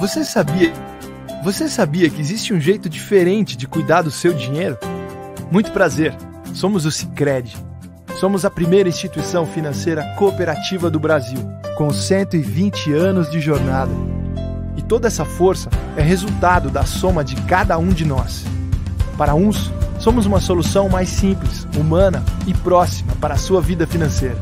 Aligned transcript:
Você 0.00 0.24
sabia? 0.24 0.72
Você 1.44 1.68
sabia 1.68 2.08
que 2.08 2.20
existe 2.20 2.54
um 2.54 2.60
jeito 2.60 2.88
diferente 2.88 3.56
de 3.56 3.66
cuidar 3.66 4.02
do 4.02 4.10
seu 4.10 4.32
dinheiro? 4.32 4.78
Muito 5.50 5.72
prazer. 5.72 6.14
Somos 6.54 6.86
o 6.86 6.90
Sicredi. 6.90 7.56
Somos 8.18 8.44
a 8.44 8.50
primeira 8.50 8.88
instituição 8.88 9.46
financeira 9.46 10.04
cooperativa 10.18 10.90
do 10.90 11.00
Brasil, 11.00 11.38
com 11.76 11.90
120 11.90 12.92
anos 12.92 13.30
de 13.30 13.40
jornada. 13.40 13.92
E 14.76 14.82
toda 14.82 15.06
essa 15.06 15.24
força 15.24 15.70
é 15.96 16.02
resultado 16.02 16.70
da 16.70 16.84
soma 16.84 17.24
de 17.24 17.36
cada 17.42 17.78
um 17.78 17.88
de 17.88 18.04
nós. 18.04 18.44
Para 19.16 19.34
uns, 19.34 19.70
somos 19.98 20.26
uma 20.26 20.40
solução 20.40 20.88
mais 20.88 21.08
simples, 21.08 21.66
humana 21.76 22.22
e 22.46 22.54
próxima 22.54 23.14
para 23.20 23.34
a 23.34 23.38
sua 23.38 23.60
vida 23.60 23.86
financeira. 23.86 24.38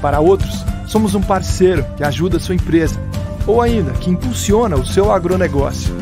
Para 0.00 0.20
outros, 0.20 0.64
somos 0.96 1.14
um 1.14 1.20
parceiro 1.20 1.84
que 1.94 2.02
ajuda 2.02 2.38
a 2.38 2.40
sua 2.40 2.54
empresa 2.54 2.98
ou 3.46 3.60
ainda 3.60 3.92
que 3.92 4.08
impulsiona 4.08 4.76
o 4.76 4.86
seu 4.86 5.12
agronegócio. 5.12 5.94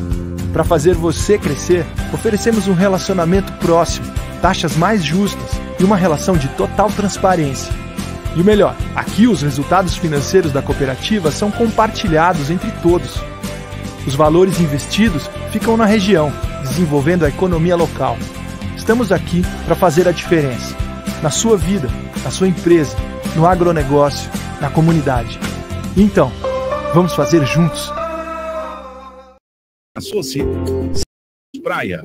Para 0.53 0.63
fazer 0.63 0.95
você 0.95 1.37
crescer, 1.37 1.85
oferecemos 2.13 2.69
um 2.69 2.75
relacionamento 2.75 3.53
próximo, 3.55 4.07
taxas 4.41 4.77
mais 4.77 5.03
justas 5.03 5.51
e 5.81 5.83
uma 5.83 5.97
relação 5.97 6.37
de 6.37 6.47
total 6.51 6.93
transparência. 6.93 7.75
E 8.37 8.41
o 8.41 8.45
melhor, 8.45 8.77
aqui 8.95 9.27
os 9.27 9.43
resultados 9.43 9.97
financeiros 9.97 10.53
da 10.53 10.63
cooperativa 10.63 11.33
são 11.33 11.51
compartilhados 11.51 12.49
entre 12.49 12.71
todos. 12.81 13.21
Os 14.07 14.15
valores 14.15 14.61
investidos 14.61 15.29
ficam 15.51 15.77
na 15.77 15.87
região, 15.87 16.33
desenvolvendo 16.63 17.25
a 17.25 17.29
economia 17.29 17.75
local. 17.75 18.17
Estamos 18.77 19.11
aqui 19.11 19.45
para 19.67 19.75
fazer 19.75 20.07
a 20.07 20.13
diferença. 20.13 20.73
Na 21.21 21.31
sua 21.31 21.57
vida, 21.57 21.89
na 22.23 22.31
sua 22.31 22.47
empresa, 22.47 22.97
no 23.35 23.45
agronegócio, 23.45 24.31
na 24.65 24.71
comunidade. 24.71 25.39
Então, 25.97 26.33
Vamos 26.95 27.13
fazer 27.13 27.45
juntos. 27.45 27.91
Associe 29.97 30.45
Praia. 31.61 32.05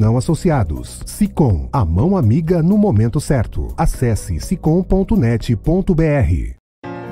não 0.01 0.17
associados. 0.17 0.99
SICOM, 1.05 1.69
a 1.71 1.85
mão 1.85 2.17
amiga 2.17 2.63
no 2.63 2.75
momento 2.75 3.21
certo. 3.21 3.67
Acesse 3.77 4.39
sicom.net.br. 4.39 5.13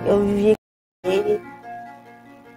Eu 0.08 0.26
vivi 0.26 0.54
com 1.06 1.12
ele. 1.12 1.40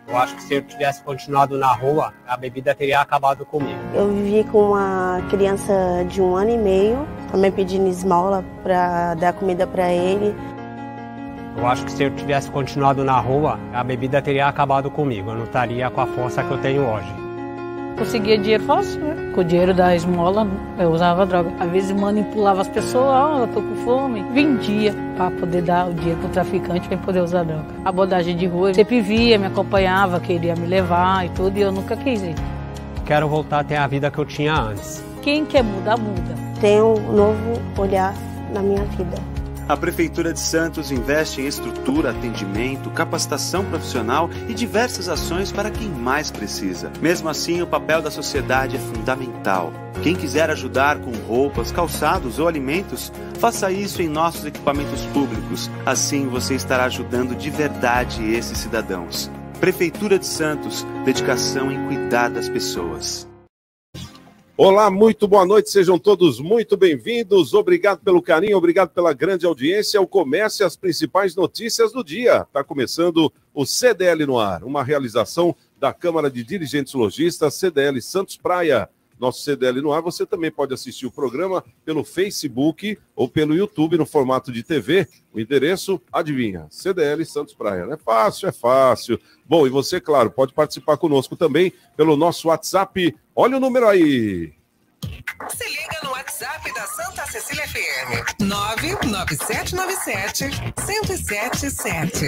Eu 0.08 0.16
acho 0.16 0.34
que 0.34 0.42
se 0.42 0.54
eu 0.54 0.62
tivesse 0.62 1.02
continuado 1.02 1.58
na 1.58 1.72
rua, 1.74 2.14
a 2.26 2.36
bebida 2.36 2.74
teria 2.74 3.00
acabado 3.00 3.44
comigo. 3.44 3.78
Eu 3.94 4.10
vivi 4.10 4.44
com 4.44 4.68
uma 4.68 5.20
criança 5.28 5.74
de 6.08 6.22
um 6.22 6.34
ano 6.34 6.50
e 6.50 6.58
meio, 6.58 7.06
também 7.30 7.52
pedindo 7.52 7.86
esmola 7.86 8.42
para 8.62 9.14
dar 9.14 9.34
comida 9.34 9.66
para 9.66 9.92
ele. 9.92 10.34
Eu 11.58 11.66
acho 11.66 11.84
que 11.84 11.92
se 11.92 12.04
eu 12.04 12.10
tivesse 12.16 12.50
continuado 12.50 13.04
na 13.04 13.20
rua, 13.20 13.60
a 13.74 13.84
bebida 13.84 14.22
teria 14.22 14.46
acabado 14.48 14.90
comigo. 14.90 15.30
Eu 15.30 15.36
não 15.36 15.44
estaria 15.44 15.90
com 15.90 16.00
a 16.00 16.06
força 16.06 16.42
que 16.42 16.50
eu 16.50 16.58
tenho 16.58 16.86
hoje 16.88 17.21
conseguia 18.02 18.36
dinheiro 18.36 18.64
fácil, 18.64 19.00
né? 19.00 19.30
Com 19.32 19.40
o 19.40 19.44
dinheiro 19.44 19.72
da 19.72 19.94
esmola, 19.94 20.46
eu 20.76 20.90
usava 20.90 21.24
droga. 21.24 21.52
Às 21.60 21.70
vezes 21.70 21.92
manipulava 21.92 22.62
as 22.62 22.68
pessoas, 22.68 23.04
ó, 23.04 23.36
oh, 23.36 23.40
eu 23.42 23.48
tô 23.48 23.62
com 23.62 23.76
fome. 23.76 24.24
Vendia 24.32 24.92
para 25.16 25.30
poder 25.30 25.62
dar 25.62 25.88
o 25.88 25.94
dinheiro 25.94 26.18
pro 26.18 26.28
traficante 26.30 26.88
para 26.88 26.98
poder 26.98 27.20
usar 27.20 27.44
droga. 27.44 27.64
Abordagem 27.84 28.36
de 28.36 28.46
rua, 28.46 28.74
sempre 28.74 29.00
via, 29.00 29.38
me 29.38 29.46
acompanhava, 29.46 30.18
queria 30.18 30.56
me 30.56 30.66
levar 30.66 31.26
e 31.26 31.28
tudo, 31.30 31.56
e 31.56 31.60
eu 31.60 31.70
nunca 31.70 31.96
quis 31.96 32.22
ir. 32.22 32.34
Quero 33.06 33.28
voltar 33.28 33.60
a 33.60 33.64
ter 33.64 33.76
a 33.76 33.86
vida 33.86 34.10
que 34.10 34.18
eu 34.18 34.24
tinha 34.24 34.54
antes. 34.54 35.04
Quem 35.22 35.44
quer 35.44 35.62
mudar, 35.62 35.96
muda. 35.96 36.34
Tenho 36.60 36.94
um 36.98 37.12
novo 37.12 37.62
olhar 37.78 38.14
na 38.52 38.60
minha 38.60 38.82
vida. 38.84 39.16
A 39.68 39.76
Prefeitura 39.76 40.32
de 40.32 40.40
Santos 40.40 40.90
investe 40.90 41.40
em 41.40 41.46
estrutura, 41.46 42.10
atendimento, 42.10 42.90
capacitação 42.90 43.64
profissional 43.64 44.28
e 44.48 44.54
diversas 44.54 45.08
ações 45.08 45.52
para 45.52 45.70
quem 45.70 45.88
mais 45.88 46.30
precisa. 46.30 46.90
Mesmo 47.00 47.28
assim, 47.28 47.62
o 47.62 47.66
papel 47.66 48.02
da 48.02 48.10
sociedade 48.10 48.76
é 48.76 48.80
fundamental. 48.80 49.72
Quem 50.02 50.16
quiser 50.16 50.50
ajudar 50.50 50.98
com 50.98 51.12
roupas, 51.28 51.70
calçados 51.70 52.40
ou 52.40 52.48
alimentos, 52.48 53.12
faça 53.38 53.70
isso 53.70 54.02
em 54.02 54.08
nossos 54.08 54.44
equipamentos 54.44 55.02
públicos. 55.06 55.70
Assim 55.86 56.26
você 56.26 56.54
estará 56.54 56.84
ajudando 56.84 57.36
de 57.36 57.48
verdade 57.48 58.24
esses 58.32 58.58
cidadãos. 58.58 59.30
Prefeitura 59.60 60.18
de 60.18 60.26
Santos, 60.26 60.84
dedicação 61.04 61.70
em 61.70 61.86
cuidar 61.86 62.30
das 62.30 62.48
pessoas. 62.48 63.31
Olá, 64.54 64.90
muito 64.90 65.26
boa 65.26 65.46
noite, 65.46 65.70
sejam 65.70 65.98
todos 65.98 66.38
muito 66.38 66.76
bem-vindos. 66.76 67.54
Obrigado 67.54 68.00
pelo 68.00 68.20
carinho, 68.20 68.58
obrigado 68.58 68.90
pela 68.90 69.14
grande 69.14 69.46
audiência. 69.46 69.98
O 69.98 70.06
comércio 70.06 70.62
e 70.62 70.66
as 70.66 70.76
principais 70.76 71.34
notícias 71.34 71.90
do 71.90 72.04
dia. 72.04 72.42
Está 72.42 72.62
começando 72.62 73.32
o 73.54 73.64
CDL 73.64 74.26
no 74.26 74.38
ar, 74.38 74.62
uma 74.62 74.84
realização 74.84 75.56
da 75.80 75.90
Câmara 75.94 76.30
de 76.30 76.44
Dirigentes 76.44 76.92
Logistas 76.92 77.54
CDL 77.54 77.98
Santos 78.02 78.36
Praia. 78.36 78.90
Nosso 79.18 79.42
CDL 79.42 79.80
no 79.80 79.92
ar, 79.92 80.02
você 80.02 80.26
também 80.26 80.50
pode 80.50 80.74
assistir 80.74 81.06
o 81.06 81.10
programa 81.10 81.64
pelo 81.84 82.04
Facebook 82.04 82.98
ou 83.16 83.28
pelo 83.28 83.54
YouTube 83.54 83.96
no 83.96 84.04
formato 84.04 84.52
de 84.52 84.62
TV. 84.62 85.08
O 85.32 85.40
endereço, 85.40 85.98
adivinha, 86.12 86.66
CDL 86.68 87.24
Santos 87.24 87.54
Praia. 87.54 87.86
É 87.90 87.96
fácil, 87.96 88.48
é 88.48 88.52
fácil. 88.52 89.18
Bom, 89.46 89.66
e 89.66 89.70
você, 89.70 90.00
claro, 90.00 90.30
pode 90.30 90.52
participar 90.52 90.96
conosco 90.98 91.36
também 91.36 91.72
pelo 91.96 92.16
nosso 92.16 92.48
WhatsApp. 92.48 93.14
Olha 93.34 93.56
o 93.56 93.60
número 93.60 93.88
aí. 93.88 94.52
Se 95.48 95.64
liga 95.64 95.98
no 96.04 96.10
WhatsApp 96.10 96.70
da 96.74 96.86
Santa 96.86 97.24
Cecília 97.26 97.66
FM. 97.66 98.42
99797 98.42 100.50
1077. 100.86 102.26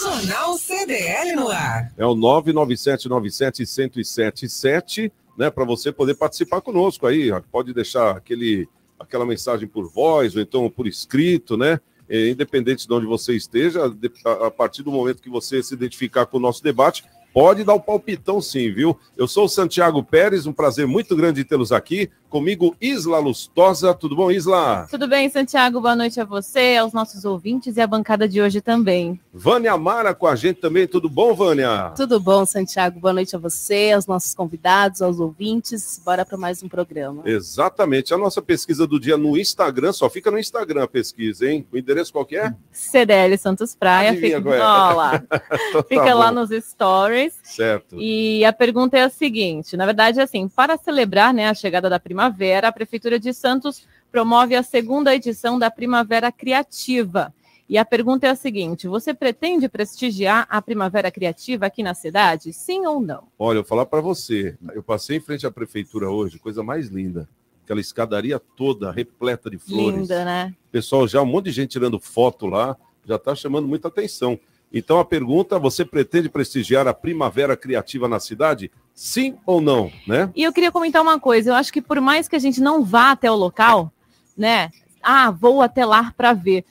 Jornal 0.00 0.58
CDL 0.58 1.36
no 1.36 1.48
ar. 1.48 1.92
É 1.96 2.04
o 2.04 2.16
99797 2.16 3.60
1077, 3.60 5.12
né? 5.38 5.50
Para 5.50 5.64
você 5.64 5.92
poder 5.92 6.14
participar 6.14 6.60
conosco 6.60 7.06
aí. 7.06 7.30
Pode 7.52 7.72
deixar 7.72 8.16
aquele, 8.16 8.68
aquela 8.98 9.24
mensagem 9.24 9.68
por 9.68 9.88
voz 9.88 10.34
ou 10.34 10.42
então 10.42 10.68
por 10.68 10.88
escrito, 10.88 11.56
né? 11.56 11.78
É, 12.08 12.30
independente 12.30 12.88
de 12.88 12.92
onde 12.92 13.06
você 13.06 13.36
esteja, 13.36 13.82
a 14.44 14.50
partir 14.50 14.82
do 14.82 14.90
momento 14.90 15.22
que 15.22 15.30
você 15.30 15.62
se 15.62 15.74
identificar 15.74 16.26
com 16.26 16.38
o 16.38 16.40
nosso 16.40 16.60
debate, 16.62 17.04
pode 17.34 17.64
dar 17.64 17.74
o 17.74 17.80
palpitão 17.80 18.40
sim, 18.40 18.72
viu? 18.72 18.96
Eu 19.16 19.26
sou 19.26 19.46
o 19.46 19.48
Santiago 19.48 20.04
Pérez, 20.04 20.46
um 20.46 20.52
prazer 20.52 20.86
muito 20.86 21.16
grande 21.16 21.44
tê-los 21.44 21.72
aqui. 21.72 22.08
Comigo, 22.34 22.74
Isla 22.80 23.20
Lustosa. 23.20 23.94
Tudo 23.94 24.16
bom, 24.16 24.28
Isla? 24.28 24.88
Tudo 24.90 25.06
bem, 25.06 25.28
Santiago. 25.28 25.80
Boa 25.80 25.94
noite 25.94 26.20
a 26.20 26.24
você, 26.24 26.76
aos 26.76 26.92
nossos 26.92 27.24
ouvintes 27.24 27.76
e 27.76 27.80
à 27.80 27.86
bancada 27.86 28.28
de 28.28 28.40
hoje 28.42 28.60
também. 28.60 29.20
Vânia 29.32 29.76
Mara 29.76 30.12
com 30.12 30.26
a 30.26 30.34
gente 30.34 30.60
também. 30.60 30.84
Tudo 30.88 31.08
bom, 31.08 31.32
Vânia? 31.32 31.92
Tudo 31.96 32.18
bom, 32.18 32.44
Santiago. 32.44 32.98
Boa 32.98 33.12
noite 33.12 33.36
a 33.36 33.38
você, 33.38 33.92
aos 33.94 34.08
nossos 34.08 34.34
convidados, 34.34 35.00
aos 35.00 35.20
ouvintes. 35.20 36.02
Bora 36.04 36.24
para 36.24 36.36
mais 36.36 36.60
um 36.60 36.68
programa. 36.68 37.22
Exatamente. 37.24 38.12
A 38.12 38.18
nossa 38.18 38.42
pesquisa 38.42 38.84
do 38.84 38.98
dia 38.98 39.16
no 39.16 39.38
Instagram, 39.38 39.92
só 39.92 40.10
fica 40.10 40.28
no 40.28 40.38
Instagram 40.38 40.82
a 40.82 40.88
pesquisa, 40.88 41.48
hein? 41.48 41.64
O 41.72 41.78
endereço 41.78 42.12
qual 42.12 42.26
que 42.26 42.36
é? 42.36 42.52
CDL 42.72 43.38
Santos 43.38 43.76
Praia. 43.76 44.10
Adivinha 44.10 44.38
fica... 44.38 44.56
é? 44.56 44.60
Ó, 44.60 44.92
lá. 44.92 45.22
Tá 45.72 45.82
fica 45.88 46.14
lá 46.14 46.32
nos 46.32 46.50
stories. 46.50 47.23
Certo. 47.42 47.96
E 48.00 48.44
a 48.44 48.52
pergunta 48.52 48.96
é 48.96 49.02
a 49.02 49.10
seguinte: 49.10 49.76
na 49.76 49.86
verdade, 49.86 50.20
assim, 50.20 50.48
para 50.48 50.76
celebrar 50.76 51.32
né, 51.32 51.48
a 51.48 51.54
chegada 51.54 51.88
da 51.88 51.98
primavera, 51.98 52.68
a 52.68 52.72
Prefeitura 52.72 53.18
de 53.18 53.32
Santos 53.32 53.86
promove 54.10 54.54
a 54.54 54.62
segunda 54.62 55.14
edição 55.14 55.58
da 55.58 55.70
Primavera 55.70 56.30
Criativa. 56.30 57.34
E 57.68 57.78
a 57.78 57.84
pergunta 57.84 58.26
é 58.26 58.30
a 58.30 58.34
seguinte: 58.34 58.86
você 58.86 59.14
pretende 59.14 59.68
prestigiar 59.68 60.46
a 60.50 60.60
Primavera 60.60 61.10
Criativa 61.10 61.66
aqui 61.66 61.82
na 61.82 61.94
cidade? 61.94 62.52
Sim 62.52 62.86
ou 62.86 63.00
não? 63.00 63.24
Olha, 63.38 63.58
eu 63.58 63.62
vou 63.62 63.68
falar 63.68 63.86
para 63.86 64.00
você. 64.00 64.56
Eu 64.74 64.82
passei 64.82 65.16
em 65.16 65.20
frente 65.20 65.46
à 65.46 65.50
prefeitura 65.50 66.10
hoje, 66.10 66.38
coisa 66.38 66.62
mais 66.62 66.88
linda. 66.88 67.28
Aquela 67.64 67.80
escadaria 67.80 68.38
toda 68.38 68.92
repleta 68.92 69.48
de 69.48 69.58
flores. 69.58 70.00
Linda, 70.00 70.24
né? 70.24 70.54
Pessoal, 70.70 71.08
já 71.08 71.22
um 71.22 71.26
monte 71.26 71.46
de 71.46 71.52
gente 71.52 71.70
tirando 71.70 71.98
foto 71.98 72.46
lá, 72.46 72.76
já 73.06 73.16
está 73.16 73.34
chamando 73.34 73.66
muita 73.66 73.88
atenção. 73.88 74.38
Então 74.74 74.98
a 74.98 75.04
pergunta: 75.04 75.58
você 75.58 75.84
pretende 75.84 76.28
prestigiar 76.28 76.88
a 76.88 76.92
Primavera 76.92 77.56
Criativa 77.56 78.08
na 78.08 78.18
cidade? 78.18 78.70
Sim 78.92 79.36
ou 79.46 79.60
não, 79.60 79.90
né? 80.06 80.28
E 80.34 80.42
eu 80.42 80.52
queria 80.52 80.72
comentar 80.72 81.00
uma 81.00 81.18
coisa. 81.18 81.50
Eu 81.50 81.54
acho 81.54 81.72
que 81.72 81.80
por 81.80 82.00
mais 82.00 82.26
que 82.26 82.34
a 82.34 82.40
gente 82.40 82.60
não 82.60 82.84
vá 82.84 83.12
até 83.12 83.30
o 83.30 83.36
local, 83.36 83.92
né? 84.36 84.70
Ah, 85.00 85.30
vou 85.30 85.62
até 85.62 85.86
lá 85.86 86.12
para 86.16 86.32
ver. 86.32 86.64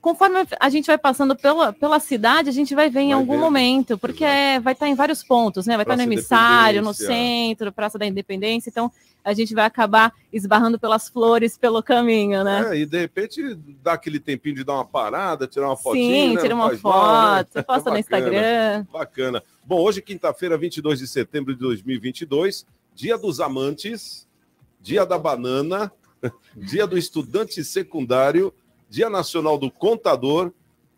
Conforme 0.00 0.46
a 0.60 0.68
gente 0.68 0.86
vai 0.86 0.98
passando 0.98 1.34
pela, 1.34 1.72
pela 1.72 1.98
cidade, 1.98 2.48
a 2.48 2.52
gente 2.52 2.74
vai 2.76 2.88
ver 2.88 3.00
em 3.00 3.08
Vai 3.08 3.14
algum 3.18 3.32
ver. 3.32 3.40
momento, 3.40 3.98
porque 3.98 4.24
é, 4.24 4.60
vai 4.60 4.72
estar 4.72 4.86
em 4.88 4.94
vários 4.94 5.24
pontos, 5.24 5.66
né? 5.66 5.74
Vai 5.74 5.82
estar 5.82 5.96
no 5.96 6.04
Praça 6.04 6.12
emissário, 6.12 6.82
no 6.82 6.94
centro, 6.94 7.72
Praça 7.72 7.98
da 7.98 8.06
Independência. 8.06 8.70
Então, 8.70 8.92
a 9.26 9.34
gente 9.34 9.52
vai 9.56 9.64
acabar 9.64 10.14
esbarrando 10.32 10.78
pelas 10.78 11.08
flores 11.08 11.58
pelo 11.58 11.82
caminho, 11.82 12.44
né? 12.44 12.70
É, 12.70 12.78
e 12.78 12.86
de 12.86 12.96
repente 12.96 13.56
dá 13.82 13.94
aquele 13.94 14.20
tempinho 14.20 14.54
de 14.54 14.62
dar 14.62 14.74
uma 14.74 14.84
parada, 14.84 15.48
tirar 15.48 15.66
uma 15.66 15.76
fotinha. 15.76 16.28
Sim, 16.28 16.34
né? 16.36 16.40
tira 16.40 16.54
uma 16.54 16.68
faz 16.68 16.80
mal, 16.80 17.34
né? 17.34 17.44
foto, 17.52 17.66
posta 17.66 17.90
no 17.90 17.96
Bacana. 17.96 17.98
Instagram. 17.98 18.86
Bacana. 18.92 19.42
Bom, 19.64 19.80
hoje, 19.80 20.00
quinta-feira, 20.00 20.56
22 20.56 21.00
de 21.00 21.08
setembro 21.08 21.52
de 21.52 21.58
2022, 21.58 22.64
dia 22.94 23.18
dos 23.18 23.40
amantes, 23.40 24.28
dia 24.80 25.04
da 25.04 25.18
banana, 25.18 25.90
dia 26.54 26.86
do 26.86 26.96
estudante 26.96 27.64
secundário, 27.64 28.54
dia 28.88 29.10
nacional 29.10 29.58
do 29.58 29.72
contador, 29.72 30.52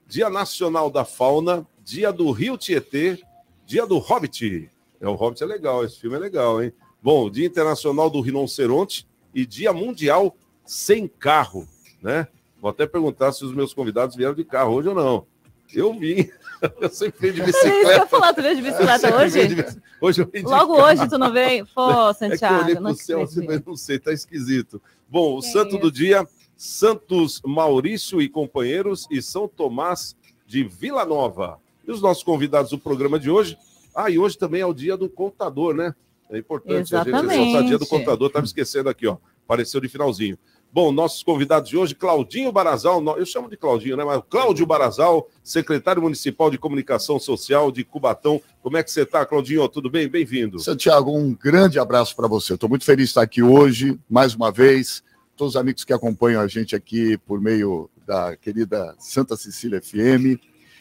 dia 0.06 0.28
nacional 0.28 0.90
da 0.90 1.02
fauna, 1.02 1.66
dia 1.82 2.12
do 2.12 2.30
Rio 2.30 2.58
Tietê, 2.58 3.18
dia 3.64 3.86
do 3.86 3.96
Hobbit. 3.96 4.70
É, 5.00 5.08
o 5.08 5.14
Hobbit 5.14 5.42
é 5.42 5.46
legal, 5.46 5.82
esse 5.82 5.98
filme 5.98 6.16
é 6.16 6.20
legal, 6.20 6.62
hein? 6.62 6.74
Bom, 7.02 7.30
dia 7.30 7.46
internacional 7.46 8.10
do 8.10 8.20
rinoceronte 8.20 9.06
e 9.34 9.46
dia 9.46 9.72
mundial 9.72 10.36
sem 10.64 11.06
carro, 11.08 11.66
né? 12.02 12.26
Vou 12.60 12.70
até 12.70 12.86
perguntar 12.86 13.32
se 13.32 13.44
os 13.44 13.52
meus 13.54 13.72
convidados 13.72 14.16
vieram 14.16 14.34
de 14.34 14.44
carro 14.44 14.74
hoje 14.74 14.88
ou 14.88 14.94
não. 14.94 15.26
Eu 15.72 15.92
vim. 15.98 16.28
Eu 16.80 16.88
sempre 16.88 17.30
venho 17.30 17.34
de 17.34 17.40
É 17.42 17.50
isso 17.50 17.60
que 17.60 17.66
eu 17.68 17.70
ia 17.72 17.76
bicicleta. 17.84 18.06
falar, 18.08 18.34
tu 18.34 18.42
veio 18.42 18.56
de 18.56 18.62
bicicleta 18.62 19.08
Eu 19.10 19.16
hoje? 19.18 19.46
de 19.46 19.64
Hoje 20.00 20.22
eu 20.22 20.26
vim 20.26 20.40
de 20.40 20.44
Logo 20.46 20.74
carro. 20.76 20.88
hoje 20.90 21.08
tu 21.08 21.16
não 21.18 21.32
veio? 21.32 21.64
Pô, 21.72 21.88
É 21.92 22.08
eu 22.10 22.14
Santiago, 22.14 22.62
olhei 22.64 22.74
não 22.74 22.82
pro 22.82 22.94
céu 23.04 23.22
assim, 23.22 23.46
não 23.64 23.76
sei, 23.76 23.98
tá 24.00 24.12
esquisito. 24.12 24.82
Bom, 25.08 25.36
o 25.38 25.40
Que 25.40 25.46
santo 25.52 25.78
do 25.78 25.92
dia, 25.92 26.26
Santos 26.56 27.40
Maurício 27.46 28.20
e 28.20 28.28
companheiros 28.28 29.06
e 29.08 29.22
São 29.22 29.46
Tomás 29.46 30.16
de 30.48 30.64
Vila 30.64 31.04
Nova. 31.04 31.60
E 31.86 31.92
os 31.92 32.02
nossos 32.02 32.24
convidados 32.24 32.72
do 32.72 32.78
programa 32.78 33.20
de 33.20 33.30
hoje? 33.30 33.56
Ah, 33.94 34.10
e 34.10 34.18
hoje 34.18 34.36
também 34.36 34.60
é 34.60 34.66
o 34.66 34.74
dia 34.74 34.96
do 34.96 35.08
contador, 35.08 35.74
né? 35.76 35.94
É 36.30 36.38
importante 36.38 36.94
a 36.94 36.98
gente 36.98 37.10
ressaltar 37.10 37.24
Exatamente. 37.24 37.68
dia 37.68 37.78
do 37.78 37.86
contador, 37.86 38.26
estava 38.28 38.44
esquecendo 38.44 38.88
aqui, 38.88 39.06
ó. 39.06 39.16
Apareceu 39.44 39.80
de 39.80 39.88
finalzinho. 39.88 40.38
Bom, 40.70 40.92
nossos 40.92 41.22
convidados 41.22 41.70
de 41.70 41.78
hoje, 41.78 41.94
Claudinho 41.94 42.52
Barazal, 42.52 43.02
eu 43.16 43.24
chamo 43.24 43.48
de 43.48 43.56
Claudinho, 43.56 43.96
né? 43.96 44.04
Mas 44.04 44.22
Cláudio 44.28 44.66
Barazal, 44.66 45.26
secretário 45.42 46.02
municipal 46.02 46.50
de 46.50 46.58
comunicação 46.58 47.18
social 47.18 47.72
de 47.72 47.82
Cubatão. 47.82 48.38
Como 48.60 48.76
é 48.76 48.82
que 48.82 48.90
você 48.90 49.02
está, 49.02 49.24
Claudinho? 49.24 49.66
Tudo 49.70 49.88
bem? 49.88 50.06
Bem-vindo. 50.06 50.60
Santiago, 50.60 51.16
um 51.16 51.34
grande 51.34 51.78
abraço 51.78 52.14
para 52.14 52.28
você. 52.28 52.52
Estou 52.52 52.68
muito 52.68 52.84
feliz 52.84 53.06
de 53.06 53.10
estar 53.10 53.22
aqui 53.22 53.42
hoje, 53.42 53.98
mais 54.10 54.34
uma 54.34 54.52
vez. 54.52 55.02
Todos 55.34 55.54
os 55.54 55.60
amigos 55.60 55.84
que 55.84 55.92
acompanham 55.94 56.42
a 56.42 56.46
gente 56.46 56.76
aqui 56.76 57.16
por 57.16 57.40
meio 57.40 57.88
da 58.06 58.36
querida 58.36 58.94
Santa 58.98 59.36
Cecília 59.36 59.80
FM, 59.80 60.38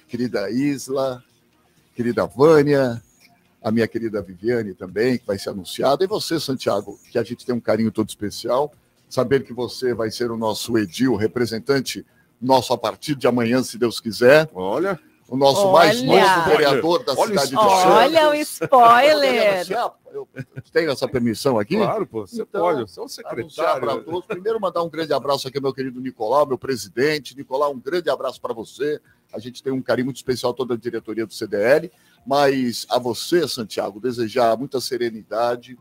querida 0.10 0.50
Isla, 0.52 1.24
querida 1.96 2.26
Vânia, 2.26 3.02
a 3.68 3.72
minha 3.72 3.88
querida 3.88 4.22
Viviane 4.22 4.74
também, 4.74 5.18
que 5.18 5.26
vai 5.28 5.38
ser 5.38 5.50
anunciada, 5.50 6.04
e 6.04 6.08
você, 6.08 6.40
Santiago, 6.40 6.98
que 7.12 7.20
a 7.20 7.24
gente 7.24 7.46
tem 7.46 7.54
um 7.54 7.60
carinho 7.60 7.92
todo 7.92 8.08
especial. 8.08 8.72
Saber 9.10 9.44
que 9.44 9.54
você 9.54 9.94
vai 9.94 10.10
ser 10.10 10.32
o 10.32 10.38
nosso 10.38 10.78
Edil, 10.78 11.16
representante 11.16 12.06
nosso 12.42 12.72
a 12.74 12.78
partir 12.78 13.16
de 13.16 13.28
amanhã, 13.28 13.62
se 13.64 13.78
Deus 13.78 14.00
quiser. 14.00 14.50
Olha. 14.54 15.00
O 15.30 15.36
nosso 15.36 15.70
mais 15.74 16.02
Olha. 16.02 16.06
novo 16.38 16.50
vereador 16.50 17.04
da 17.04 17.12
Olha 17.12 17.22
o 17.22 17.28
cidade 17.28 17.50
de. 17.50 17.56
Santos. 17.56 17.86
Olha 17.86 18.30
o 18.30 18.34
spoiler! 18.36 19.68
Eu 20.14 20.28
tenho 20.72 20.90
essa 20.90 21.06
permissão 21.06 21.60
aqui? 21.60 21.76
Claro, 21.76 22.08
pô, 22.08 22.26
você 22.26 22.44
Então, 22.44 22.62
pode, 22.62 22.82
você 22.84 22.98
é 23.00 23.04
um 23.04 23.08
Anunciar 23.28 23.76
secretário. 23.76 24.04
todos. 24.06 24.26
Primeiro, 24.26 24.58
mandar 24.62 24.82
um 24.84 24.90
grande 24.90 25.12
abraço 25.12 25.46
aqui 25.46 25.58
ao 25.58 25.62
meu 25.62 25.74
querido 25.74 26.00
Nicolau, 26.00 26.46
meu 26.46 26.58
presidente. 26.58 27.36
Nicolau, 27.36 27.74
um 27.74 27.80
grande 27.80 28.10
abraço 28.10 28.40
para 28.40 28.54
você. 28.54 29.02
A 29.34 29.40
gente 29.40 29.62
tem 29.62 29.74
um 29.74 29.82
carinho 29.82 30.06
muito 30.06 30.16
especial, 30.16 30.54
toda 30.54 30.76
a 30.76 30.78
diretoria 30.78 31.26
do 31.26 31.34
CDL. 31.34 31.92
Mas 32.28 32.86
a 32.90 33.00
você, 33.00 33.48
Santiago, 33.48 34.02
desejar 34.02 34.58
muita 34.58 34.82
serenidade, 34.82 35.78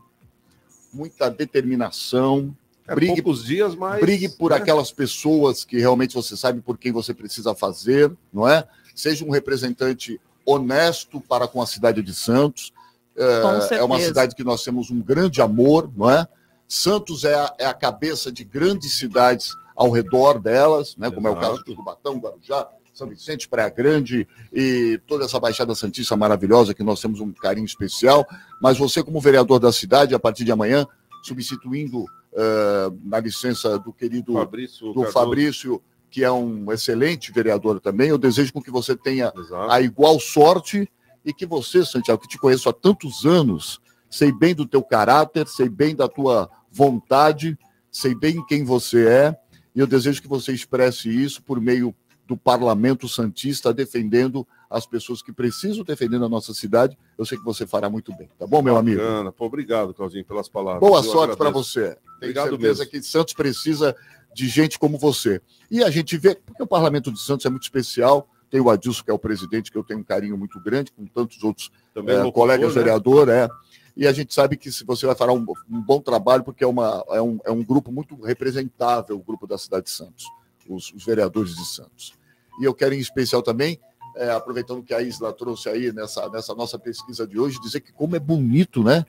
muita 0.93 1.29
determinação. 1.29 2.55
É 2.87 2.95
brigue, 2.95 3.21
poucos 3.21 3.43
dias, 3.43 3.75
mas. 3.75 3.99
brigue 3.99 4.29
por 4.29 4.51
né? 4.51 4.57
aquelas 4.57 4.89
pessoas 4.89 5.65
que 5.65 5.77
realmente 5.77 6.15
você 6.15 6.37
sabe 6.37 6.61
por 6.61 6.77
quem 6.77 6.93
você 6.93 7.13
precisa 7.13 7.53
fazer, 7.53 8.09
não 8.31 8.47
é? 8.47 8.65
Seja 8.95 9.25
um 9.25 9.29
representante 9.29 10.21
honesto 10.45 11.19
para 11.19 11.49
com 11.49 11.61
a 11.61 11.67
cidade 11.67 12.01
de 12.01 12.13
Santos. 12.13 12.71
É, 13.17 13.75
é 13.75 13.83
uma 13.83 13.99
cidade 13.99 14.33
que 14.33 14.43
nós 14.43 14.63
temos 14.63 14.89
um 14.89 15.01
grande 15.01 15.41
amor, 15.41 15.91
não 15.97 16.09
é? 16.09 16.25
Santos 16.65 17.25
é 17.25 17.33
a, 17.35 17.53
é 17.59 17.65
a 17.65 17.73
cabeça 17.73 18.31
de 18.31 18.45
grandes 18.45 18.97
cidades 18.97 19.53
ao 19.75 19.91
redor 19.91 20.39
delas, 20.39 20.95
né? 20.95 21.11
Como 21.11 21.27
é 21.27 21.31
o 21.31 21.35
caso 21.35 21.61
de 21.63 21.75
Cubatão, 21.75 22.17
Guarujá, 22.19 22.69
São 22.97 23.07
Vicente, 23.07 23.47
Praia 23.47 23.69
Grande 23.69 24.27
e 24.51 24.99
toda 25.05 25.25
essa 25.25 25.39
Baixada 25.39 25.75
Santista 25.75 26.17
maravilhosa 26.17 26.73
que 26.73 26.81
nós 26.81 26.99
temos 26.99 27.19
um 27.19 27.31
carinho 27.31 27.65
especial. 27.65 28.25
Mas 28.59 28.79
você, 28.79 29.03
como 29.03 29.21
vereador 29.21 29.59
da 29.59 29.71
cidade, 29.71 30.15
a 30.15 30.19
partir 30.19 30.43
de 30.43 30.51
amanhã, 30.51 30.83
substituindo 31.21 32.05
eh, 32.33 32.91
na 33.03 33.19
licença 33.19 33.77
do 33.77 33.93
querido 33.93 34.33
Fabrício. 34.33 34.87
do 34.87 35.03
Cardoso. 35.03 35.11
Fabrício, 35.13 35.81
que 36.09 36.23
é 36.23 36.31
um 36.31 36.71
excelente 36.71 37.31
vereador 37.31 37.79
também. 37.79 38.09
Eu 38.09 38.17
desejo 38.17 38.51
com 38.51 38.63
que 38.63 38.71
você 38.71 38.95
tenha 38.95 39.31
Exato. 39.37 39.71
a 39.71 39.79
igual 39.79 40.19
sorte 40.19 40.89
e 41.23 41.31
que 41.31 41.45
você, 41.45 41.85
Santiago, 41.85 42.19
que 42.19 42.27
te 42.27 42.39
conheço 42.39 42.67
há 42.67 42.73
tantos 42.73 43.27
anos, 43.27 43.79
sei 44.09 44.31
bem 44.31 44.55
do 44.55 44.65
teu 44.65 44.81
caráter, 44.81 45.47
sei 45.47 45.69
bem 45.69 45.95
da 45.95 46.07
tua 46.07 46.49
vontade, 46.71 47.55
sei 47.91 48.15
bem 48.15 48.43
quem 48.47 48.63
você 48.63 49.07
é, 49.07 49.35
e 49.75 49.79
eu 49.79 49.85
desejo 49.85 50.19
que 50.19 50.27
você 50.27 50.51
expresse 50.51 51.09
isso 51.09 51.43
por 51.43 51.61
meio 51.61 51.93
do 52.27 52.35
Parlamento 52.35 53.07
Santista, 53.07 53.73
defendendo 53.73 54.45
as 54.69 54.85
pessoas 54.85 55.21
que 55.21 55.31
precisam 55.31 55.83
defender 55.83 56.17
a 56.17 56.27
nossa 56.27 56.53
cidade. 56.53 56.97
Eu 57.17 57.25
sei 57.25 57.37
que 57.37 57.43
você 57.43 57.65
fará 57.65 57.89
muito 57.89 58.15
bem, 58.15 58.29
tá 58.37 58.45
bom, 58.45 58.61
meu 58.61 58.75
amigo? 58.75 58.99
Bacana. 58.99 59.31
Pô, 59.31 59.45
obrigado, 59.45 59.93
Claudinho, 59.93 60.25
pelas 60.25 60.49
palavras. 60.49 60.81
Boa 60.81 60.99
Eu 60.99 61.03
sorte 61.03 61.37
para 61.37 61.49
você. 61.49 61.91
Tenho 61.91 61.97
Obrigado 62.17 62.49
certeza 62.49 62.79
mesmo. 62.79 62.91
que 62.91 63.01
Santos 63.01 63.33
precisa 63.33 63.95
de 64.35 64.47
gente 64.47 64.77
como 64.77 64.97
você. 64.97 65.41
E 65.71 65.81
a 65.83 65.89
gente 65.89 66.17
vê, 66.17 66.35
porque 66.35 66.61
o 66.61 66.67
Parlamento 66.67 67.11
de 67.11 67.19
Santos 67.19 67.45
é 67.45 67.49
muito 67.49 67.63
especial. 67.63 68.27
Tem 68.49 68.59
o 68.59 68.69
Adilson, 68.69 69.03
que 69.03 69.11
é 69.11 69.13
o 69.13 69.19
presidente, 69.19 69.71
que 69.71 69.77
eu 69.77 69.83
tenho 69.83 70.01
um 70.01 70.03
carinho 70.03 70.37
muito 70.37 70.59
grande, 70.59 70.91
com 70.91 71.05
tantos 71.05 71.41
outros 71.43 71.71
Também 71.93 72.15
é, 72.15 72.19
locutor, 72.19 72.41
colegas 72.41 72.75
né? 72.75 72.81
vereador, 72.81 73.29
é. 73.29 73.47
E 73.95 74.05
a 74.05 74.11
gente 74.11 74.33
sabe 74.33 74.55
que 74.57 74.71
se 74.71 74.85
você 74.85 75.05
vai 75.05 75.15
fará 75.15 75.33
um, 75.33 75.45
um 75.69 75.81
bom 75.81 75.99
trabalho, 75.99 76.43
porque 76.43 76.63
é, 76.63 76.67
uma, 76.67 77.03
é, 77.09 77.21
um, 77.21 77.39
é 77.43 77.51
um 77.51 77.63
grupo 77.63 77.91
muito 77.91 78.15
representável, 78.21 79.17
o 79.17 79.23
grupo 79.23 79.47
da 79.47 79.57
cidade 79.57 79.85
de 79.85 79.91
Santos, 79.91 80.25
os, 80.69 80.91
os 80.93 81.03
vereadores 81.05 81.55
de 81.55 81.65
Santos. 81.65 82.13
E 82.59 82.63
eu 82.65 82.73
quero, 82.73 82.93
em 82.93 82.99
especial 82.99 83.41
também, 83.41 83.79
é, 84.15 84.31
aproveitando 84.31 84.81
que 84.83 84.93
a 84.93 85.01
Isla 85.01 85.31
trouxe 85.31 85.69
aí 85.69 85.91
nessa, 85.91 86.27
nessa 86.29 86.55
nossa 86.55 86.77
pesquisa 86.79 87.27
de 87.27 87.39
hoje, 87.39 87.59
dizer 87.61 87.81
que 87.81 87.91
como 87.93 88.15
é 88.15 88.19
bonito, 88.19 88.83
né? 88.83 89.05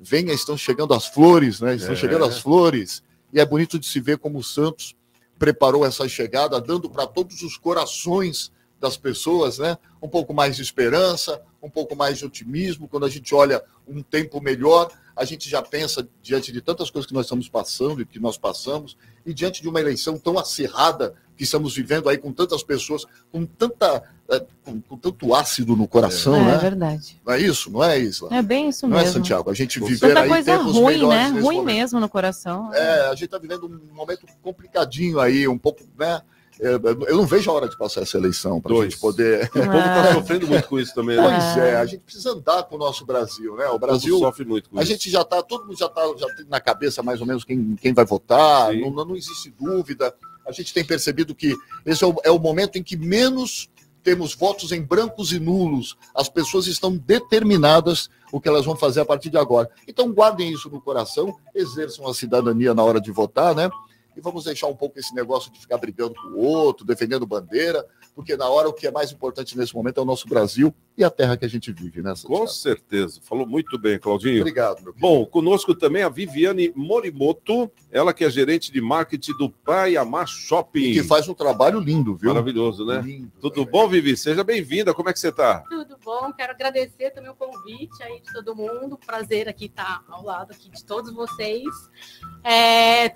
Venha, 0.00 0.32
estão 0.32 0.56
chegando 0.56 0.94
as 0.94 1.06
flores, 1.06 1.60
né? 1.60 1.74
Estão 1.74 1.94
É. 1.94 1.96
chegando 1.96 2.24
as 2.24 2.38
flores. 2.38 3.02
E 3.32 3.40
é 3.40 3.44
bonito 3.44 3.78
de 3.78 3.86
se 3.86 3.98
ver 4.00 4.18
como 4.18 4.38
o 4.38 4.44
Santos 4.44 4.94
preparou 5.38 5.84
essa 5.84 6.08
chegada, 6.08 6.60
dando 6.60 6.88
para 6.88 7.06
todos 7.06 7.42
os 7.42 7.56
corações 7.56 8.52
das 8.78 8.96
pessoas, 8.96 9.58
né? 9.58 9.76
Um 10.00 10.08
pouco 10.08 10.32
mais 10.32 10.56
de 10.56 10.62
esperança, 10.62 11.42
um 11.62 11.68
pouco 11.68 11.96
mais 11.96 12.18
de 12.18 12.24
otimismo. 12.24 12.86
Quando 12.86 13.06
a 13.06 13.08
gente 13.08 13.34
olha 13.34 13.62
um 13.88 14.02
tempo 14.02 14.40
melhor, 14.40 14.90
a 15.16 15.24
gente 15.24 15.48
já 15.48 15.62
pensa 15.62 16.06
diante 16.22 16.52
de 16.52 16.60
tantas 16.60 16.90
coisas 16.90 17.08
que 17.08 17.14
nós 17.14 17.24
estamos 17.24 17.48
passando 17.48 18.02
e 18.02 18.06
que 18.06 18.20
nós 18.20 18.36
passamos, 18.36 18.96
e 19.24 19.32
diante 19.32 19.62
de 19.62 19.68
uma 19.68 19.80
eleição 19.80 20.18
tão 20.18 20.38
acirrada 20.38 21.14
que 21.36 21.44
estamos 21.44 21.74
vivendo 21.74 22.08
aí 22.08 22.18
com 22.18 22.32
tantas 22.32 22.62
pessoas, 22.62 23.04
com 23.32 23.44
tanta 23.46 24.02
eh, 24.28 24.44
com, 24.62 24.80
com 24.80 24.96
tanto 24.96 25.34
ácido 25.34 25.76
no 25.76 25.86
coração, 25.86 26.36
é, 26.36 26.44
né? 26.44 26.58
verdade. 26.58 27.20
Não 27.24 27.32
é 27.32 27.40
isso? 27.40 27.70
Não 27.70 27.84
é, 27.84 27.98
Isla? 27.98 28.34
É 28.34 28.42
bem 28.42 28.68
isso 28.68 28.86
Não 28.88 28.98
é, 28.98 29.02
mesmo. 29.02 29.14
Santiago? 29.14 29.50
A 29.50 29.54
gente 29.54 29.78
viver 29.78 30.08
Tanta 30.08 30.20
aí 30.20 30.28
coisa 30.28 30.58
tempos 30.58 30.74
ruim, 30.74 31.06
né? 31.06 31.28
Ruim 31.28 31.56
momento. 31.58 31.64
mesmo 31.64 32.00
no 32.00 32.08
coração. 32.08 32.72
É, 32.74 33.08
a 33.08 33.12
gente 33.12 33.26
está 33.26 33.38
vivendo 33.38 33.66
um 33.66 33.94
momento 33.94 34.26
complicadinho 34.42 35.20
aí, 35.20 35.46
um 35.46 35.58
pouco, 35.58 35.82
né? 35.98 36.20
Eu 36.58 37.16
não 37.16 37.26
vejo 37.26 37.50
a 37.50 37.54
hora 37.54 37.68
de 37.68 37.76
passar 37.76 38.00
essa 38.02 38.16
eleição 38.16 38.60
para 38.60 38.74
a 38.74 38.82
gente 38.82 38.98
poder. 38.98 39.50
O 39.56 39.60
povo 39.60 39.78
está 39.78 40.14
sofrendo 40.14 40.46
muito 40.48 40.68
com 40.68 40.78
isso 40.78 40.94
também, 40.94 41.16
né? 41.16 41.22
Pois 41.22 41.64
é, 41.64 41.76
a 41.76 41.84
gente 41.86 42.00
precisa 42.00 42.30
andar 42.30 42.62
com 42.64 42.76
o 42.76 42.78
nosso 42.78 43.04
Brasil, 43.04 43.54
né? 43.56 43.66
O 43.68 43.74
O 43.74 43.78
Brasil, 43.78 44.14
povo 44.14 44.24
sofre 44.26 44.44
muito 44.44 44.70
com 44.70 44.78
a 44.78 44.82
isso. 44.82 44.92
gente 44.92 45.10
já 45.10 45.20
está, 45.22 45.42
todo 45.42 45.66
mundo 45.66 45.78
já 45.78 45.86
está 45.86 46.02
já 46.16 46.26
tem 46.34 46.46
na 46.48 46.60
cabeça 46.60 47.02
mais 47.02 47.20
ou 47.20 47.26
menos 47.26 47.44
quem, 47.44 47.76
quem 47.76 47.92
vai 47.92 48.04
votar, 48.04 48.72
não, 48.74 48.90
não 48.90 49.16
existe 49.16 49.50
dúvida. 49.58 50.14
A 50.46 50.52
gente 50.52 50.72
tem 50.72 50.84
percebido 50.84 51.34
que 51.34 51.54
esse 51.84 52.02
é 52.04 52.06
o, 52.06 52.14
é 52.24 52.30
o 52.30 52.38
momento 52.38 52.76
em 52.78 52.82
que 52.82 52.96
menos 52.96 53.68
temos 54.02 54.34
votos 54.34 54.70
em 54.70 54.80
brancos 54.80 55.32
e 55.32 55.40
nulos. 55.40 55.96
As 56.14 56.28
pessoas 56.28 56.68
estão 56.68 56.96
determinadas 56.96 58.08
o 58.32 58.40
que 58.40 58.48
elas 58.48 58.64
vão 58.64 58.76
fazer 58.76 59.00
a 59.00 59.04
partir 59.04 59.30
de 59.30 59.36
agora. 59.36 59.68
Então, 59.86 60.12
guardem 60.12 60.52
isso 60.52 60.70
no 60.70 60.80
coração, 60.80 61.36
exerçam 61.52 62.06
a 62.06 62.14
cidadania 62.14 62.72
na 62.72 62.84
hora 62.84 63.00
de 63.00 63.10
votar, 63.10 63.54
né? 63.54 63.68
E 64.16 64.20
vamos 64.20 64.44
deixar 64.44 64.66
um 64.66 64.74
pouco 64.74 64.98
esse 64.98 65.14
negócio 65.14 65.52
de 65.52 65.60
ficar 65.60 65.78
brigando 65.78 66.14
com 66.14 66.28
o 66.28 66.44
outro, 66.44 66.86
defendendo 66.86 67.26
bandeira 67.26 67.86
porque 68.16 68.34
na 68.34 68.48
hora 68.48 68.66
o 68.66 68.72
que 68.72 68.86
é 68.86 68.90
mais 68.90 69.12
importante 69.12 69.58
nesse 69.58 69.74
momento 69.74 70.00
é 70.00 70.02
o 70.02 70.06
nosso 70.06 70.26
Brasil 70.26 70.74
e 70.96 71.04
a 71.04 71.10
terra 71.10 71.36
que 71.36 71.44
a 71.44 71.48
gente 71.48 71.70
vive, 71.72 72.00
né? 72.00 72.14
Santiago? 72.14 72.40
Com 72.40 72.46
certeza. 72.46 73.20
Falou 73.22 73.46
muito 73.46 73.78
bem, 73.78 73.98
Claudinho. 73.98 74.40
Obrigado, 74.40 74.82
meu 74.82 74.94
Bom, 74.96 75.26
conosco 75.26 75.74
também 75.74 76.02
a 76.02 76.08
Viviane 76.08 76.72
Morimoto, 76.74 77.70
ela 77.90 78.14
que 78.14 78.24
é 78.24 78.30
gerente 78.30 78.72
de 78.72 78.80
marketing 78.80 79.32
do 79.32 79.50
Praia 79.50 80.04
Mar 80.04 80.26
Shopping. 80.26 80.94
Que 80.94 81.02
faz 81.02 81.28
um 81.28 81.34
trabalho 81.34 81.78
lindo, 81.78 82.16
viu? 82.16 82.30
Maravilhoso, 82.30 82.86
né? 82.86 83.02
Lindo, 83.02 83.30
Tudo 83.40 83.66
bom, 83.66 83.86
Vivi? 83.88 84.16
Seja 84.16 84.42
bem-vinda. 84.42 84.94
Como 84.94 85.10
é 85.10 85.12
que 85.12 85.20
você 85.20 85.28
está? 85.28 85.60
Tudo 85.68 85.98
bom, 86.02 86.32
quero 86.32 86.52
agradecer 86.52 87.10
também 87.10 87.30
o 87.30 87.34
convite 87.34 88.02
aí 88.02 88.20
de 88.20 88.32
todo 88.32 88.56
mundo. 88.56 88.98
Prazer 89.04 89.48
aqui 89.48 89.66
estar 89.66 90.02
ao 90.08 90.24
lado 90.24 90.52
aqui 90.52 90.70
de 90.70 90.82
todos 90.82 91.12
vocês. 91.12 91.64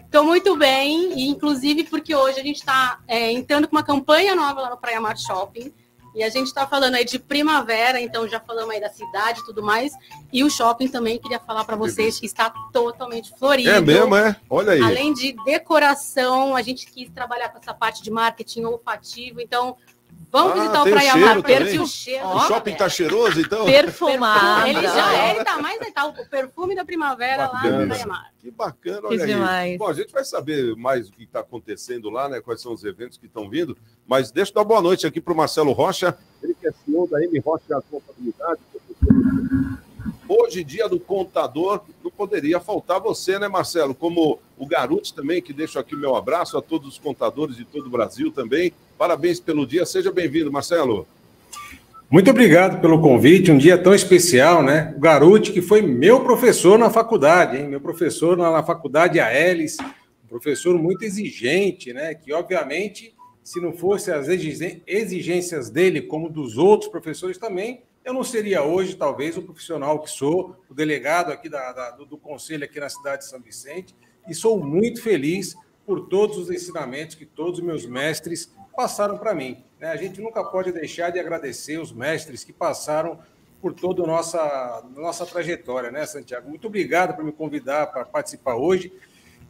Estou 0.04 0.24
muito 0.24 0.56
bem, 0.56 1.18
e 1.18 1.28
inclusive 1.28 1.84
porque 1.84 2.14
hoje 2.14 2.40
a 2.40 2.42
gente 2.42 2.56
está 2.56 3.00
é, 3.08 3.32
entrando 3.32 3.66
com 3.68 3.76
uma 3.76 3.82
campanha 3.82 4.34
nova 4.34 4.60
lá 4.60 4.70
no 4.70 4.76
Praia 4.76 5.00
Mar 5.00 5.16
Shopping. 5.16 5.72
E 6.14 6.22
a 6.22 6.28
gente 6.28 6.46
está 6.46 6.66
falando 6.66 6.94
aí 6.94 7.04
de 7.04 7.18
primavera, 7.18 8.00
então 8.00 8.28
já 8.28 8.40
falamos 8.40 8.74
aí 8.74 8.80
da 8.80 8.88
cidade 8.88 9.40
e 9.40 9.44
tudo 9.44 9.62
mais. 9.62 9.92
E 10.32 10.42
o 10.42 10.50
shopping 10.50 10.88
também, 10.88 11.18
queria 11.18 11.38
falar 11.38 11.64
para 11.64 11.76
vocês 11.76 12.18
que 12.18 12.26
está 12.26 12.50
totalmente 12.72 13.32
florido. 13.38 13.70
É 13.70 13.80
mesmo, 13.80 14.16
é? 14.16 14.36
Olha 14.48 14.72
aí. 14.72 14.82
Além 14.82 15.12
de 15.12 15.34
decoração, 15.44 16.56
a 16.56 16.62
gente 16.62 16.86
quis 16.86 17.08
trabalhar 17.10 17.50
com 17.50 17.58
essa 17.58 17.72
parte 17.72 18.02
de 18.02 18.10
marketing 18.10 18.64
olfativo. 18.64 19.40
Então, 19.40 19.76
vamos 20.30 20.52
Ah, 20.52 20.60
visitar 20.60 20.82
o 20.82 20.90
Praia 20.90 21.16
Mar. 21.16 21.36
também. 21.36 21.42
Perfil 21.58 21.86
cheiro. 21.86 22.26
O 22.26 22.40
shopping 22.40 22.74
tá 22.74 22.88
cheiroso, 22.88 23.40
então? 23.40 23.64
Perfumado. 23.66 24.66
Ele 24.66 24.82
já 24.82 25.14
é, 25.14 25.34
ele 25.34 25.44
tá 25.44 25.58
mais 25.58 25.78
tá, 25.92 26.06
o 26.06 26.12
perfume 26.28 26.74
da 26.74 26.84
primavera 26.84 27.48
lá 27.48 27.62
no 27.62 27.70
Bacana. 27.70 27.86
Praia 27.86 28.06
Mar. 28.06 28.30
Que 28.38 28.50
bacana, 28.50 29.00
Que 29.00 29.06
olha 29.06 29.24
aí. 29.24 29.26
demais. 29.32 29.78
Bom, 29.78 29.88
a 29.88 29.92
gente 29.92 30.12
vai 30.12 30.24
saber 30.24 30.74
mais 30.76 31.08
o 31.08 31.12
que 31.12 31.24
está 31.24 31.40
acontecendo 31.40 32.08
lá, 32.10 32.28
né? 32.28 32.40
Quais 32.40 32.60
são 32.62 32.72
os 32.72 32.84
eventos 32.84 33.18
que 33.18 33.26
estão 33.26 33.50
vindo. 33.50 33.76
Mas 34.06 34.30
deixa 34.30 34.50
eu 34.50 34.54
dar 34.54 34.64
boa 34.64 34.80
noite 34.80 35.06
aqui 35.06 35.20
para 35.20 35.32
o 35.32 35.36
Marcelo 35.36 35.72
Rocha. 35.72 36.16
Ele 36.42 36.54
que 36.54 36.66
é 36.66 36.72
CEO 36.72 37.06
da 37.06 37.22
M 37.22 37.38
Rocha 37.40 37.82
Contabilidade. 37.90 38.60
Hoje, 40.32 40.62
dia 40.62 40.88
do 40.88 41.00
contador, 41.00 41.80
não 42.04 42.10
poderia 42.12 42.60
faltar 42.60 43.00
você, 43.00 43.36
né, 43.36 43.48
Marcelo? 43.48 43.92
Como 43.92 44.38
o 44.56 44.64
Garuti 44.64 45.12
também, 45.12 45.42
que 45.42 45.52
deixo 45.52 45.76
aqui 45.76 45.96
meu 45.96 46.14
abraço 46.14 46.56
a 46.56 46.62
todos 46.62 46.86
os 46.86 46.98
contadores 47.00 47.56
de 47.56 47.64
todo 47.64 47.88
o 47.88 47.90
Brasil 47.90 48.30
também. 48.30 48.72
Parabéns 48.96 49.40
pelo 49.40 49.66
dia. 49.66 49.84
Seja 49.84 50.12
bem-vindo, 50.12 50.52
Marcelo. 50.52 51.04
Muito 52.08 52.30
obrigado 52.30 52.80
pelo 52.80 53.00
convite, 53.00 53.50
um 53.50 53.58
dia 53.58 53.76
tão 53.76 53.92
especial, 53.92 54.62
né? 54.62 54.94
O 54.96 55.00
Garuti, 55.00 55.50
que 55.50 55.60
foi 55.60 55.82
meu 55.82 56.20
professor 56.20 56.78
na 56.78 56.90
faculdade, 56.90 57.56
hein? 57.56 57.66
Meu 57.66 57.80
professor 57.80 58.36
na, 58.36 58.52
na 58.52 58.62
faculdade 58.62 59.18
Aelis, 59.18 59.78
um 59.80 60.28
professor 60.28 60.78
muito 60.78 61.02
exigente, 61.02 61.92
né? 61.92 62.14
Que, 62.14 62.32
obviamente, 62.32 63.16
se 63.42 63.60
não 63.60 63.72
fosse 63.72 64.12
as 64.12 64.28
exigências 64.28 65.70
dele, 65.70 66.00
como 66.00 66.28
dos 66.30 66.56
outros 66.56 66.88
professores 66.88 67.36
também, 67.36 67.82
eu 68.04 68.12
não 68.14 68.24
seria 68.24 68.62
hoje, 68.62 68.96
talvez, 68.96 69.36
o 69.36 69.42
profissional 69.42 69.98
que 70.00 70.10
sou, 70.10 70.56
o 70.68 70.74
delegado 70.74 71.30
aqui 71.32 71.48
da- 71.48 71.72
da- 71.72 71.90
do, 71.90 72.04
do 72.06 72.16
conselho 72.18 72.64
aqui 72.64 72.80
na 72.80 72.88
cidade 72.88 73.22
de 73.22 73.28
São 73.28 73.40
Vicente, 73.40 73.94
e 74.28 74.34
sou 74.34 74.58
muito 74.62 75.02
feliz 75.02 75.54
por 75.86 76.08
todos 76.08 76.36
os 76.38 76.50
ensinamentos 76.50 77.14
que 77.16 77.26
todos 77.26 77.58
os 77.58 77.64
meus 77.64 77.84
mestres 77.86 78.52
passaram 78.76 79.18
para 79.18 79.34
mim. 79.34 79.62
né? 79.78 79.88
A 79.88 79.96
gente 79.96 80.20
nunca 80.20 80.44
pode 80.44 80.70
deixar 80.72 81.10
de 81.10 81.18
agradecer 81.18 81.78
os 81.78 81.90
mestres 81.92 82.44
que 82.44 82.52
passaram 82.52 83.18
por 83.60 83.72
toda 83.74 84.02
a 84.02 84.06
nossa, 84.06 84.84
nossa 84.94 85.26
trajetória, 85.26 85.90
né, 85.90 86.06
Santiago? 86.06 86.48
Muito 86.48 86.66
obrigado 86.66 87.14
por 87.16 87.24
me 87.24 87.32
convidar 87.32 87.86
para 87.88 88.04
participar 88.04 88.54
hoje. 88.56 88.92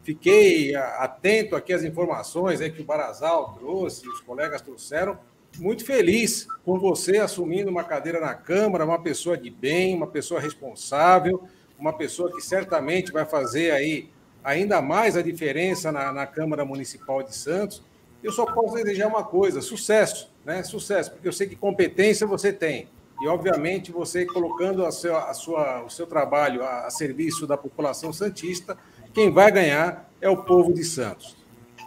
Fiquei 0.03 0.75
atento 0.75 1.55
aqui 1.55 1.71
às 1.73 1.83
informações 1.83 2.59
aí 2.59 2.71
que 2.71 2.81
o 2.81 2.85
Barazal 2.85 3.53
trouxe, 3.53 4.07
os 4.09 4.19
colegas 4.21 4.61
trouxeram. 4.61 5.17
Muito 5.59 5.85
feliz 5.85 6.47
com 6.63 6.79
você 6.79 7.17
assumindo 7.17 7.69
uma 7.69 7.83
cadeira 7.83 8.19
na 8.19 8.33
Câmara, 8.33 8.85
uma 8.85 9.01
pessoa 9.01 9.37
de 9.37 9.49
bem, 9.49 9.95
uma 9.95 10.07
pessoa 10.07 10.39
responsável, 10.39 11.43
uma 11.77 11.93
pessoa 11.93 12.31
que 12.31 12.41
certamente 12.41 13.11
vai 13.11 13.25
fazer 13.25 13.71
aí 13.71 14.09
ainda 14.43 14.81
mais 14.81 15.17
a 15.17 15.21
diferença 15.21 15.91
na, 15.91 16.11
na 16.11 16.25
Câmara 16.25 16.65
Municipal 16.65 17.21
de 17.21 17.35
Santos. 17.35 17.83
Eu 18.23 18.31
só 18.31 18.45
posso 18.45 18.75
desejar 18.75 19.07
uma 19.07 19.23
coisa: 19.23 19.61
sucesso, 19.61 20.31
né? 20.45 20.63
Sucesso, 20.63 21.11
porque 21.11 21.27
eu 21.27 21.33
sei 21.33 21.47
que 21.47 21.55
competência 21.55 22.25
você 22.25 22.53
tem. 22.53 22.87
E, 23.21 23.27
obviamente, 23.27 23.91
você 23.91 24.25
colocando 24.25 24.83
a 24.83 24.91
sua, 24.91 25.29
a 25.29 25.33
sua, 25.33 25.83
o 25.83 25.89
seu 25.89 26.07
trabalho 26.07 26.63
a, 26.63 26.87
a 26.87 26.89
serviço 26.89 27.45
da 27.45 27.55
população 27.55 28.11
santista, 28.11 28.75
quem 29.13 29.31
vai 29.31 29.51
ganhar 29.51 30.09
é 30.19 30.27
o 30.27 30.37
povo 30.37 30.73
de 30.73 30.83
Santos. 30.83 31.37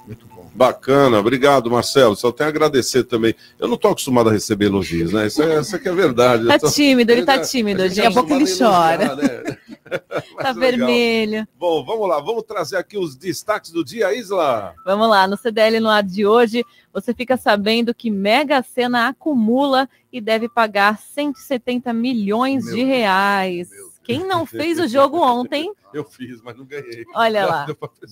Muito 0.06 0.26
bom. 0.26 0.50
Bacana, 0.54 1.18
obrigado, 1.18 1.70
Marcelo. 1.70 2.14
Só 2.14 2.30
tenho 2.30 2.48
a 2.48 2.50
agradecer 2.50 3.04
também. 3.04 3.34
Eu 3.58 3.66
não 3.66 3.74
estou 3.74 3.90
acostumado 3.90 4.28
a 4.28 4.32
receber 4.32 4.66
elogios, 4.66 5.12
né? 5.12 5.26
Isso 5.26 5.42
é, 5.42 5.60
isso 5.60 5.74
aqui 5.74 5.88
é 5.88 5.92
verdade. 5.92 6.46
Tá 6.46 6.58
tô- 6.58 6.70
tímido, 6.70 7.10
ele 7.10 7.24
tá 7.24 7.34
A 7.34 7.40
tímido. 7.40 7.82
gente 7.88 7.96
Daqui 7.96 8.06
a 8.08 8.12
pouco 8.12 8.32
ele 8.32 8.44
chora. 8.46 9.04
elogiar, 9.04 9.16
né? 9.16 9.58
Tá 10.38 10.50
legal. 10.50 10.54
vermelho. 10.54 11.48
Bom, 11.58 11.84
vamos 11.84 12.08
lá, 12.08 12.20
vamos 12.20 12.42
trazer 12.44 12.76
aqui 12.76 12.96
os 12.98 13.16
destaques 13.16 13.70
do 13.70 13.84
dia, 13.84 14.14
Isla. 14.14 14.74
Vamos 14.84 15.08
lá, 15.08 15.26
no 15.26 15.36
CDL 15.36 15.78
no 15.80 15.88
ar 15.90 16.02
de 16.02 16.26
hoje, 16.26 16.64
você 16.92 17.12
fica 17.14 17.36
sabendo 17.36 17.94
que 17.94 18.10
Mega 18.10 18.62
Sena 18.62 19.08
acumula 19.08 19.88
e 20.12 20.20
deve 20.20 20.48
pagar 20.48 20.98
170 20.98 21.92
milhões 21.92 22.64
Meu 22.64 22.74
de 22.76 22.84
reais. 22.84 23.68
Quem 24.02 24.26
não 24.26 24.44
fez 24.46 24.78
o 24.78 24.86
jogo 24.88 25.18
ontem, 25.18 25.72
Eu 25.92 26.04
fiz, 26.04 26.40
mas 26.42 26.56
não 26.56 26.64
ganhei. 26.64 27.04
olha 27.14 27.46
lá, 27.46 27.66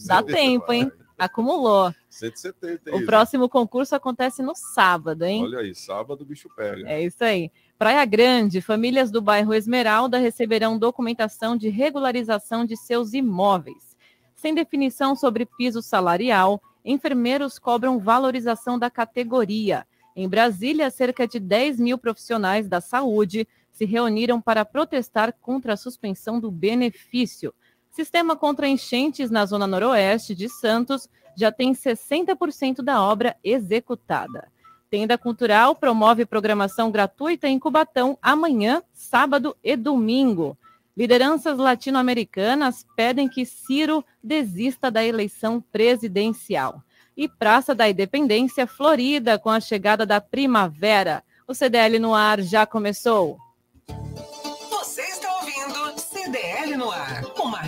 dá 0.06 0.22
tempo, 0.22 0.72
hein? 0.72 0.90
Acumulou. 1.22 1.94
170, 2.10 2.96
O 2.96 3.06
próximo 3.06 3.48
concurso 3.48 3.94
acontece 3.94 4.42
no 4.42 4.56
sábado, 4.56 5.24
hein? 5.24 5.44
Olha 5.44 5.60
aí, 5.60 5.72
sábado 5.72 6.22
o 6.22 6.24
bicho 6.24 6.48
pega. 6.56 6.82
É 6.88 7.00
isso 7.00 7.22
aí. 7.22 7.48
Praia 7.78 8.04
Grande, 8.04 8.60
famílias 8.60 9.08
do 9.08 9.22
bairro 9.22 9.54
Esmeralda 9.54 10.18
receberão 10.18 10.76
documentação 10.76 11.56
de 11.56 11.68
regularização 11.68 12.64
de 12.64 12.76
seus 12.76 13.12
imóveis. 13.12 13.96
Sem 14.34 14.52
definição 14.52 15.14
sobre 15.14 15.46
piso 15.46 15.80
salarial, 15.80 16.60
enfermeiros 16.84 17.56
cobram 17.56 18.00
valorização 18.00 18.76
da 18.76 18.90
categoria. 18.90 19.86
Em 20.16 20.28
Brasília, 20.28 20.90
cerca 20.90 21.24
de 21.24 21.38
10 21.38 21.78
mil 21.78 21.98
profissionais 21.98 22.66
da 22.66 22.80
saúde 22.80 23.46
se 23.70 23.84
reuniram 23.84 24.40
para 24.40 24.64
protestar 24.64 25.32
contra 25.40 25.74
a 25.74 25.76
suspensão 25.76 26.40
do 26.40 26.50
benefício. 26.50 27.54
Sistema 27.92 28.34
contra 28.34 28.66
enchentes 28.66 29.30
na 29.30 29.44
zona 29.44 29.66
noroeste 29.66 30.34
de 30.34 30.48
Santos 30.48 31.08
já 31.36 31.52
tem 31.52 31.74
60% 31.74 32.82
da 32.82 33.02
obra 33.02 33.36
executada. 33.44 34.48
Tenda 34.90 35.18
Cultural 35.18 35.74
promove 35.74 36.24
programação 36.24 36.90
gratuita 36.90 37.46
em 37.48 37.58
Cubatão 37.58 38.18
amanhã, 38.22 38.82
sábado 38.94 39.54
e 39.62 39.76
domingo. 39.76 40.56
Lideranças 40.96 41.58
latino-americanas 41.58 42.86
pedem 42.96 43.28
que 43.28 43.44
Ciro 43.44 44.02
desista 44.24 44.90
da 44.90 45.04
eleição 45.04 45.60
presidencial. 45.60 46.82
E 47.14 47.28
Praça 47.28 47.74
da 47.74 47.90
Independência, 47.90 48.66
Florida, 48.66 49.38
com 49.38 49.50
a 49.50 49.60
chegada 49.60 50.06
da 50.06 50.18
primavera. 50.18 51.22
O 51.46 51.52
CDL 51.52 51.98
no 51.98 52.14
ar 52.14 52.40
já 52.40 52.64
começou. 52.64 53.38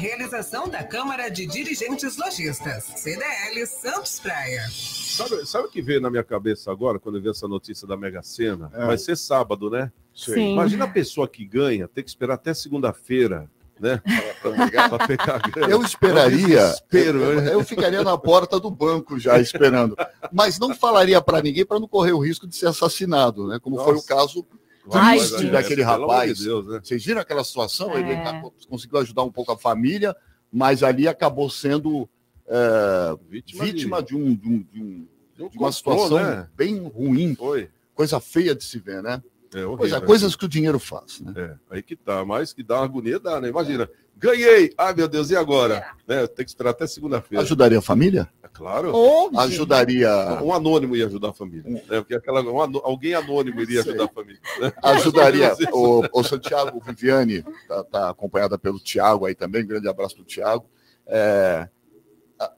Realização 0.04 0.68
da 0.68 0.84
Câmara 0.84 1.30
de 1.30 1.46
Dirigentes 1.46 2.18
Lojistas, 2.18 2.84
CDL 2.94 3.66
Santos 3.66 4.20
Praia. 4.20 4.61
Sabe, 4.70 5.46
sabe 5.46 5.66
o 5.66 5.70
que 5.70 5.80
veio 5.80 5.99
na 5.99 6.11
minha 6.11 6.23
cabeça 6.23 6.70
agora, 6.70 6.99
quando 6.99 7.16
eu 7.16 7.23
vi 7.23 7.30
essa 7.30 7.49
notícia 7.49 7.88
da 7.88 7.96
Mega 7.96 8.23
Sena? 8.23 8.70
É. 8.75 8.84
Vai 8.84 8.99
ser 8.99 9.16
sábado, 9.16 9.70
né? 9.70 9.90
Sim. 10.14 10.52
Imagina 10.52 10.84
a 10.84 10.88
pessoa 10.88 11.26
que 11.26 11.42
ganha, 11.46 11.88
ter 11.88 12.02
que 12.02 12.11
esperar 12.11 12.34
até 12.34 12.52
segunda-feira, 12.52 13.50
né? 13.80 14.02
Para 14.42 15.06
pegar 15.06 15.37
a 15.37 15.49
grana. 15.49 15.73
Eu 15.73 15.80
esperaria, 15.80 16.75
eu, 16.92 17.40
né? 17.40 17.54
eu 17.54 17.64
ficaria 17.64 18.04
na 18.04 18.18
porta 18.18 18.61
do 18.61 18.70
banco 18.70 19.18
já 19.18 19.40
esperando, 19.40 19.96
mas 20.30 20.58
não 20.58 20.75
falaria 20.75 21.18
para 21.23 21.40
ninguém 21.40 21.64
para 21.64 21.80
não 21.80 21.88
correr 21.88 22.12
o 22.12 22.23
risco 22.23 22.46
de 22.46 22.54
ser 22.54 22.66
assassinado, 22.66 23.49
né? 23.49 23.58
Como 23.58 23.78
foi 23.78 23.92
o 23.92 23.96
Nossa. 23.96 24.06
caso 24.06 24.46
triste 24.91 25.50
daquele 25.50 25.83
rapaz. 25.83 26.38
de 26.38 26.45
Deus, 26.45 26.67
né? 26.67 26.81
Vocês 26.83 27.05
viram 27.05 27.21
aquela 27.21 27.43
situação? 27.45 27.97
Ele 27.97 28.12
É. 28.12 28.17
acabou- 28.21 28.55
conseguiu 28.69 28.99
ajudar 28.99 29.23
um 29.23 29.33
pouco 29.33 29.53
a 29.53 29.59
família, 29.59 30.14
mas 30.53 30.83
ali 30.83 31.09
acabou 31.09 31.49
sendo 31.50 32.09
é, 32.47 33.17
Vítima, 33.31 33.64
vítima 33.64 34.03
de, 34.03 34.09
de, 34.09 34.17
um, 34.17 34.35
de, 34.35 34.49
um- 34.49 34.59
de 34.71 34.83
um- 34.83 35.07
de 35.35 35.43
um 35.43 35.49
uma 35.62 35.73
situação 35.73 36.19
né? 36.19 36.47
bem 36.55 36.87
ruim, 36.88 37.35
Foi. 37.35 37.71
coisa 37.95 38.21
feia 38.21 38.55
de 38.55 38.62
se 38.62 38.79
ver, 38.79 39.03
né? 39.03 39.23
É 39.55 39.59
horrível, 39.61 39.76
Pois 39.79 39.93
é, 39.93 40.00
né? 40.00 40.07
coisas 40.07 40.37
que 40.37 40.45
o 40.45 40.49
dinheiro 40.49 40.79
faz. 40.79 41.21
Né? 41.21 41.33
É, 41.37 41.57
aí 41.76 41.83
que 41.83 41.97
tá. 41.97 42.23
Mas 42.25 42.53
que 42.53 42.62
dá 42.62 42.76
uma 42.81 42.85
agonia, 42.85 43.19
dá, 43.19 43.41
né? 43.41 43.49
Imagina. 43.49 43.88
Ganhei! 44.25 44.73
Ai, 44.78 44.95
meu 44.95 45.07
Deus, 45.07 45.28
e 45.31 45.37
agora? 45.37 45.87
Né, 46.09 46.26
tem 46.26 46.45
que 46.45 46.50
esperar 46.50 46.71
até 46.71 46.87
segunda-feira. 46.87 47.43
Ajudaria 47.45 47.78
a 47.78 47.83
família? 47.83 48.26
É 48.43 48.49
claro. 48.49 48.95
Óbvio. 48.95 49.38
Ajudaria- 49.38 50.40
Um 50.43 50.52
anônimo 50.52 50.97
ia 50.97 51.07
ajudar 51.07 51.28
a 51.28 51.33
família. 51.35 51.71
Né? 51.71 51.81
Porque 52.00 52.14
aquela, 52.14 52.40
um 52.43 52.61
anô- 52.62 52.81
alguém 52.85 53.12
anônimo 53.14 53.61
iria 53.61 53.81
ajudar 53.81 54.04
a 54.04 54.09
família. 54.09 54.40
né? 54.61 54.73
Ajudaria. 54.83 55.52
o, 55.75 56.02
o 56.12 56.23
Santiago 56.25 56.81
Viviane 56.81 57.45
está 57.62 57.85
tá 57.85 58.11
acompanhada 58.11 58.57
pelo 58.59 58.78
Tiago 58.81 59.26
aí 59.26 59.35
também. 59.35 59.66
Grande 59.66 59.88
abraço 59.88 60.14
para 60.14 60.23
o 60.23 60.26
Tiago. 60.26 60.64
É, 61.07 61.69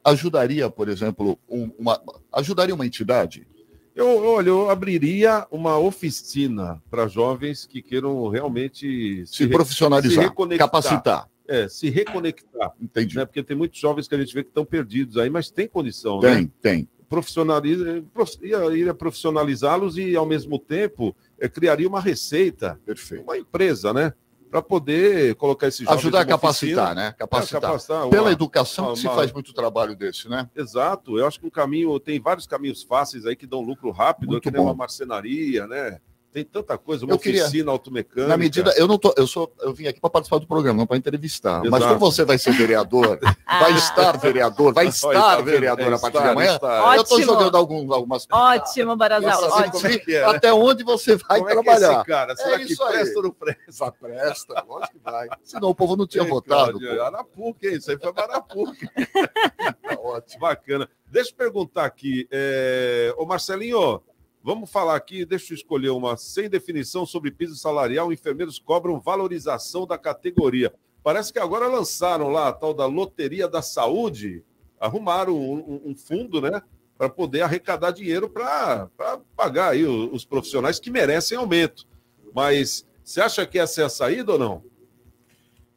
ajudaria, 0.04 0.70
por 0.70 0.88
exemplo, 0.88 1.38
um- 1.48 1.70
uma, 1.78 2.00
ajudaria 2.32 2.74
uma 2.74 2.86
entidade? 2.86 3.46
Eu, 3.94 4.22
olha, 4.24 4.48
eu 4.50 4.68
abriria 4.70 5.46
uma 5.50 5.78
oficina 5.78 6.82
para 6.90 7.08
jovens 7.08 7.66
que 7.66 7.80
queiram 7.80 8.28
realmente 8.28 9.24
Se 9.26 9.44
re- 9.46 9.50
profissionalizar, 9.50 10.24
reconectar. 10.24 10.66
capacitar. 10.68 11.28
É, 11.48 11.68
se 11.68 11.88
reconectar. 11.90 12.72
Entendi. 12.80 13.16
Né? 13.16 13.24
Porque 13.24 13.42
tem 13.42 13.56
muitos 13.56 13.78
jovens 13.78 14.08
que 14.08 14.14
a 14.14 14.18
gente 14.18 14.34
vê 14.34 14.42
que 14.42 14.50
estão 14.50 14.64
perdidos 14.64 15.16
aí, 15.16 15.30
mas 15.30 15.50
tem 15.50 15.68
condição, 15.68 16.18
Tem, 16.20 16.42
né? 16.44 16.50
tem. 16.60 16.88
Profissionaliza, 17.08 18.02
prof- 18.12 18.38
ia, 18.42 18.58
ia 18.76 18.92
profissionalizá-los 18.92 19.96
e, 19.96 20.16
ao 20.16 20.26
mesmo 20.26 20.58
tempo, 20.58 21.14
eh, 21.38 21.48
criaria 21.48 21.88
uma 21.88 22.00
receita, 22.00 22.80
Perfeito. 22.84 23.22
uma 23.22 23.38
empresa, 23.38 23.92
né? 23.92 24.12
Para 24.50 24.60
poder 24.62 25.34
colocar 25.36 25.66
esses 25.68 25.80
jovens 25.84 25.98
Ajudar 25.98 26.20
a 26.20 26.24
capacitar, 26.24 26.84
oficina. 26.86 26.94
né? 27.08 27.12
Capacitar. 27.18 27.58
É, 27.58 27.66
capacitar, 27.66 28.08
Pela 28.08 28.22
uma- 28.24 28.32
educação 28.32 28.86
uma- 28.86 28.94
que 28.94 29.00
se 29.00 29.06
uma- 29.06 29.14
faz 29.16 29.32
muito 29.32 29.52
trabalho 29.52 29.94
desse, 29.96 30.28
né? 30.28 30.48
Exato, 30.56 31.18
eu 31.18 31.26
acho 31.26 31.38
que 31.40 31.46
um 31.46 31.50
caminho, 31.50 31.98
tem 32.00 32.20
vários 32.20 32.46
caminhos 32.46 32.82
fáceis 32.82 33.26
aí 33.26 33.36
que 33.36 33.46
dão 33.46 33.60
lucro 33.60 33.90
rápido, 33.90 34.30
Muito 34.30 34.42
que 34.42 34.50
nem 34.50 34.60
bom. 34.60 34.66
uma 34.68 34.74
marcenaria, 34.74 35.66
né? 35.66 36.00
Tem 36.36 36.44
tanta 36.44 36.76
coisa, 36.76 37.06
uma 37.06 37.14
Eu 37.14 37.18
queria- 37.18 37.44
oficina 37.44 37.70
automecânica. 37.72 38.28
Na 38.28 38.36
medida, 38.36 38.70
eu 38.76 38.86
não 38.86 38.98
tô, 38.98 39.14
eu 39.16 39.26
sou, 39.26 39.50
eu 39.58 39.72
vim 39.72 39.86
aqui 39.86 39.98
para 39.98 40.10
participar 40.10 40.36
do 40.36 40.46
programa, 40.46 40.76
não 40.80 40.86
para 40.86 40.98
entrevistar. 40.98 41.60
Mas 41.64 41.80
Exato. 41.80 41.86
como 41.86 41.98
você 41.98 42.26
vai 42.26 42.36
ser 42.36 42.52
vereador, 42.52 43.18
vai 43.48 43.72
estar 43.72 44.12
vereador, 44.18 44.74
vai 44.74 44.86
estar 44.88 45.40
vereador 45.40 45.92
É, 45.92 45.94
a 45.94 45.98
partir 45.98 46.20
de 46.20 46.28
amanhã. 46.28 46.58
Eu 46.94 47.00
estou 47.02 47.22
jogando 47.22 47.56
alguns, 47.56 47.90
algumas. 47.90 48.26
Ótimo, 48.30 48.94
Barazal, 48.96 49.44
ótimo. 49.44 49.72
como 49.72 49.86
é 49.86 49.98
que 49.98 50.14
é? 50.14 50.24
Até 50.24 50.52
onde 50.52 50.84
você 50.84 51.16
vai 51.16 51.38
Como 51.38 51.48
é 51.48 51.54
que 51.54 51.58
é 51.58 51.62
trabalhar? 51.62 51.96
esse 52.00 52.04
cara? 52.04 52.36
Será 52.36 52.54
É 52.60 52.64
que 52.66 52.76
presta 52.76 53.16
ou 53.16 53.22
não 53.22 53.30
presta? 53.30 53.62
Vai, 53.78 53.92
presta, 53.92 54.64
lógico 54.68 54.92
que 54.92 55.10
vai. 55.10 55.28
Senão 55.42 55.70
o 55.70 55.74
povo 55.74 55.96
não 55.96 56.06
tinha 56.06 56.22
Ei, 56.22 56.28
votado. 56.28 56.78
Cláudio, 56.78 56.96
pô. 56.96 57.02
Arapuca, 57.02 57.66
hein? 57.66 57.76
Isso 57.76 57.90
aí 57.90 57.98
foi 57.98 58.12
para 58.12 58.24
Arapuca. 58.24 58.76
Tá 59.88 59.98
ótimo. 60.02 60.40
Bacana. 60.40 60.86
Deixa 61.10 61.30
eu 61.30 61.36
perguntar 61.36 61.86
aqui. 61.86 62.28
É... 62.30 63.14
Ô 63.16 63.24
Marcelinho, 63.24 64.02
vamos 64.46 64.70
falar 64.70 64.94
aqui, 64.94 65.24
deixa 65.24 65.52
eu 65.52 65.56
escolher 65.56 65.88
uma. 65.90 66.16
Sem 66.16 66.48
definição 66.48 67.04
sobre 67.04 67.32
piso 67.32 67.56
salarial, 67.56 68.12
enfermeiros 68.12 68.60
cobram 68.60 69.00
valorização 69.00 69.84
da 69.84 69.98
categoria. 69.98 70.72
Parece 71.02 71.32
que 71.32 71.40
agora 71.40 71.66
lançaram 71.66 72.28
lá 72.28 72.46
a 72.48 72.52
tal 72.52 72.72
da 72.72 72.86
Loteria 72.86 73.48
da 73.48 73.60
Saúde, 73.60 74.44
arrumaram 74.78 75.36
um, 75.36 75.82
um- 75.86 75.96
fundo, 75.96 76.40
né? 76.40 76.62
Para 76.96 77.08
poder 77.08 77.42
arrecadar 77.42 77.90
dinheiro 77.90 78.30
para 78.30 78.88
pagar 79.36 79.70
aí 79.70 79.84
os, 79.84 80.12
os 80.12 80.24
profissionais 80.24 80.78
que 80.78 80.90
merecem 80.92 81.36
aumento. 81.36 81.84
Mas 82.32 82.86
você 83.02 83.20
acha 83.20 83.44
que 83.44 83.58
essa 83.58 83.82
é 83.82 83.84
a 83.84 83.88
saída 83.88 84.32
ou 84.32 84.38
não? 84.38 84.62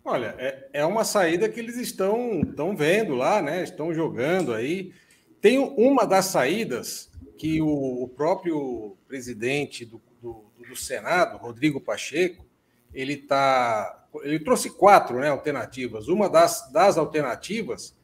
Olha, 0.05 0.35
é, 0.38 0.69
é 0.73 0.85
uma 0.85 1.03
saída 1.03 1.49
que 1.49 1.59
eles 1.59 1.75
estão, 1.75 2.41
estão 2.41 2.75
vendo 2.75 3.15
lá, 3.15 3.41
né? 3.41 3.63
Estão 3.63 3.91
jogando 3.93 4.53
aí. 4.53 4.93
Tem 5.41 5.57
uma 5.57 6.05
das 6.05 6.25
saídas 6.25 7.08
que 7.39 7.62
o, 7.62 8.03
o 8.03 8.08
próprio 8.10 8.98
presidente 9.08 9.86
do, 9.86 10.01
do, 10.22 10.43
do 10.58 10.75
Senado, 10.75 11.38
Rodrigo 11.38 11.79
Pacheco, 11.79 12.46
ele 12.93 13.15
tá, 13.15 14.08
ele 14.24 14.39
trouxe 14.39 14.69
quatro 14.69 15.19
né, 15.19 15.29
alternativas. 15.29 16.10
Uma 16.10 16.29
das, 16.29 16.69
das 16.69 16.98
alternativas 16.98 17.98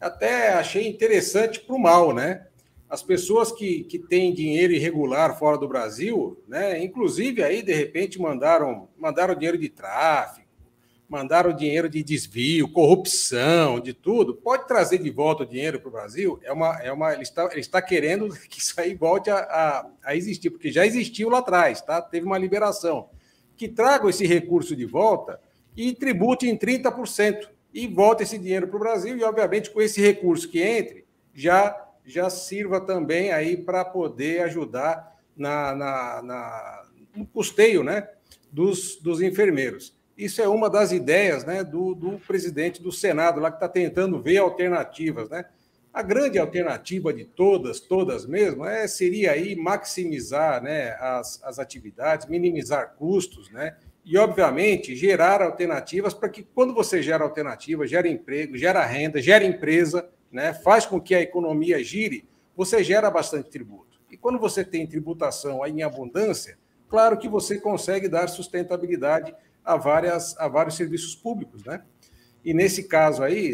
até 0.00 0.54
achei 0.54 0.88
interessante 0.88 1.60
para 1.60 1.76
o 1.76 1.78
mal, 1.78 2.12
né? 2.12 2.48
As 2.88 3.00
pessoas 3.00 3.52
que, 3.52 3.84
que 3.84 3.96
têm 3.96 4.34
dinheiro 4.34 4.72
irregular 4.72 5.38
fora 5.38 5.56
do 5.56 5.68
Brasil, 5.68 6.42
né? 6.48 6.82
Inclusive 6.82 7.44
aí 7.44 7.62
de 7.62 7.72
repente 7.72 8.20
mandaram 8.20 8.88
mandaram 8.98 9.36
dinheiro 9.36 9.56
de 9.58 9.68
tráfico, 9.68 10.39
mandaram 11.10 11.52
dinheiro 11.52 11.88
de 11.88 12.04
desvio, 12.04 12.68
corrupção, 12.70 13.80
de 13.80 13.92
tudo. 13.92 14.32
Pode 14.34 14.68
trazer 14.68 14.98
de 14.98 15.10
volta 15.10 15.42
o 15.42 15.46
dinheiro 15.46 15.80
para 15.80 15.88
o 15.88 15.92
Brasil? 15.92 16.38
É 16.44 16.52
uma, 16.52 16.80
é 16.80 16.92
uma, 16.92 17.12
ele 17.12 17.22
está, 17.22 17.48
ele 17.50 17.60
está 17.60 17.82
querendo 17.82 18.28
que 18.48 18.60
isso 18.60 18.80
aí 18.80 18.94
volte 18.94 19.28
a, 19.28 19.38
a, 19.38 19.86
a 20.04 20.16
existir, 20.16 20.50
porque 20.50 20.70
já 20.70 20.86
existiu 20.86 21.28
lá 21.28 21.38
atrás, 21.38 21.82
tá? 21.82 22.00
Teve 22.00 22.24
uma 22.24 22.38
liberação. 22.38 23.10
Que 23.56 23.66
tragam 23.68 24.08
esse 24.08 24.24
recurso 24.24 24.76
de 24.76 24.86
volta 24.86 25.40
e 25.76 25.92
tribute 25.92 26.48
em 26.48 26.56
30% 26.56 27.48
e 27.74 27.88
volte 27.88 28.22
esse 28.22 28.38
dinheiro 28.38 28.68
para 28.68 28.76
o 28.76 28.80
Brasil 28.80 29.16
e, 29.18 29.24
obviamente, 29.24 29.68
com 29.70 29.82
esse 29.82 30.00
recurso 30.00 30.48
que 30.48 30.62
entre, 30.62 31.04
já 31.34 31.86
já 32.06 32.28
sirva 32.30 32.80
também 32.80 33.30
aí 33.30 33.56
para 33.56 33.84
poder 33.84 34.42
ajudar 34.42 35.16
na, 35.36 35.74
na, 35.74 36.22
na- 36.22 36.82
no 37.14 37.26
custeio 37.26 37.84
né, 37.84 38.08
dos, 38.50 38.96
dos 38.96 39.20
enfermeiros. 39.20 39.94
Isso 40.16 40.42
é 40.42 40.48
uma 40.48 40.68
das 40.68 40.92
ideias 40.92 41.44
né, 41.44 41.64
do, 41.64 41.94
do 41.94 42.18
presidente 42.18 42.82
do 42.82 42.92
Senado, 42.92 43.40
lá 43.40 43.50
que 43.50 43.56
está 43.56 43.68
tentando 43.68 44.20
ver 44.20 44.38
alternativas. 44.38 45.28
Né? 45.28 45.44
A 45.92 46.02
grande 46.02 46.38
alternativa 46.38 47.12
de 47.12 47.24
todas, 47.24 47.80
todas 47.80 48.26
mesmo, 48.26 48.64
é, 48.64 48.86
seria 48.86 49.32
aí 49.32 49.56
maximizar 49.56 50.62
né, 50.62 50.90
as, 51.00 51.42
as 51.42 51.58
atividades, 51.58 52.28
minimizar 52.28 52.94
custos, 52.96 53.50
né? 53.50 53.76
E, 54.04 54.16
obviamente, 54.16 54.96
gerar 54.96 55.42
alternativas 55.42 56.14
para 56.14 56.28
que, 56.28 56.42
quando 56.42 56.72
você 56.72 57.02
gera 57.02 57.22
alternativa, 57.22 57.86
gera 57.86 58.08
emprego, 58.08 58.56
gera 58.56 58.84
renda, 58.84 59.20
gera 59.20 59.44
empresa, 59.44 60.08
né, 60.32 60.54
faz 60.54 60.86
com 60.86 61.00
que 61.00 61.14
a 61.14 61.20
economia 61.20 61.82
gire, 61.84 62.26
você 62.56 62.82
gera 62.82 63.10
bastante 63.10 63.50
tributo. 63.50 64.00
E 64.10 64.16
quando 64.16 64.38
você 64.38 64.64
tem 64.64 64.86
tributação 64.86 65.62
aí 65.62 65.72
em 65.72 65.82
abundância, 65.82 66.58
claro 66.88 67.18
que 67.18 67.28
você 67.28 67.60
consegue 67.60 68.08
dar 68.08 68.28
sustentabilidade 68.28 69.34
a, 69.72 69.76
várias, 69.76 70.36
a 70.38 70.48
vários 70.48 70.76
serviços 70.76 71.14
públicos, 71.14 71.64
né? 71.64 71.82
E 72.44 72.54
nesse 72.54 72.84
caso 72.84 73.22
aí, 73.22 73.52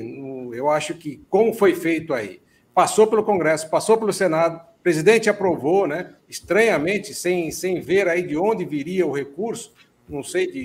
eu 0.55 0.71
acho 0.71 0.95
que, 0.95 1.21
como 1.29 1.53
foi 1.53 1.75
feito 1.75 2.15
aí, 2.15 2.41
passou 2.75 3.07
pelo 3.07 3.25
Congresso, 3.25 3.69
passou 3.69 3.99
pelo 3.99 4.13
Senado, 4.13 4.61
o 4.79 4.83
presidente 4.83 5.29
aprovou, 5.29 5.87
né? 5.89 6.15
Estranhamente, 6.29 7.13
sem, 7.13 7.51
sem 7.51 7.81
ver 7.81 8.09
aí 8.09 8.23
de 8.23 8.37
onde 8.37 8.65
viria 8.65 9.05
o 9.07 9.13
recurso, 9.13 9.73
não 10.09 10.23
sei 10.23 10.47
de, 10.47 10.63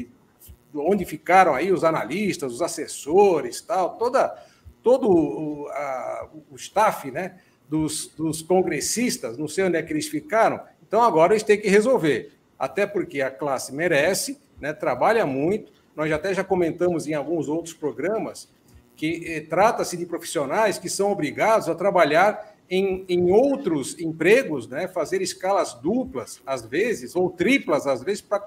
de 0.72 0.78
onde 0.78 1.04
ficaram 1.06 1.56
aí 1.56 1.72
os 1.72 1.84
analistas, 1.84 2.54
os 2.54 2.62
assessores, 2.62 3.62
tal, 3.62 3.98
toda, 3.98 4.36
todo 4.84 5.10
o, 5.10 5.68
a- 5.70 6.30
o 6.52 6.56
staff, 6.56 7.10
né? 7.10 7.40
Dos, 7.68 8.08
dos 8.18 8.42
congressistas, 8.42 9.38
não 9.38 9.48
sei 9.48 9.64
onde 9.64 9.78
é 9.78 9.82
que 9.82 9.94
eles 9.94 10.08
ficaram. 10.08 10.60
Então 10.86 11.02
agora 11.02 11.34
eles 11.34 11.44
têm 11.44 11.60
que 11.60 11.70
resolver, 11.70 12.34
até 12.60 12.86
porque 12.86 13.22
a 13.22 13.32
classe 13.32 13.74
merece, 13.74 14.38
né? 14.62 14.72
Trabalha 14.72 15.26
muito. 15.26 15.72
Nós 15.96 16.12
até 16.12 16.34
já 16.34 16.44
comentamos 16.44 17.08
em 17.08 17.14
alguns 17.14 17.50
outros 17.50 17.74
programas 17.74 18.48
que 18.96 19.24
eh, 19.26 19.42
trata-se 19.42 19.98
de 19.98 20.06
profissionais 20.06 20.78
que 20.78 20.90
são 20.90 21.12
obrigados 21.12 21.68
a 21.68 21.76
trabalhar 21.76 22.56
em, 22.70 23.04
em 23.10 23.32
outros 23.32 24.00
empregos, 24.00 24.66
né, 24.66 24.88
fazer 24.88 25.22
escalas 25.22 25.74
duplas, 25.74 26.40
às 26.46 26.66
vezes, 26.66 27.18
ou 27.18 27.30
triplas, 27.30 27.86
às 27.86 28.02
vezes, 28.02 28.22
para 28.22 28.40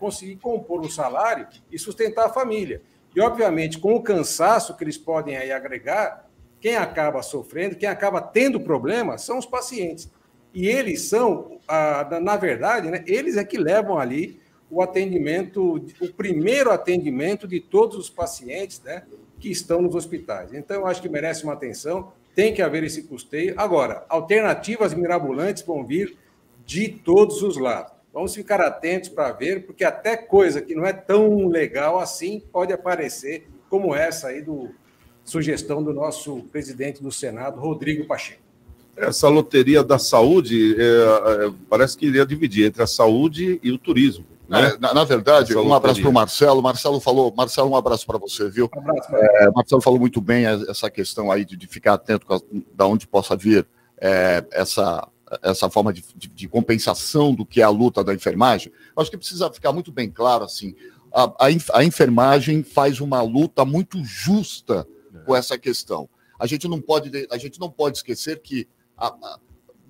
conseguir 0.00 0.34
compor 0.36 0.80
um 0.80 0.90
salário 0.90 1.46
e 1.70 1.78
sustentar 1.78 2.26
a 2.26 2.28
família. 2.28 2.82
E, 3.14 3.20
obviamente, 3.20 3.78
com 3.78 3.94
o 3.94 4.02
cansaço 4.02 4.76
que 4.76 4.82
eles 4.82 4.98
podem 4.98 5.36
aí 5.36 5.52
agregar, 5.52 6.28
quem 6.60 6.74
acaba 6.76 7.22
sofrendo, 7.22 7.76
quem 7.76 7.88
acaba 7.88 8.20
tendo 8.20 8.58
problema, 8.58 9.16
são 9.16 9.38
os 9.38 9.46
pacientes. 9.46 10.10
E 10.52 10.66
eles 10.66 11.02
são, 11.02 11.60
ah, 11.68 12.04
na- 12.10 12.20
na 12.20 12.36
verdade, 12.36 12.90
né, 12.90 13.04
eles 13.06 13.36
é 13.36 13.44
que 13.44 13.58
levam 13.58 13.96
ali 13.96 14.40
o 14.72 14.80
atendimento, 14.80 15.84
o 16.00 16.12
primeiro 16.14 16.70
atendimento 16.70 17.46
de 17.46 17.60
todos 17.60 17.94
os 17.98 18.08
pacientes 18.08 18.80
né, 18.82 19.02
que 19.38 19.50
estão 19.50 19.82
nos 19.82 19.94
hospitais. 19.94 20.54
Então, 20.54 20.78
eu 20.78 20.86
acho 20.86 21.02
que 21.02 21.10
merece 21.10 21.44
uma 21.44 21.52
atenção, 21.52 22.10
tem 22.34 22.54
que 22.54 22.62
haver 22.62 22.82
esse 22.82 23.02
custeio. 23.02 23.52
Agora, 23.58 24.06
alternativas 24.08 24.94
mirabolantes 24.94 25.62
vão 25.62 25.84
vir 25.84 26.16
de 26.64 26.88
todos 26.88 27.42
os 27.42 27.58
lados. 27.58 27.92
Vamos 28.14 28.34
ficar 28.34 28.62
atentos 28.62 29.10
para 29.10 29.30
ver, 29.32 29.66
porque 29.66 29.84
até 29.84 30.16
coisa 30.16 30.62
que 30.62 30.74
não 30.74 30.86
é 30.86 30.92
tão 30.94 31.48
legal 31.48 31.98
assim 32.00 32.42
pode 32.50 32.72
aparecer, 32.72 33.46
como 33.68 33.94
essa 33.94 34.28
aí 34.28 34.40
do 34.40 34.70
sugestão 35.22 35.82
do 35.82 35.92
nosso 35.92 36.44
presidente 36.44 37.02
do 37.02 37.12
Senado, 37.12 37.60
Rodrigo 37.60 38.06
Pacheco. 38.06 38.40
Essa 38.96 39.28
loteria 39.28 39.84
da 39.84 39.98
saúde 39.98 40.76
é, 40.78 41.46
é, 41.46 41.52
parece 41.68 41.96
que 41.96 42.06
iria 42.06 42.24
dividir 42.24 42.66
entre 42.66 42.82
a 42.82 42.86
saúde 42.86 43.60
e 43.62 43.70
o 43.70 43.76
turismo. 43.76 44.31
Né? 44.52 44.68
É, 44.68 44.78
na, 44.78 44.92
na 44.92 45.04
verdade, 45.04 45.52
Essa 45.52 45.62
um 45.62 45.72
abraço 45.72 46.00
para 46.02 46.10
o 46.10 46.12
Marcelo. 46.12 46.62
Marcelo 46.62 47.00
falou, 47.00 47.32
Marcelo, 47.34 47.70
um 47.70 47.76
abraço 47.76 48.06
para 48.06 48.18
você, 48.18 48.50
viu? 48.50 48.68
Um 48.76 48.80
abraço. 48.80 49.16
É, 49.16 49.50
Marcelo 49.50 49.80
falou 49.80 49.98
muito 49.98 50.20
bem 50.20 50.44
essa 50.44 50.90
questão 50.90 51.32
aí 51.32 51.42
de, 51.42 51.56
de 51.56 51.66
ficar 51.66 51.94
atento 51.94 52.26
com 52.26 52.34
a, 52.34 52.40
da 52.74 52.86
onde 52.86 53.06
possa 53.06 53.34
vir 53.34 53.66
é, 53.98 54.44
essa, 54.52 55.08
essa 55.42 55.70
forma 55.70 55.90
de, 55.90 56.04
de, 56.14 56.28
de, 56.28 56.48
compensação 56.48 57.34
do 57.34 57.46
que 57.46 57.62
é 57.62 57.64
a 57.64 57.70
luta 57.70 58.04
da 58.04 58.12
enfermagem, 58.12 58.70
acho 58.94 59.10
que 59.10 59.16
precisa 59.16 59.50
ficar 59.50 59.72
muito 59.72 59.90
bem 59.90 60.10
claro 60.10 60.44
assim. 60.44 60.74
A, 61.14 61.24
a, 61.24 61.78
a 61.78 61.84
enfermagem 61.84 62.62
faz 62.62 63.00
uma 63.00 63.22
luta 63.22 63.64
muito 63.64 64.04
justa 64.04 64.86
com 65.24 65.34
essa 65.34 65.56
questão. 65.58 66.08
A 66.38 66.46
gente 66.46 66.68
não 66.68 66.80
pode, 66.80 67.26
a 67.30 67.38
gente 67.38 67.58
não 67.58 67.70
pode 67.70 67.98
esquecer 67.98 68.40
que 68.42 68.68
a, 68.98 69.06
a, 69.06 69.38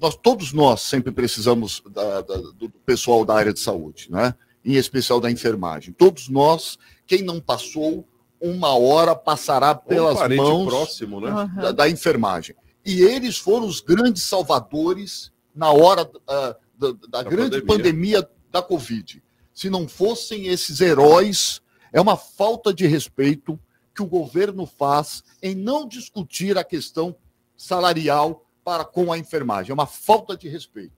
nós, 0.00 0.14
todos 0.14 0.52
nós 0.52 0.82
sempre 0.82 1.10
precisamos 1.10 1.82
da, 1.90 2.20
da, 2.20 2.36
do 2.36 2.70
pessoal 2.84 3.24
da 3.24 3.34
área 3.34 3.52
de 3.52 3.60
saúde, 3.60 4.08
né? 4.08 4.34
Em 4.64 4.74
especial 4.74 5.20
da 5.20 5.30
enfermagem. 5.30 5.92
Todos 5.92 6.28
nós, 6.28 6.78
quem 7.06 7.22
não 7.22 7.40
passou 7.40 8.06
uma 8.40 8.76
hora, 8.76 9.14
passará 9.14 9.74
pelas 9.74 10.20
um 10.20 10.36
mãos 10.36 10.66
próximo, 10.66 11.20
né? 11.20 11.50
da, 11.56 11.72
da, 11.72 11.88
enfermagem. 11.88 12.56
E 12.84 13.00
eles 13.00 13.38
foram 13.38 13.66
os 13.66 13.80
grandes 13.80 14.24
salvadores 14.24 15.30
na 15.54 15.70
hora 15.70 16.02
uh, 16.04 16.54
da, 16.76 16.92
da, 17.08 17.22
grande 17.22 17.62
pandemia. 17.62 18.22
pandemia 18.22 18.30
da 18.50 18.60
Covid. 18.60 19.22
Se 19.54 19.70
não 19.70 19.86
fossem 19.86 20.48
esses 20.48 20.80
heróis, 20.80 21.62
é 21.92 22.00
uma 22.00 22.16
falta 22.16 22.74
de 22.74 22.86
respeito 22.86 23.58
que 23.94 24.02
o 24.02 24.06
governo 24.06 24.66
faz 24.66 25.22
em 25.42 25.54
não 25.54 25.86
discutir 25.86 26.56
a 26.58 26.64
questão 26.64 27.14
salarial 27.56 28.44
para 28.64 28.84
com 28.84 29.12
a 29.12 29.18
enfermagem. 29.18 29.70
É 29.70 29.74
uma 29.74 29.86
falta 29.86 30.36
de 30.36 30.48
respeito. 30.48 30.94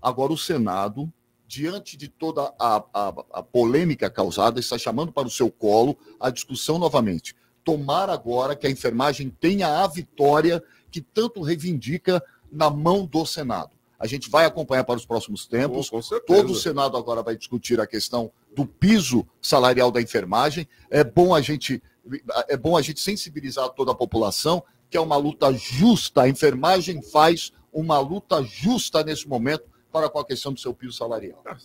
Agora, 0.00 0.32
o 0.32 0.38
Senado, 0.38 1.12
diante 1.48 1.96
de 1.96 2.08
toda 2.08 2.52
a, 2.60 2.84
a, 2.92 3.08
a 3.32 3.42
polêmica 3.42 4.10
causada, 4.10 4.60
está 4.60 4.76
chamando 4.76 5.10
para 5.10 5.26
o 5.26 5.30
seu 5.30 5.50
colo 5.50 5.96
a 6.20 6.28
discussão 6.28 6.78
novamente. 6.78 7.34
Tomar 7.64 8.10
agora 8.10 8.54
que 8.54 8.66
a 8.66 8.70
enfermagem 8.70 9.30
tenha 9.40 9.82
a 9.82 9.86
vitória 9.86 10.62
que 10.90 11.00
tanto 11.00 11.40
reivindica 11.40 12.22
na 12.52 12.68
mão 12.68 13.06
do 13.06 13.24
Senado. 13.24 13.70
A 13.98 14.06
gente 14.06 14.30
vai 14.30 14.44
acompanhar 14.44 14.84
para 14.84 14.96
os 14.96 15.06
próximos 15.06 15.46
tempos. 15.46 15.90
Todo 16.26 16.52
o 16.52 16.54
Senado 16.54 16.96
agora 16.96 17.22
vai 17.22 17.34
discutir 17.34 17.80
a 17.80 17.86
questão 17.86 18.30
do 18.54 18.64
piso 18.64 19.26
salarial 19.40 19.90
da 19.90 20.00
enfermagem. 20.00 20.68
É 20.90 21.02
bom 21.02 21.34
a 21.34 21.40
gente 21.40 21.82
é 22.48 22.56
bom 22.56 22.74
a 22.74 22.80
gente 22.80 23.00
sensibilizar 23.00 23.68
toda 23.70 23.92
a 23.92 23.94
população 23.94 24.62
que 24.88 24.96
é 24.96 25.00
uma 25.00 25.16
luta 25.16 25.52
justa. 25.52 26.22
A 26.22 26.28
enfermagem 26.28 27.02
faz 27.02 27.52
uma 27.72 27.98
luta 27.98 28.42
justa 28.42 29.02
nesse 29.02 29.28
momento 29.28 29.64
para 29.92 30.08
com 30.08 30.18
a 30.18 30.24
questão 30.24 30.52
do 30.52 30.60
seu 30.60 30.74
piso 30.74 30.92
salarial. 30.92 31.42
Ah, 31.44 31.56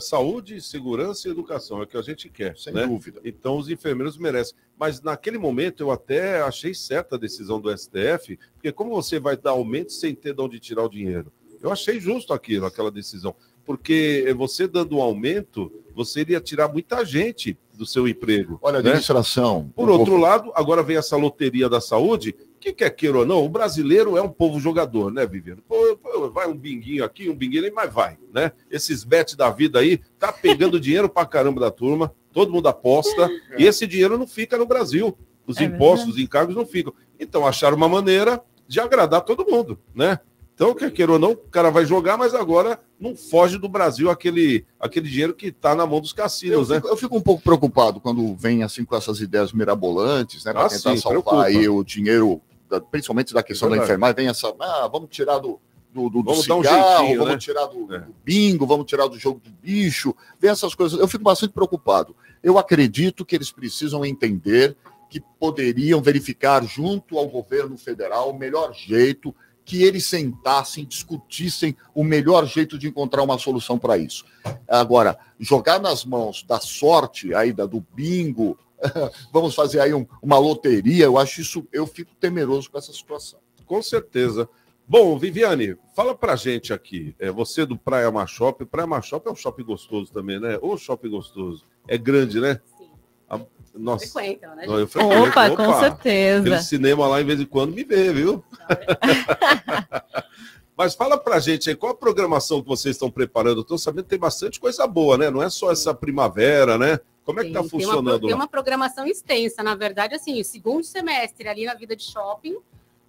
saúde, 0.00 0.60
segurança 0.60 1.28
e 1.28 1.30
educação 1.30 1.80
é 1.80 1.82
o 1.82 1.86
que 1.86 1.96
a 1.96 2.02
gente 2.02 2.28
quer. 2.28 2.56
Sem 2.56 2.72
né? 2.72 2.86
dúvida. 2.86 3.20
Então 3.24 3.58
os 3.58 3.68
enfermeiros 3.68 4.16
merecem. 4.16 4.56
Mas 4.78 5.00
naquele 5.00 5.38
momento 5.38 5.82
eu 5.82 5.90
até 5.90 6.40
achei 6.40 6.74
certa 6.74 7.16
a 7.16 7.18
decisão 7.18 7.60
do 7.60 7.76
STF, 7.76 8.38
porque 8.54 8.72
como 8.72 8.90
você 8.90 9.20
vai 9.20 9.36
dar 9.36 9.50
aumento 9.50 9.92
sem 9.92 10.14
ter 10.14 10.34
de 10.34 10.40
onde 10.40 10.58
tirar 10.58 10.84
o 10.84 10.88
dinheiro? 10.88 11.32
Eu 11.62 11.70
achei 11.70 12.00
justo 12.00 12.32
aquilo, 12.32 12.66
aquela 12.66 12.90
decisão. 12.90 13.34
Porque 13.64 14.34
você 14.36 14.66
dando 14.66 14.96
um 14.96 15.02
aumento, 15.02 15.70
você 15.94 16.20
iria 16.20 16.40
tirar 16.40 16.68
muita 16.68 17.04
gente 17.04 17.56
do 17.74 17.86
seu 17.86 18.08
emprego. 18.08 18.58
Olha, 18.60 18.82
né? 18.82 18.90
administração. 18.90 19.70
Por 19.74 19.88
outro 19.88 20.16
lado, 20.16 20.50
agora 20.54 20.82
vem 20.82 20.96
essa 20.96 21.16
loteria 21.16 21.68
da 21.68 21.80
saúde, 21.80 22.34
que 22.62 22.72
quer 22.72 22.90
queira 22.90 23.18
ou 23.18 23.26
não, 23.26 23.44
o 23.44 23.48
brasileiro 23.48 24.16
é 24.16 24.22
um 24.22 24.28
povo 24.28 24.60
jogador, 24.60 25.12
né, 25.12 25.26
Viviane? 25.26 25.60
Pô, 25.66 25.96
pô, 25.96 26.30
vai 26.30 26.46
um 26.46 26.56
binguinho 26.56 27.04
aqui, 27.04 27.28
um 27.28 27.34
binguinho 27.34 27.64
ali, 27.64 27.72
mas 27.74 27.92
vai, 27.92 28.16
né? 28.32 28.52
Esses 28.70 29.02
bets 29.02 29.34
da 29.34 29.50
vida 29.50 29.80
aí, 29.80 30.00
tá 30.18 30.32
pegando 30.32 30.78
dinheiro 30.80 31.08
pra 31.08 31.26
caramba 31.26 31.60
da 31.60 31.70
turma, 31.70 32.14
todo 32.32 32.52
mundo 32.52 32.68
aposta, 32.68 33.28
e 33.58 33.66
esse 33.66 33.86
dinheiro 33.86 34.16
não 34.16 34.26
fica 34.26 34.56
no 34.56 34.64
Brasil. 34.64 35.18
Os 35.46 35.58
é 35.58 35.64
impostos, 35.64 36.14
os 36.14 36.20
encargos 36.20 36.54
não 36.54 36.64
ficam. 36.64 36.94
Então, 37.18 37.46
acharam 37.46 37.76
uma 37.76 37.88
maneira 37.88 38.40
de 38.68 38.80
agradar 38.80 39.22
todo 39.22 39.44
mundo, 39.44 39.78
né? 39.92 40.20
Então, 40.54 40.74
quer 40.74 40.92
queira 40.92 41.12
ou 41.12 41.18
não, 41.18 41.32
o 41.32 41.36
cara 41.36 41.70
vai 41.70 41.84
jogar, 41.84 42.16
mas 42.16 42.34
agora 42.34 42.78
não 43.00 43.16
foge 43.16 43.58
do 43.58 43.68
Brasil 43.68 44.10
aquele, 44.10 44.64
aquele 44.78 45.08
dinheiro 45.08 45.34
que 45.34 45.46
está 45.46 45.74
na 45.74 45.86
mão 45.86 46.00
dos 46.00 46.12
cassinos, 46.12 46.68
eu 46.68 46.74
né? 46.74 46.80
Fico, 46.80 46.88
eu 46.88 46.96
fico 46.96 47.16
um 47.16 47.20
pouco 47.20 47.42
preocupado 47.42 48.00
quando 48.00 48.36
vem 48.36 48.62
assim 48.62 48.84
com 48.84 48.94
essas 48.94 49.20
ideias 49.20 49.52
mirabolantes, 49.52 50.44
né? 50.44 50.52
Para 50.52 50.66
ah, 50.66 50.68
tentar 50.68 50.90
sim, 50.90 50.96
salvar 50.98 51.22
preocupa. 51.22 51.44
aí 51.44 51.68
o 51.68 51.82
dinheiro, 51.82 52.40
da, 52.72 52.80
principalmente 52.80 53.34
da 53.34 53.42
questão 53.42 53.72
é 53.72 53.76
da 53.76 53.84
enfermagem, 53.84 54.16
vem 54.16 54.28
essa. 54.28 54.54
Ah, 54.58 54.88
vamos 54.90 55.10
tirar 55.10 55.38
do, 55.38 55.60
do, 55.92 56.08
do, 56.08 56.22
vamos 56.22 56.46
do 56.46 56.62
cigarro, 56.62 57.06
um 57.06 57.18
vamos 57.18 57.32
né? 57.32 57.38
tirar 57.38 57.66
do, 57.66 57.94
é. 57.94 57.98
do, 57.98 58.14
bingo, 58.24 58.66
vamos 58.66 58.86
tirar 58.86 59.06
do 59.06 59.18
jogo 59.18 59.40
do 59.40 59.50
bicho, 59.50 60.14
vem 60.40 60.50
essas 60.50 60.74
coisas. 60.74 60.98
Eu 60.98 61.06
fico 61.06 61.22
bastante 61.22 61.52
preocupado. 61.52 62.16
Eu 62.42 62.58
acredito 62.58 63.24
que 63.26 63.36
eles 63.36 63.52
precisam 63.52 64.04
entender 64.04 64.74
que 65.10 65.20
poderiam 65.38 66.00
verificar 66.00 66.64
junto 66.64 67.18
ao 67.18 67.28
governo 67.28 67.76
federal 67.76 68.30
o 68.30 68.38
melhor 68.38 68.72
jeito 68.72 69.34
que 69.64 69.82
eles 69.82 70.06
sentassem, 70.06 70.84
discutissem 70.86 71.76
o 71.94 72.02
melhor 72.02 72.46
jeito 72.46 72.78
de 72.78 72.88
encontrar 72.88 73.22
uma 73.22 73.38
solução 73.38 73.78
para 73.78 73.98
isso. 73.98 74.24
Agora, 74.66 75.16
jogar 75.38 75.78
nas 75.78 76.04
mãos 76.04 76.42
da 76.42 76.58
sorte 76.58 77.32
aí 77.34 77.52
da, 77.52 77.66
do 77.66 77.84
bingo, 77.94 78.58
vamos 79.32 79.54
fazer 79.54 79.80
aí 79.80 79.94
um, 79.94 80.06
uma 80.22 80.38
loteria, 80.38 81.04
eu 81.04 81.18
acho 81.18 81.40
isso, 81.40 81.66
eu 81.72 81.86
fico 81.86 82.14
temeroso 82.16 82.70
com 82.70 82.78
essa 82.78 82.92
situação. 82.92 83.40
Com 83.66 83.82
certeza. 83.82 84.48
Bom, 84.86 85.18
Viviane, 85.18 85.76
fala 85.94 86.14
pra 86.14 86.36
gente 86.36 86.72
aqui. 86.72 87.14
É, 87.18 87.30
você 87.30 87.64
do 87.64 87.78
Praia 87.78 88.10
Mar 88.10 88.26
Shopping. 88.26 88.66
Praia 88.66 88.86
Mar 88.86 89.02
Shopping 89.02 89.30
é 89.30 89.32
um 89.32 89.36
shopping 89.36 89.64
gostoso 89.64 90.12
também, 90.12 90.40
né? 90.40 90.58
Ô, 90.60 90.76
shopping 90.76 91.10
gostoso. 91.10 91.64
É 91.88 91.96
grande, 91.96 92.40
né? 92.40 92.60
Sim. 92.76 92.90
A, 93.30 93.40
nossa. 93.74 94.06
Frequentam, 94.06 94.54
né? 94.54 94.66
Eu 94.66 94.86
frequento, 94.86 95.28
opa, 95.28 95.48
opa, 95.48 95.64
com 95.64 95.80
certeza. 95.80 96.40
Aquele 96.40 96.62
cinema 96.62 97.06
lá, 97.06 97.22
em 97.22 97.24
vez 97.24 97.40
em 97.40 97.46
quando, 97.46 97.74
me 97.74 97.84
vê, 97.84 98.12
viu? 98.12 98.44
Mas 100.76 100.94
fala 100.94 101.18
pra 101.18 101.38
gente 101.38 101.68
aí, 101.68 101.76
qual 101.76 101.92
a 101.92 101.96
programação 101.96 102.62
que 102.62 102.68
vocês 102.68 102.96
estão 102.96 103.10
preparando? 103.10 103.60
Estou 103.60 103.76
sabendo 103.76 104.04
que 104.04 104.10
tem 104.10 104.18
bastante 104.18 104.58
coisa 104.58 104.86
boa, 104.86 105.18
né? 105.18 105.30
Não 105.30 105.42
é 105.42 105.50
só 105.50 105.70
essa 105.70 105.92
primavera, 105.92 106.78
né? 106.78 106.98
Como 107.24 107.40
é 107.40 107.42
que 107.42 107.48
está 107.50 107.62
funcionando? 107.62 108.04
Tem 108.04 108.12
uma, 108.12 108.20
tem 108.28 108.34
uma 108.34 108.48
programação 108.48 109.06
extensa, 109.06 109.62
na 109.62 109.74
verdade, 109.74 110.14
assim, 110.14 110.40
o 110.40 110.44
segundo 110.44 110.82
semestre 110.82 111.46
ali 111.46 111.66
na 111.66 111.74
vida 111.74 111.94
de 111.94 112.02
shopping, 112.02 112.56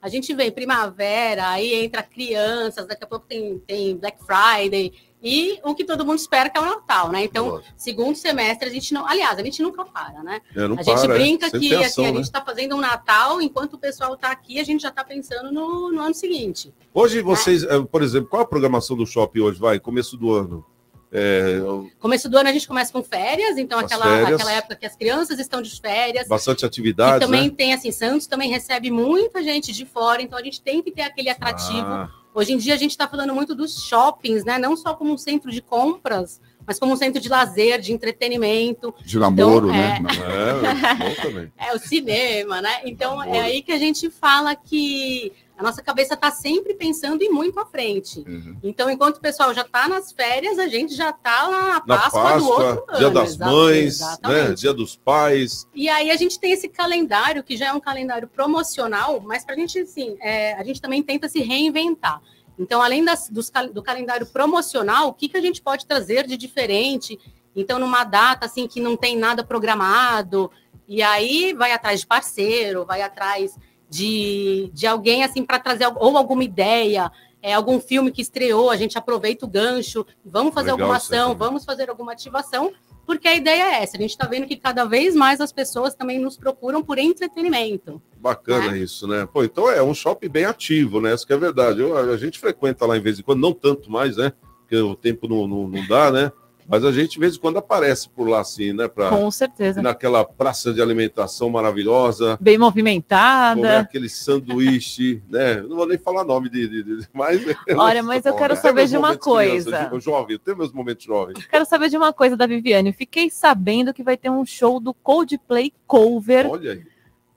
a 0.03 0.09
gente 0.09 0.33
vem 0.33 0.51
primavera, 0.51 1.49
aí 1.49 1.73
entra 1.73 2.03
crianças, 2.03 2.85
daqui 2.85 3.05
a 3.05 3.07
pouco 3.07 3.25
tem, 3.25 3.57
tem 3.59 3.95
Black 3.95 4.17
Friday, 4.23 4.91
e 5.23 5.57
o 5.63 5.73
que 5.73 5.85
todo 5.85 6.05
mundo 6.05 6.19
espera 6.19 6.49
que 6.49 6.57
é 6.57 6.61
o 6.61 6.65
Natal, 6.65 7.09
né? 7.09 7.23
Então, 7.23 7.47
Nossa. 7.47 7.63
segundo 7.77 8.13
semestre, 8.15 8.67
a 8.67 8.71
gente 8.71 8.93
não. 8.93 9.07
Aliás, 9.07 9.39
a 9.39 9.41
gente 9.41 9.63
nunca 9.63 9.85
para, 9.85 10.21
né? 10.21 10.41
É, 10.53 10.65
a 10.65 10.69
para, 10.69 10.83
gente 10.83 11.07
brinca 11.07 11.47
é. 11.47 11.49
que 11.51 11.75
assim, 11.75 12.01
né? 12.01 12.09
a 12.09 12.13
gente 12.13 12.25
está 12.25 12.41
fazendo 12.41 12.75
um 12.75 12.81
Natal, 12.81 13.41
enquanto 13.41 13.75
o 13.75 13.77
pessoal 13.77 14.15
está 14.15 14.31
aqui, 14.31 14.59
a 14.59 14.63
gente 14.65 14.81
já 14.81 14.89
está 14.89 15.01
pensando 15.01 15.49
no, 15.49 15.89
no, 15.89 16.01
ano 16.01 16.13
seguinte. 16.13 16.73
Hoje 16.93 17.21
vocês, 17.21 17.63
é. 17.63 17.81
por 17.81 18.01
exemplo, 18.01 18.29
qual 18.29 18.41
a 18.41 18.45
programação 18.45 18.97
do 18.97 19.05
shopping 19.05 19.39
hoje? 19.39 19.57
Vai, 19.57 19.79
começo 19.79 20.17
do 20.17 20.33
ano. 20.33 20.65
É... 21.15 21.59
Começo 21.99 22.27
do 22.27 22.35
ano 22.37 22.49
a 22.49 22.51
gente 22.51 22.67
começa 22.67 22.91
com 22.91 23.03
férias, 23.03 23.55
então 23.59 23.77
aquela, 23.77 24.03
férias. 24.03 24.33
aquela 24.33 24.51
época 24.51 24.75
que 24.75 24.85
as 24.85 24.95
crianças 24.95 25.37
estão 25.37 25.61
de 25.61 25.79
férias. 25.79 26.27
Bastante 26.27 26.65
atividade. 26.65 27.17
E 27.17 27.19
também 27.27 27.49
né? 27.49 27.53
tem, 27.55 27.73
assim, 27.73 27.91
Santos 27.91 28.25
também 28.25 28.49
recebe 28.49 28.89
muita 28.89 29.43
gente 29.43 29.71
de 29.71 29.85
fora, 29.85 30.23
então 30.23 30.39
a 30.39 30.41
gente 30.41 30.59
tem 30.59 30.81
que 30.81 30.91
ter 30.91 31.03
aquele 31.03 31.29
atrativo. 31.29 31.85
Ah. 31.85 32.09
Hoje 32.33 32.53
em 32.53 32.57
dia 32.57 32.73
a 32.73 32.77
gente 32.77 32.91
está 32.91 33.07
falando 33.07 33.31
muito 33.35 33.53
dos 33.53 33.83
shoppings, 33.83 34.43
né? 34.43 34.57
Não 34.57 34.75
só 34.75 34.95
como 34.95 35.13
um 35.13 35.17
centro 35.19 35.51
de 35.51 35.61
compras, 35.61 36.41
mas 36.65 36.79
como 36.79 36.93
um 36.93 36.95
centro 36.95 37.21
de 37.21 37.29
lazer, 37.29 37.79
de 37.79 37.93
entretenimento. 37.93 38.91
De 39.05 39.19
namoro, 39.19 39.69
então, 39.69 40.01
né? 40.01 41.51
É, 41.59 41.69
é, 41.69 41.75
o 41.75 41.79
cinema, 41.79 42.59
né? 42.59 42.81
Então 42.85 43.21
é 43.21 43.39
aí 43.39 43.61
que 43.61 43.71
a 43.71 43.77
gente 43.77 44.09
fala 44.09 44.55
que 44.55 45.31
a 45.57 45.61
nossa 45.61 45.81
cabeça 45.81 46.15
está 46.15 46.31
sempre 46.31 46.73
pensando 46.73 47.21
em 47.21 47.29
muito 47.29 47.59
à 47.59 47.65
frente. 47.65 48.19
Uhum. 48.27 48.57
Então, 48.63 48.89
enquanto 48.89 49.17
o 49.17 49.21
pessoal 49.21 49.53
já 49.53 49.61
está 49.61 49.87
nas 49.87 50.11
férias, 50.11 50.57
a 50.57 50.67
gente 50.67 50.95
já 50.95 51.11
está 51.11 51.49
na 51.49 51.81
Páscoa, 51.81 52.21
Páscoa, 52.23 52.39
do 52.39 52.47
outro 52.47 52.97
Dia 52.97 53.07
ano. 53.07 53.13
das 53.13 53.37
Mães, 53.37 53.99
né? 54.23 54.53
Dia 54.53 54.73
dos 54.73 54.95
Pais. 54.95 55.67
E 55.73 55.87
aí 55.87 56.09
a 56.09 56.15
gente 56.15 56.39
tem 56.39 56.51
esse 56.51 56.67
calendário, 56.67 57.43
que 57.43 57.55
já 57.55 57.67
é 57.67 57.73
um 57.73 57.79
calendário 57.79 58.27
promocional, 58.27 59.21
mas 59.21 59.45
para 59.45 59.53
a 59.53 59.57
gente, 59.57 59.79
assim, 59.79 60.17
é, 60.21 60.53
a 60.53 60.63
gente 60.63 60.81
também 60.81 61.03
tenta 61.03 61.29
se 61.29 61.39
reinventar. 61.39 62.19
Então, 62.57 62.81
além 62.81 63.03
das, 63.03 63.29
dos, 63.29 63.51
do 63.71 63.81
calendário 63.81 64.25
promocional, 64.25 65.09
o 65.09 65.13
que, 65.13 65.29
que 65.29 65.37
a 65.37 65.41
gente 65.41 65.61
pode 65.61 65.85
trazer 65.85 66.25
de 66.25 66.35
diferente? 66.35 67.19
Então, 67.55 67.77
numa 67.77 68.03
data 68.03 68.45
assim 68.45 68.67
que 68.67 68.79
não 68.79 68.97
tem 68.97 69.17
nada 69.17 69.43
programado, 69.43 70.51
e 70.87 71.01
aí 71.01 71.53
vai 71.53 71.71
atrás 71.71 72.01
de 72.01 72.07
parceiro, 72.07 72.85
vai 72.85 73.01
atrás 73.01 73.57
de, 73.93 74.71
de 74.73 74.87
alguém 74.87 75.23
assim 75.23 75.45
para 75.45 75.59
trazer 75.59 75.85
ou 75.97 76.17
alguma 76.17 76.43
ideia, 76.43 77.11
é, 77.43 77.53
algum 77.53 77.79
filme 77.79 78.11
que 78.11 78.23
estreou, 78.23 78.71
a 78.71 78.75
gente 78.75 78.97
aproveita 78.97 79.45
o 79.45 79.47
gancho, 79.47 80.03
vamos 80.25 80.51
fazer 80.51 80.71
Legal, 80.71 80.79
alguma 80.85 80.97
ação, 80.97 81.35
vamos 81.35 81.63
fazer 81.63 81.91
alguma 81.91 82.13
ativação, 82.13 82.73
porque 83.05 83.27
a 83.27 83.35
ideia 83.35 83.61
é 83.61 83.83
essa. 83.83 83.95
A 83.95 83.99
gente 83.99 84.09
está 84.09 84.25
vendo 84.25 84.47
que 84.47 84.55
cada 84.55 84.83
vez 84.83 85.13
mais 85.13 85.39
as 85.39 85.51
pessoas 85.51 85.93
também 85.93 86.17
nos 86.17 86.37
procuram 86.37 86.81
por 86.81 86.97
entretenimento. 86.97 88.01
Bacana 88.17 88.71
né? 88.71 88.79
isso, 88.79 89.07
né? 89.07 89.27
Pô, 89.31 89.43
então 89.43 89.69
é 89.69 89.83
um 89.83 89.93
shopping 89.93 90.29
bem 90.29 90.45
ativo, 90.45 90.99
né? 90.99 91.13
Isso 91.13 91.27
que 91.27 91.33
é 91.33 91.37
verdade. 91.37 91.81
Eu, 91.81 91.95
a 91.95 92.17
gente 92.17 92.39
frequenta 92.39 92.87
lá 92.87 92.97
em 92.97 93.01
vez 93.01 93.19
em 93.19 93.21
quando, 93.21 93.41
não 93.41 93.53
tanto 93.53 93.91
mais, 93.91 94.17
né? 94.17 94.33
Porque 94.61 94.77
o 94.77 94.95
tempo 94.95 95.27
não, 95.27 95.47
não, 95.47 95.67
não 95.67 95.87
dá, 95.87 96.11
né? 96.11 96.31
Mas 96.67 96.83
a 96.85 96.91
gente, 96.91 97.13
de 97.13 97.19
vez 97.19 97.35
em 97.35 97.39
quando, 97.39 97.57
aparece 97.57 98.09
por 98.09 98.27
lá, 98.27 98.39
assim, 98.41 98.73
né? 98.73 98.87
Pra, 98.87 99.09
Com 99.09 99.29
certeza. 99.31 99.81
Naquela 99.81 100.23
praça 100.23 100.73
de 100.73 100.81
alimentação 100.81 101.49
maravilhosa. 101.49 102.37
Bem 102.39 102.55
Comer 102.55 102.65
movimentada. 102.65 103.79
aquele 103.79 104.09
sanduíche, 104.09 105.21
né? 105.29 105.61
Não 105.61 105.75
vou 105.75 105.87
nem 105.87 105.97
falar 105.97 106.23
nome 106.23 106.49
de. 106.49 106.67
de, 106.67 106.83
de 106.83 107.07
mas, 107.13 107.41
Olha, 107.75 108.01
mas 108.03 108.25
eu 108.25 108.35
quero 108.35 108.53
Tem 108.53 108.61
saber 108.61 108.87
de 108.87 108.97
uma 108.97 109.17
criança, 109.17 109.71
coisa. 109.71 109.89
de- 109.91 109.99
jovem, 110.03 110.37
tem 110.39 110.55
meus 110.55 110.71
momentos 110.71 111.05
jovens. 111.05 111.45
Quero 111.45 111.65
saber 111.65 111.89
de 111.89 111.97
uma 111.97 112.11
coisa 112.13 112.35
da 112.35 112.45
Viviane. 112.45 112.91
Fiquei 112.93 113.29
sabendo 113.29 113.93
que 113.93 114.03
vai 114.03 114.17
ter 114.17 114.29
um 114.29 114.45
show 114.45 114.79
do 114.79 114.93
Coldplay 114.93 115.71
Cover 115.87 116.47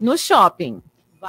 no 0.01 0.17
shopping. 0.19 0.83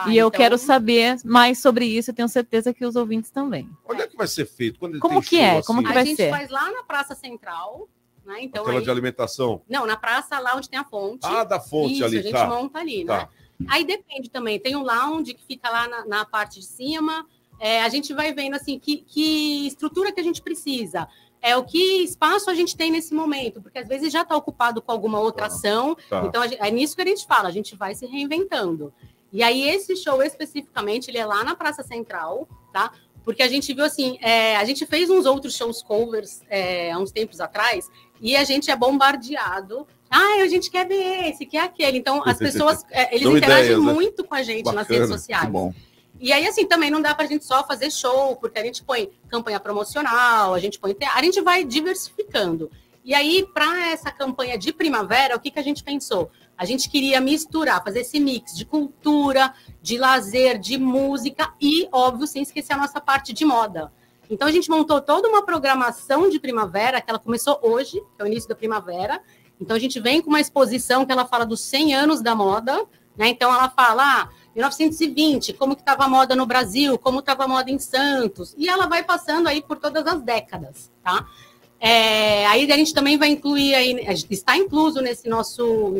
Vai, 0.03 0.13
e 0.13 0.17
eu 0.17 0.27
então- 0.27 0.37
quero 0.39 0.57
saber 0.57 1.17
mais 1.25 1.59
sobre 1.61 1.85
isso. 1.85 2.11
Eu 2.11 2.15
tenho 2.15 2.27
certeza 2.29 2.73
que 2.73 2.85
os 2.85 2.95
ouvintes 2.95 3.29
também. 3.31 3.69
Onde 3.87 4.01
é 4.01 4.07
que 4.07 4.15
vai 4.17 4.27
ser 4.27 4.45
feito? 4.45 4.79
Quando 4.79 4.99
Como 4.99 5.21
que 5.21 5.39
é? 5.39 5.57
assim? 5.57 5.67
Como 5.67 5.81
que 5.83 5.89
a 5.89 5.93
vai 5.93 6.05
gente 6.05 6.17
ser? 6.17 6.29
faz 6.29 6.49
lá 6.49 6.71
na 6.71 6.83
Praça 6.83 7.15
Central, 7.15 7.87
né? 8.25 8.37
Então 8.41 8.61
Aquela 8.63 8.79
aí- 8.79 8.83
de 8.83 8.89
alimentação. 8.91 9.61
Não, 9.69 9.85
na 9.85 9.95
praça 9.97 10.37
lá 10.39 10.55
onde 10.55 10.69
tem 10.69 10.79
a 10.79 10.83
fonte. 10.85 11.21
Ah, 11.25 11.43
da 11.43 11.59
fonte 11.59 11.93
Isso, 11.95 12.05
ali, 12.05 12.19
a 12.19 12.21
gente 12.21 12.31
tá. 12.33 12.47
monta 12.47 12.79
ali, 12.79 13.05
Tá. 13.05 13.17
né? 13.17 13.27
Aí 13.69 13.83
depende 13.83 14.29
também. 14.29 14.59
Tem 14.59 14.75
um 14.75 14.83
lounge 14.83 15.33
que 15.33 15.43
fica 15.45 15.69
lá 15.69 15.87
na, 15.87 16.05
na 16.05 16.25
parte 16.25 16.59
de 16.59 16.65
cima. 16.65 17.25
É, 17.59 17.81
a 17.81 17.89
gente 17.89 18.13
vai 18.13 18.31
vendo 18.33 18.53
assim 18.55 18.77
que, 18.77 18.97
que 18.97 19.65
estrutura 19.65 20.11
que 20.11 20.19
a 20.19 20.23
gente 20.23 20.43
precisa. 20.43 21.07
É 21.41 21.55
o 21.57 21.63
que 21.63 22.03
espaço 22.03 22.49
a 22.49 22.53
gente 22.53 22.75
tem 22.77 22.91
nesse 22.91 23.13
momento, 23.15 23.61
porque 23.61 23.79
às 23.79 23.87
vezes 23.87 24.11
já 24.11 24.21
está 24.23 24.35
ocupado 24.35 24.81
com 24.81 24.91
alguma 24.91 25.19
outra 25.19 25.47
ação. 25.47 25.95
tá. 26.09 26.23
Então 26.25 26.41
a 26.43 26.47
gente- 26.47 26.61
é 26.61 26.69
nisso 26.69 26.95
que 26.95 27.01
a 27.01 27.05
gente 27.05 27.25
fala, 27.25 27.47
a 27.47 27.51
gente 27.51 27.75
vai 27.75 27.95
se 27.95 28.05
reinventando. 28.05 28.93
E 29.31 29.43
aí 29.43 29.69
esse 29.69 29.95
show 29.95 30.21
especificamente 30.23 31.09
ele 31.09 31.17
é 31.17 31.25
lá 31.25 31.43
na 31.43 31.55
Praça 31.55 31.83
Central, 31.83 32.47
tá? 32.71 32.91
Porque 33.23 33.43
a 33.43 33.47
gente 33.47 33.73
viu 33.73 33.83
assim, 33.83 34.17
é, 34.21 34.55
a 34.55 34.63
gente 34.63 34.85
fez 34.85 35.09
uns 35.09 35.25
outros 35.25 35.53
shows 35.55 35.83
covers 35.83 36.41
é, 36.49 36.91
há 36.91 36.97
uns 36.97 37.11
tempos 37.11 37.41
atrás 37.41 37.89
e 38.21 38.35
a 38.37 38.43
gente 38.43 38.71
é 38.71 38.75
bombardeado. 38.75 39.85
Ah, 40.09 40.41
a 40.41 40.47
gente 40.47 40.71
quer 40.71 40.87
ver 40.87 41.29
esse, 41.29 41.45
quer 41.45 41.63
aquele. 41.63 41.97
Então 41.97 42.23
as 42.25 42.37
pessoas 42.37 42.85
é, 42.89 43.13
eles 43.13 43.23
Dão 43.23 43.37
interagem 43.37 43.65
ideias, 43.65 43.83
né? 43.83 43.93
muito 43.93 44.23
com 44.23 44.33
a 44.33 44.41
gente 44.41 44.65
nas 44.65 44.75
Bacana, 44.75 44.99
redes 44.99 45.09
sociais. 45.09 45.49
bom. 45.49 45.73
E 46.19 46.31
aí, 46.33 46.47
assim, 46.47 46.65
também 46.65 46.89
não 46.89 47.01
dá 47.01 47.13
para 47.13 47.25
a 47.25 47.27
gente 47.27 47.45
só 47.45 47.63
fazer 47.65 47.91
show, 47.91 48.35
porque 48.37 48.57
a 48.57 48.63
gente 48.63 48.83
põe 48.83 49.09
campanha 49.29 49.59
promocional, 49.59 50.53
a 50.53 50.59
gente 50.59 50.79
põe. 50.79 50.95
A 51.13 51.21
gente 51.21 51.41
vai 51.41 51.63
diversificando. 51.63 52.71
E 53.05 53.13
aí, 53.13 53.47
para 53.53 53.91
essa 53.91 54.11
campanha 54.11 54.57
de 54.57 54.73
primavera, 54.73 55.35
o 55.35 55.39
que, 55.39 55.51
que 55.51 55.59
a 55.59 55.63
gente 55.63 55.83
pensou? 55.83 56.31
A 56.57 56.65
gente 56.65 56.89
queria 56.89 57.21
misturar, 57.21 57.83
fazer 57.83 57.99
esse 57.99 58.19
mix 58.19 58.55
de 58.55 58.65
cultura, 58.65 59.53
de 59.81 59.97
lazer, 59.97 60.57
de 60.57 60.77
música 60.77 61.53
e, 61.61 61.87
óbvio, 61.91 62.25
sem 62.25 62.41
esquecer 62.41 62.73
a 62.73 62.77
nossa 62.77 62.99
parte 62.99 63.31
de 63.31 63.45
moda. 63.45 63.91
Então, 64.29 64.47
a 64.47 64.51
gente 64.51 64.69
montou 64.69 64.99
toda 64.99 65.27
uma 65.27 65.45
programação 65.45 66.29
de 66.29 66.39
primavera, 66.39 66.99
que 66.99 67.09
ela 67.09 67.19
começou 67.19 67.59
hoje, 67.61 68.01
que 68.15 68.21
é 68.21 68.23
o 68.23 68.27
início 68.27 68.49
da 68.49 68.55
primavera. 68.55 69.21
Então, 69.61 69.75
a 69.75 69.79
gente 69.79 69.99
vem 69.99 70.21
com 70.21 70.29
uma 70.29 70.41
exposição 70.41 71.05
que 71.05 71.11
ela 71.11 71.25
fala 71.25 71.45
dos 71.45 71.61
100 71.61 71.95
anos 71.95 72.21
da 72.21 72.35
moda, 72.35 72.85
né? 73.15 73.29
Então, 73.29 73.53
ela 73.53 73.69
fala, 73.69 74.03
ah, 74.23 74.29
1920, 74.53 75.53
como 75.53 75.75
que 75.75 75.81
estava 75.81 76.05
a 76.05 76.09
moda 76.09 76.35
no 76.35 76.45
Brasil, 76.45 76.97
como 76.97 77.19
estava 77.19 77.45
a 77.45 77.47
moda 77.47 77.71
em 77.71 77.79
Santos. 77.79 78.53
E 78.57 78.67
ela 78.67 78.87
vai 78.87 79.03
passando 79.03 79.47
aí 79.47 79.61
por 79.61 79.77
todas 79.77 80.05
as 80.05 80.21
décadas, 80.21 80.91
tá? 81.03 81.25
É, 81.79 82.45
aí 82.47 82.71
a 82.71 82.75
gente 82.75 82.93
também 82.93 83.17
vai 83.17 83.29
incluir 83.29 83.75
aí, 83.75 84.05
está 84.29 84.57
incluso 84.57 84.99
nesse 84.99 85.29
nosso, 85.29 85.93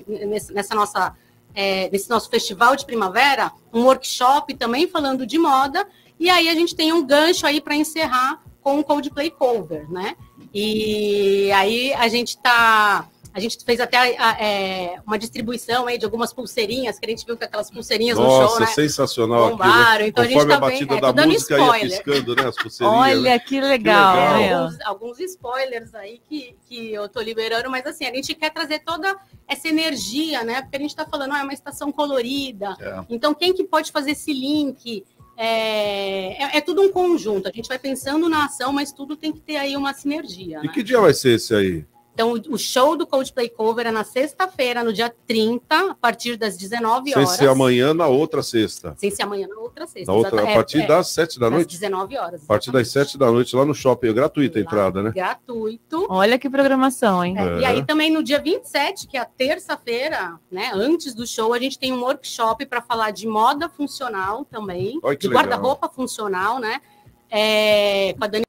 nessa 0.52 0.74
nossa, 0.74 1.16
é, 1.54 1.90
nesse 1.92 2.10
nosso 2.10 2.30
festival 2.30 2.76
de 2.76 2.86
primavera, 2.86 3.52
um 3.72 3.84
workshop 3.84 4.54
também 4.56 4.88
falando 4.88 5.26
de 5.26 5.38
moda, 5.38 5.88
e 6.20 6.30
aí 6.30 6.50
a 6.50 6.56
gente 6.56 6.76
tem 6.76 6.92
um 6.92 7.06
gancho 7.06 7.46
aí 7.46 7.62
para 7.62 7.76
encerrar 7.76 8.42
com 8.62 8.80
o 8.80 8.84
Coldplay 8.84 9.30
Cover, 9.30 9.90
né? 9.90 10.16
E 10.54 11.52
aí 11.52 11.94
a 11.94 12.08
gente 12.08 12.30
está 12.30 13.08
a 13.38 13.40
gente 13.40 13.64
fez 13.64 13.80
até 13.80 13.98
a- 14.18 14.38
é, 14.44 15.00
uma 15.06 15.18
distribuição 15.18 15.86
aí 15.86 15.98
de 15.98 16.06
algumas 16.06 16.34
pulseirinhas, 16.34 16.98
que 16.98 17.06
a 17.06 17.10
gente 17.10 17.26
viu 17.26 17.38
que 17.38 17.44
aquelas 17.46 17.70
pulseirinhas 17.70 18.18
no 18.18 18.24
Nossa, 18.24 18.48
show, 18.48 18.60
né? 18.60 18.66
sensacional 18.68 19.52
Bombaram, 19.52 19.92
aquilo. 19.94 20.08
então 20.10 20.24
a 20.24 20.28
gente 20.28 20.34
Conforme 20.34 20.54
a, 20.54 20.60
tá 20.60 20.66
bem- 20.66 20.74
batida 20.80 20.96
é, 20.96 21.02
da 21.02 21.12
dando 21.12 21.32
música 21.32 21.54
ia 21.58 21.62
spoiler. 21.64 22.04
piscando, 22.04 22.36
né? 22.36 22.48
As 22.48 22.56
pulseirinhas. 22.56 23.02
Olha 23.02 23.22
né? 23.22 23.40
que 23.40 23.62
legal. 23.62 24.16
legal. 24.16 24.38
meu. 24.40 24.58
alguns, 24.58 24.82
alguns 24.82 25.20
spoilers 25.20 25.94
aí 25.94 26.20
que, 26.28 26.56
que 26.68 26.92
eu 26.94 27.08
tô 27.08 27.22
liberando, 27.22 27.70
mas 27.70 27.86
assim, 27.86 28.06
a 28.06 28.14
gente 28.14 28.34
quer 28.34 28.50
trazer 28.52 28.80
toda 28.80 29.16
essa 29.48 29.68
energia, 29.68 30.44
né? 30.44 30.62
Porque 30.62 30.76
a 30.78 30.80
gente 30.80 30.96
tá 30.96 31.06
falando, 31.06 31.34
ah, 31.34 31.40
é 31.40 31.44
uma 31.44 31.54
estação 31.54 31.92
colorida. 31.92 32.76
É. 32.80 33.02
Então, 33.10 33.34
quem 33.34 33.54
que 33.54 33.64
pode 33.64 33.92
fazer 33.92 34.12
esse 34.12 34.34
link? 34.34 35.06
É, 35.40 36.44
é, 36.44 36.58
é 36.58 36.62
tudo 36.62 36.82
um 36.82 36.92
conjunto. 36.92 37.48
A 37.48 37.52
gente 37.52 37.68
vai 37.68 37.78
pensando 37.78 38.28
na 38.28 38.46
ação, 38.46 38.74
mas 38.74 38.92
tudo 38.92 39.16
tem 39.16 39.32
que 39.32 39.40
ter 39.40 39.58
aí 39.58 39.78
uma 39.78 39.94
sinergia. 39.94 40.60
E 40.64 40.68
né? 40.68 40.74
que 40.74 40.82
dia 40.82 41.00
vai 41.00 41.14
ser 41.14 41.36
esse 41.36 41.54
aí? 41.54 41.86
Então, 42.18 42.34
o- 42.50 42.58
show 42.58 42.98
do 42.98 43.06
Coldplay 43.06 43.48
Cover 43.48 43.86
é 43.86 43.92
na 43.92 44.04
sexta-feira, 44.04 44.84
no 44.84 44.92
dia 44.92 45.14
30, 45.28 45.92
a 45.92 45.94
partir 45.94 46.36
das 46.36 46.58
19 46.58 47.12
Sem 47.12 47.16
horas. 47.24 47.38
ser 47.38 47.48
amanhã, 47.48 47.94
na 47.94 48.08
outra 48.08 48.42
sexta. 48.42 48.96
Sem 48.98 49.12
ser 49.12 49.22
amanhã, 49.22 49.48
na 49.48 49.56
outra 49.58 49.86
sexta. 49.86 50.12
Na 50.12 50.18
outra, 50.18 50.42
a 50.42 50.50
é, 50.50 50.54
partir 50.56 50.82
é, 50.82 50.88
das 50.88 51.10
sete 51.10 51.40
da 51.40 51.46
das 51.46 51.54
noite? 51.54 51.78
19 51.78 52.18
horas. 52.18 52.44
A 52.44 52.48
partir 52.48 52.72
das 52.72 52.90
sete 52.90 53.20
da 53.20 53.32
noite, 53.32 53.56
lá 53.56 53.64
no 53.64 53.76
shopping. 53.76 54.08
É 54.08 54.14
gratuita 54.14 54.58
a 54.58 54.62
entrada, 54.64 55.04
né? 55.04 55.12
Gratuito. 55.12 56.08
Olha 56.10 56.40
que 56.40 56.50
programação, 56.50 57.24
hein? 57.24 57.36
É, 57.38 57.60
E 57.60 57.66
aí 57.66 57.86
também 57.86 58.12
no 58.12 58.24
dia 58.24 58.40
27, 58.42 59.06
que 59.06 59.16
é 59.16 59.20
a 59.20 59.26
terça-feira, 59.26 60.40
né, 60.50 60.72
antes 60.74 61.14
do 61.14 61.28
show, 61.28 61.54
a 61.54 61.60
gente 61.60 61.78
tem 61.78 61.94
um 61.94 62.02
workshop 62.02 62.66
para 62.66 62.82
falar 62.82 63.12
de 63.12 63.28
moda 63.28 63.70
funcional 63.70 64.44
também, 64.44 65.00
Olha 65.04 65.16
que 65.16 65.28
de 65.28 65.34
guarda-roupa 65.36 65.88
funcional, 65.88 66.58
né? 66.58 66.82
É, 67.30 68.16
com 68.18 68.24
a 68.24 68.28
Dani 68.28 68.47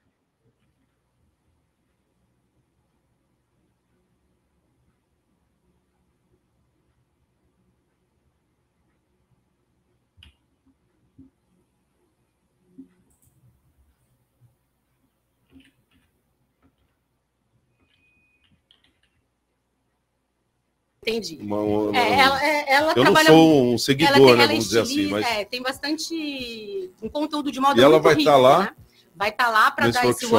Entendi. 21.09 21.38
Uma- 21.40 21.61
uma- 21.61 21.97
É, 21.99 22.12
ela, 22.18 22.44
é- 22.44 22.73
ela 22.75 22.92
Eu 22.92 22.97
não 22.97 23.03
trabalha. 23.05 23.27
sou 23.29 23.64
um 23.75 23.79
seguidor, 23.79 24.14
tem- 24.14 24.37
né, 24.37 24.47
vamos 24.47 24.64
dizer 24.64 24.81
assim, 24.81 25.07
mas- 25.09 25.27
é, 25.27 25.44
tem 25.44 25.62
bastante 25.62 26.90
um 27.03 27.09
conteúdo 27.09 27.51
de 27.51 27.61
moda 27.61 27.81
E 27.81 27.85
ela 27.85 27.99
vai 27.99 28.14
rico, 28.14 28.31
tá 28.31 28.37
lá 28.37 28.59
né? 28.61 28.71
Vai 29.16 29.31
estar 29.31 29.49
lá 29.51 29.71
para 29.71 29.88
dar 29.90 30.07
esse 30.07 30.27
workshop. 30.27 30.33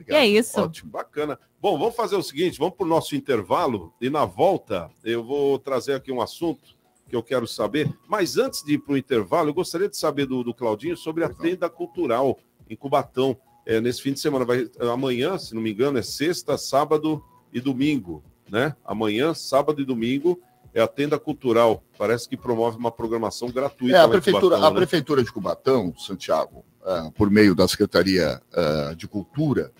E 0.09 0.13
é 0.13 0.27
isso. 0.27 0.59
Ótimo, 0.59 0.91
bacana. 0.91 1.39
Bom, 1.61 1.79
vamos 1.79 1.95
fazer 1.95 2.17
o 2.17 2.21
seguinte: 2.21 2.59
vamos 2.59 2.75
para 2.75 2.85
o 2.85 2.89
nosso 2.89 3.15
intervalo 3.15 3.93
e 4.01 4.09
na 4.09 4.25
volta 4.25 4.91
eu 5.05 5.23
vou 5.23 5.57
trazer 5.57 5.93
aqui 5.93 6.11
um 6.11 6.19
assunto 6.19 6.82
que 7.07 7.15
eu 7.15 7.23
quero 7.23 7.47
saber. 7.47 7.91
Mas 8.07 8.37
antes 8.37 8.63
de 8.63 8.73
ir 8.73 8.79
para 8.79 8.93
o 8.93 8.97
intervalo, 8.97 9.49
eu 9.49 9.53
gostaria 9.53 9.89
de 9.89 9.97
saber 9.97 10.25
do, 10.25 10.43
do 10.43 10.53
Claudinho 10.53 10.97
sobre 10.97 11.23
a 11.23 11.29
tenda 11.29 11.69
cultural 11.69 12.39
em 12.69 12.75
Cubatão. 12.75 13.37
É, 13.65 13.79
nesse 13.79 14.01
fim 14.01 14.13
de 14.13 14.19
semana, 14.19 14.43
vai, 14.43 14.69
amanhã, 14.91 15.37
se 15.37 15.53
não 15.55 15.61
me 15.61 15.71
engano, 15.71 15.97
é 15.97 16.01
sexta, 16.01 16.57
sábado 16.57 17.23
e 17.51 17.61
domingo, 17.61 18.23
né? 18.49 18.75
Amanhã, 18.83 19.33
sábado 19.33 19.81
e 19.81 19.85
domingo. 19.85 20.39
é 20.73 20.81
a 20.81 20.87
Tenda 20.87 21.19
Cultural. 21.19 21.83
Parece 21.97 22.27
que 22.27 22.35
promove 22.35 22.77
uma 22.77 22.91
programação 22.91 23.49
gratuita. 23.49 23.95
É, 23.95 23.99
a 23.99 24.07
prefeitura, 24.07 24.55
Cubatão, 24.55 24.67
a 24.67 24.71
né? 24.71 24.75
prefeitura 24.75 25.23
de 25.23 25.31
Cubatão, 25.31 25.93
Santiago, 25.97 26.65
ah, 26.83 27.11
por 27.15 27.29
meio 27.29 27.53
da 27.53 27.67
Secretaria 27.67 28.41
ah, 28.51 28.93
de 28.97 29.07
Cultura, 29.07 29.71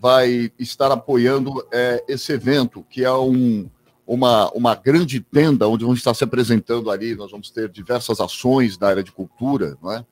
vai 0.00 0.50
estar 0.58 0.90
apoiando 0.92 1.66
eh, 1.72 2.04
esse 2.08 2.32
evento, 2.32 2.84
que 2.88 3.04
é 3.04 3.12
um, 3.12 3.68
uma, 4.08 4.50
uma 4.52 4.74
grande 4.74 5.20
tenda 5.20 5.68
onde 5.68 5.84
vamos 5.84 5.98
estar 6.00 6.14
se 6.14 6.24
apresentando 6.24 6.90
ali. 6.90 7.14
Nós 7.14 7.30
vamos 7.30 7.50
ter 7.50 7.68
diversas 7.68 8.18
ações 8.20 8.78
da 8.78 8.88
área 8.88 9.04
de 9.04 9.12
cultura, 9.12 9.76
não 9.82 9.92
é? 9.92 10.04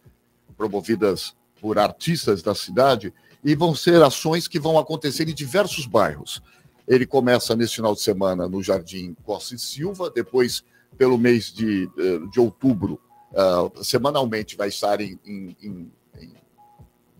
promovidas 0.56 1.34
por 1.60 1.78
artistas 1.78 2.42
da 2.42 2.54
cidade, 2.54 3.12
e 3.42 3.54
vão 3.54 3.74
ser 3.74 4.02
ações 4.02 4.46
que 4.46 4.58
vão 4.60 4.78
acontecer 4.78 5.28
em 5.28 5.34
diversos 5.34 5.86
bairros. 5.86 6.42
Ele 6.86 7.06
começa 7.06 7.56
nesse 7.56 7.76
final 7.76 7.94
de 7.94 8.00
semana 8.02 8.46
no 8.48 8.62
Jardim 8.62 9.16
Costa 9.24 9.54
e 9.54 9.58
Silva, 9.58 10.10
depois, 10.14 10.62
pelo 10.96 11.16
mês 11.18 11.52
de, 11.52 11.90
eh, 11.98 12.20
de 12.30 12.38
outubro, 12.40 13.00
ah, 13.34 13.70
semanalmente 13.82 14.56
vai 14.56 14.68
estar 14.68 15.00
em, 15.00 15.18
em- 15.26 15.56
em- 15.62 15.92
em 16.20 16.32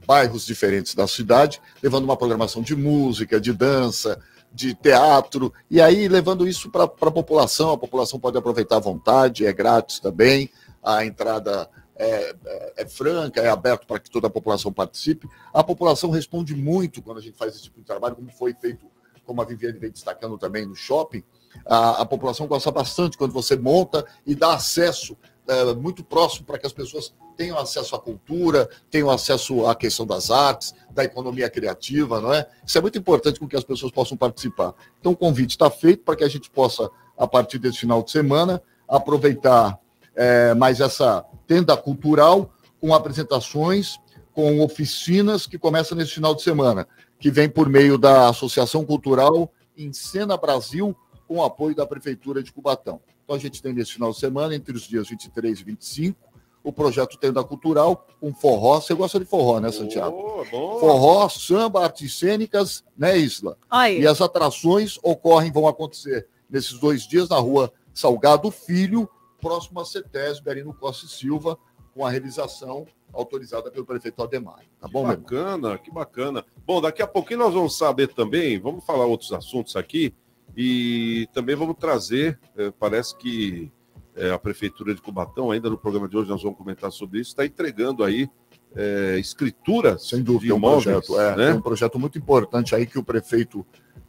bairros 0.06 0.46
diferentes 0.46 0.94
da 0.94 1.06
cidade, 1.06 1.60
levando 1.82 2.04
uma 2.04 2.16
programação 2.16 2.62
de 2.62 2.74
música, 2.76 3.40
de 3.40 3.52
dança, 3.52 4.18
de 4.56 4.74
teatro, 4.74 5.52
e 5.70 5.82
aí 5.82 6.08
levando 6.08 6.48
isso 6.48 6.70
para 6.70 6.84
a 6.84 6.88
população. 6.88 7.72
A 7.72 7.78
população 7.78 8.18
pode 8.18 8.38
aproveitar 8.38 8.76
à 8.76 8.80
vontade, 8.80 9.44
é 9.44 9.52
grátis 9.52 10.00
também, 10.00 10.50
a 10.82 11.04
entrada 11.04 11.68
é, 11.94 12.34
é- 12.46 12.72
é 12.78 12.86
franca, 12.86 13.42
é 13.42 13.48
aberto 13.50 13.86
para 13.86 13.98
que 14.00 14.10
toda 14.10 14.28
a 14.28 14.30
população 14.30 14.72
participe. 14.72 15.28
A 15.52 15.62
população 15.62 16.08
responde 16.08 16.54
muito 16.54 17.02
quando 17.02 17.18
a 17.18 17.20
gente 17.20 17.36
faz 17.36 17.54
esse 17.54 17.64
tipo 17.64 17.78
de 17.80 17.84
trabalho, 17.84 18.16
como 18.16 18.30
foi 18.32 18.54
feito, 18.54 18.86
como 19.26 19.42
a 19.42 19.44
Viviane 19.44 19.78
vem 19.78 19.90
destacando 19.90 20.38
também 20.38 20.64
no 20.64 20.74
shopping. 20.74 21.22
A, 21.66 22.02
a 22.02 22.06
população 22.06 22.46
gosta 22.46 22.70
bastante 22.70 23.18
quando 23.18 23.32
você 23.32 23.56
monta 23.56 24.06
e 24.24 24.34
dá 24.34 24.54
acesso 24.54 25.16
é, 25.46 25.74
muito 25.74 26.02
próximo 26.02 26.46
para 26.46 26.58
que 26.58 26.66
as 26.66 26.72
pessoas 26.72 27.14
tenham 27.36 27.58
acesso 27.58 27.94
à 27.94 27.98
cultura, 27.98 28.68
tenham 28.90 29.10
acesso 29.10 29.66
à 29.66 29.74
questão 29.74 30.06
das 30.06 30.30
artes, 30.30 30.74
da 30.90 31.04
economia 31.04 31.48
criativa, 31.50 32.20
não 32.20 32.32
é? 32.32 32.48
Isso 32.66 32.78
é 32.78 32.80
muito 32.80 32.98
importante 32.98 33.38
com 33.38 33.46
que 33.46 33.56
as 33.56 33.64
pessoas 33.64 33.92
possam 33.92 34.16
participar. 34.16 34.74
Então, 34.98 35.12
o 35.12 35.16
convite 35.16 35.50
está 35.50 35.70
feito 35.70 36.02
para 36.02 36.16
que 36.16 36.24
a 36.24 36.28
gente 36.28 36.50
possa, 36.50 36.90
a 37.16 37.26
partir 37.26 37.58
desse 37.58 37.78
final 37.78 38.02
de 38.02 38.10
semana, 38.10 38.62
aproveitar 38.88 39.78
é, 40.14 40.54
mais 40.54 40.80
essa 40.80 41.24
tenda 41.46 41.76
cultural 41.76 42.50
com 42.80 42.94
apresentações, 42.94 43.98
com 44.32 44.60
oficinas 44.60 45.46
que 45.46 45.58
começam 45.58 45.96
nesse 45.96 46.12
final 46.12 46.34
de 46.34 46.42
semana, 46.42 46.86
que 47.18 47.30
vem 47.30 47.48
por 47.48 47.68
meio 47.68 47.98
da 47.98 48.28
Associação 48.28 48.84
Cultural 48.84 49.50
Encena 49.76 50.36
Brasil, 50.36 50.96
com 51.28 51.42
apoio 51.42 51.74
da 51.74 51.86
Prefeitura 51.86 52.42
de 52.42 52.52
Cubatão. 52.52 53.00
Então, 53.24 53.34
a 53.34 53.38
gente 53.38 53.60
tem 53.60 53.72
nesse 53.72 53.92
final 53.92 54.12
de 54.12 54.18
semana, 54.18 54.54
entre 54.54 54.74
os 54.74 54.82
dias 54.82 55.08
23 55.08 55.58
e 55.58 55.64
25, 55.64 56.18
o 56.66 56.72
projeto 56.72 57.16
Tenda 57.16 57.44
Cultural 57.44 58.08
com 58.20 58.34
forró. 58.34 58.80
Você 58.80 58.92
gosta 58.92 59.20
de 59.20 59.24
forró, 59.24 59.60
né, 59.60 59.70
Santiago? 59.70 60.44
bom. 60.50 60.80
Forró, 60.80 61.28
samba, 61.28 61.84
artes 61.84 62.18
cênicas, 62.18 62.84
né, 62.98 63.16
Isla? 63.16 63.56
Aí. 63.70 64.00
E 64.00 64.06
as 64.06 64.20
atrações 64.20 64.98
ocorrem, 65.00 65.52
vão 65.52 65.68
acontecer 65.68 66.26
nesses 66.50 66.76
dois 66.80 67.06
dias 67.06 67.28
na 67.28 67.38
rua 67.38 67.72
Salgado 67.94 68.50
Filho, 68.50 69.08
próximo 69.40 69.78
a 69.78 69.84
CETESB, 69.84 70.50
ali 70.50 70.64
no 70.64 70.74
Costa 70.74 71.06
e 71.06 71.08
Silva, 71.08 71.56
com 71.94 72.04
a 72.04 72.10
realização 72.10 72.84
autorizada 73.12 73.70
pelo 73.70 73.86
prefeito 73.86 74.20
Ademar. 74.20 74.62
Tá 74.80 74.88
bom, 74.88 75.02
que 75.08 75.16
bacana, 75.16 75.78
que 75.78 75.90
bacana. 75.92 76.44
Bom, 76.66 76.80
daqui 76.80 77.00
a 77.00 77.06
pouquinho 77.06 77.38
nós 77.38 77.54
vamos 77.54 77.78
saber 77.78 78.08
também, 78.08 78.58
vamos 78.58 78.84
falar 78.84 79.06
outros 79.06 79.32
assuntos 79.32 79.76
aqui 79.76 80.12
e 80.56 81.28
também 81.32 81.54
vamos 81.54 81.76
trazer, 81.78 82.40
eh, 82.56 82.72
parece 82.76 83.16
que 83.16 83.70
eh, 84.16 84.30
a 84.30 84.38
Prefeitura 84.38 84.94
de 84.94 85.00
Cubatão, 85.00 85.50
ainda 85.50 85.70
no 85.70 85.78
programa 85.78 86.08
de 86.08 86.16
hoje 86.16 86.28
nós 86.28 86.42
vamos 86.42 86.58
comentar 86.58 86.90
sobre 86.90 87.20
isso, 87.20 87.30
está 87.30 87.44
entregando 87.44 88.02
aí 88.02 88.28
eh, 88.74 89.16
escrituras 89.18 90.08
Sem 90.08 90.22
dúvida, 90.22 90.46
de 90.46 90.50
é 90.50 90.54
um 90.54 90.58
imóveis, 90.58 90.84
projeto, 90.84 91.20
é, 91.20 91.36
né? 91.36 91.50
é 91.50 91.54
um 91.54 91.60
projeto 91.60 91.98
muito 91.98 92.18
importante 92.18 92.74
aí 92.74 92.86
que 92.86 92.98
o 92.98 93.04
prefeito 93.04 93.64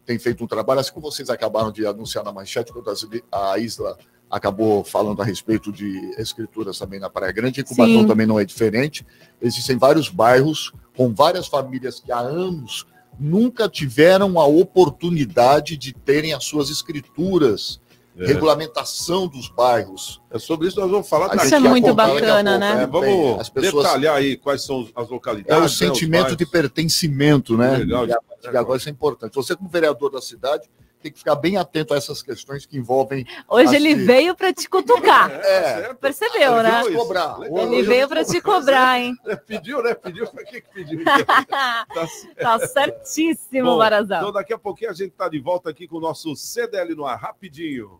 tem 0.05 0.17
feito 0.17 0.43
um 0.43 0.47
trabalho, 0.47 0.79
assim 0.79 0.93
como 0.93 1.11
vocês 1.11 1.29
acabaram 1.29 1.71
de 1.71 1.85
anunciar 1.85 2.23
na 2.23 2.31
manchete, 2.31 2.71
quando 2.71 2.89
a 3.29 3.57
Isla 3.57 3.97
acabou 4.29 4.83
falando 4.83 5.21
a 5.21 5.25
respeito 5.25 5.71
de 5.71 6.13
escrituras 6.17 6.79
também 6.79 6.99
na 6.99 7.09
Praia 7.09 7.31
Grande, 7.31 7.61
em 7.61 7.63
Cubatão 7.63 8.01
Sim. 8.01 8.07
também 8.07 8.25
não 8.25 8.39
é 8.39 8.45
diferente. 8.45 9.05
Existem 9.41 9.77
vários 9.77 10.09
bairros 10.09 10.73
com 10.95 11.13
várias 11.13 11.47
famílias 11.47 11.99
que 11.99 12.11
há 12.11 12.19
anos 12.19 12.85
nunca 13.19 13.67
tiveram 13.67 14.39
a 14.39 14.45
oportunidade 14.45 15.77
de 15.77 15.93
terem 15.93 16.33
as 16.33 16.45
suas 16.45 16.69
escrituras, 16.69 17.81
É. 18.19 18.25
regulamentação 18.25 19.27
dos 19.27 19.47
bairros. 19.49 20.21
É 20.31 20.39
sobre 20.39 20.67
isso 20.67 20.75
que 20.75 20.81
nós 20.81 20.89
vamos 20.91 21.07
falar 21.07 21.27
daqui 21.27 21.43
contar 21.49 21.59
daqui 21.59 21.87
a 21.89 21.93
bacana, 21.93 22.57
né? 22.57 22.75
né? 22.75 22.83
É, 22.83 22.87
vamos 22.87 23.39
as 23.39 23.49
pessoas- 23.49 23.85
detalhar 23.85 24.15
aí 24.15 24.35
quais 24.37 24.63
são 24.63 24.87
as 24.95 25.09
localidades. 25.09 25.55
É 25.55 25.57
o 25.57 25.61
né, 25.61 25.67
sentimento 25.67 26.21
bairros. 26.23 26.37
de 26.37 26.45
pertencimento, 26.45 27.57
né? 27.57 27.77
Legal, 27.77 28.07
E 28.07 28.57
agora 28.57 28.77
isso 28.77 28.89
é 28.89 28.91
importante. 28.91 29.35
Você, 29.35 29.55
como 29.55 29.69
vereador 29.69 30.09
da 30.11 30.21
cidade, 30.21 30.69
tem 30.99 31.11
que 31.11 31.19
ficar 31.19 31.35
bem 31.35 31.57
atento 31.57 31.93
a 31.93 31.97
essas 31.97 32.23
questões 32.23 32.65
que 32.65 32.75
envolvem. 32.75 33.23
Hoje 33.47 33.75
ele 33.75 33.93
de- 33.93 34.03
veio 34.03 34.35
para 34.35 34.51
te 34.51 34.67
cutucar. 34.67 35.29
É, 35.45 35.93
Percebeu, 35.93 36.53
Ele 36.59 36.63
né? 36.63 36.83
cobrar. 36.95 37.37
Ele 37.43 37.83
veio 37.83 38.07
para 38.07 38.25
te 38.25 38.41
cobrar, 38.41 38.99
hein? 38.99 39.15
É, 39.27 39.35
Pediu, 39.35 39.81
né? 39.83 39.93
Pediu, 39.93 40.25
pra 40.27 40.43
que 40.43 40.59
que 40.61 40.69
pediu? 40.73 41.03
tá 41.05 42.07
certo. 42.07 42.35
Tá 42.35 42.59
certíssimo, 42.67 43.71
Bom, 43.71 43.77
Barazão. 43.77 44.17
Então 44.17 44.31
daqui 44.31 44.53
a 44.53 44.57
pouquinho 44.57 44.89
a 44.89 44.93
gente 44.93 45.11
tá 45.11 45.29
de 45.29 45.39
volta 45.39 45.69
aqui 45.69 45.87
com 45.87 45.97
o 45.97 46.01
nosso 46.01 46.35
CDL 46.35 46.95
no 46.95 47.05
ar, 47.05 47.17
rapidinho. 47.19 47.99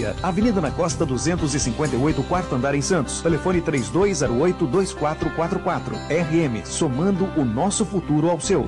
Avenida 0.21 0.61
na 0.61 0.69
Costa 0.71 1.05
258, 1.05 2.21
quarto 2.23 2.55
andar 2.55 2.75
em 2.75 2.81
Santos. 2.81 3.21
Telefone 3.21 3.61
3208-2444. 3.61 5.93
RM, 6.09 6.65
somando 6.65 7.29
o 7.37 7.45
nosso 7.45 7.85
futuro 7.85 8.29
ao 8.29 8.39
seu. 8.39 8.67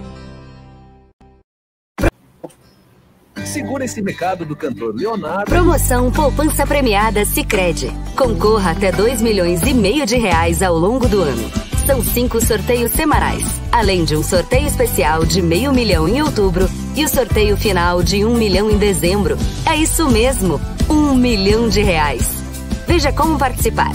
Segura 3.46 3.86
esse 3.86 4.02
recado 4.02 4.46
do 4.46 4.56
cantor 4.56 4.96
Leonardo. 4.96 5.46
Promoção 5.46 6.12
Poupança 6.12 6.65
Premiada 6.65 7.24
Sicredi. 7.24 7.91
Concorra 8.15 8.72
até 8.72 8.91
2 8.91 9.22
milhões 9.22 9.62
e 9.62 9.76
meio 9.76 10.08
de 10.08 10.17
reais 10.17 10.63
ao 10.63 10.76
longo 10.76 11.08
do 11.08 11.22
ano. 11.22 11.52
São 11.86 12.02
cinco 12.02 12.43
sorteios 12.43 12.93
semanais, 12.93 13.43
além 13.72 14.06
de 14.06 14.15
um 14.15 14.24
sorteio 14.24 14.65
especial 14.65 15.26
de 15.26 15.41
meio 15.41 15.74
milhão 15.74 16.08
em 16.08 16.21
outubro 16.21 16.69
e 16.96 17.04
o 17.04 17.10
sorteio 17.10 17.58
final 17.58 18.02
de 18.02 18.23
um 18.23 18.36
milhão 18.36 18.71
em 18.71 18.77
dezembro. 18.77 19.38
É 19.65 19.75
isso 19.75 20.10
mesmo, 20.10 20.62
um 20.90 21.15
milhão 21.15 21.69
de 21.69 21.81
reais. 21.81 22.44
Veja 22.88 23.12
como 23.12 23.38
participar. 23.38 23.92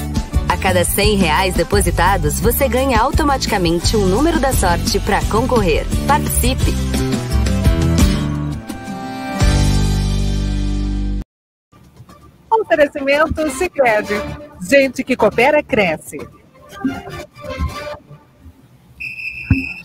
A 0.49 0.57
cada 0.57 0.85
100 0.85 1.17
reais 1.17 1.55
depositados, 1.55 2.41
você 2.41 2.69
ganha 2.69 2.99
automaticamente 2.99 3.97
um 3.97 4.07
número 4.07 4.41
da 4.41 4.53
sorte 4.53 4.99
para 5.01 5.23
concorrer. 5.27 5.87
Participe! 6.07 6.75
Oferecimento 12.51 13.51
Sicredi. 13.51 14.15
Gente 14.61 15.05
que 15.05 15.17
coopera 15.17 15.63
cresce. 15.63 16.19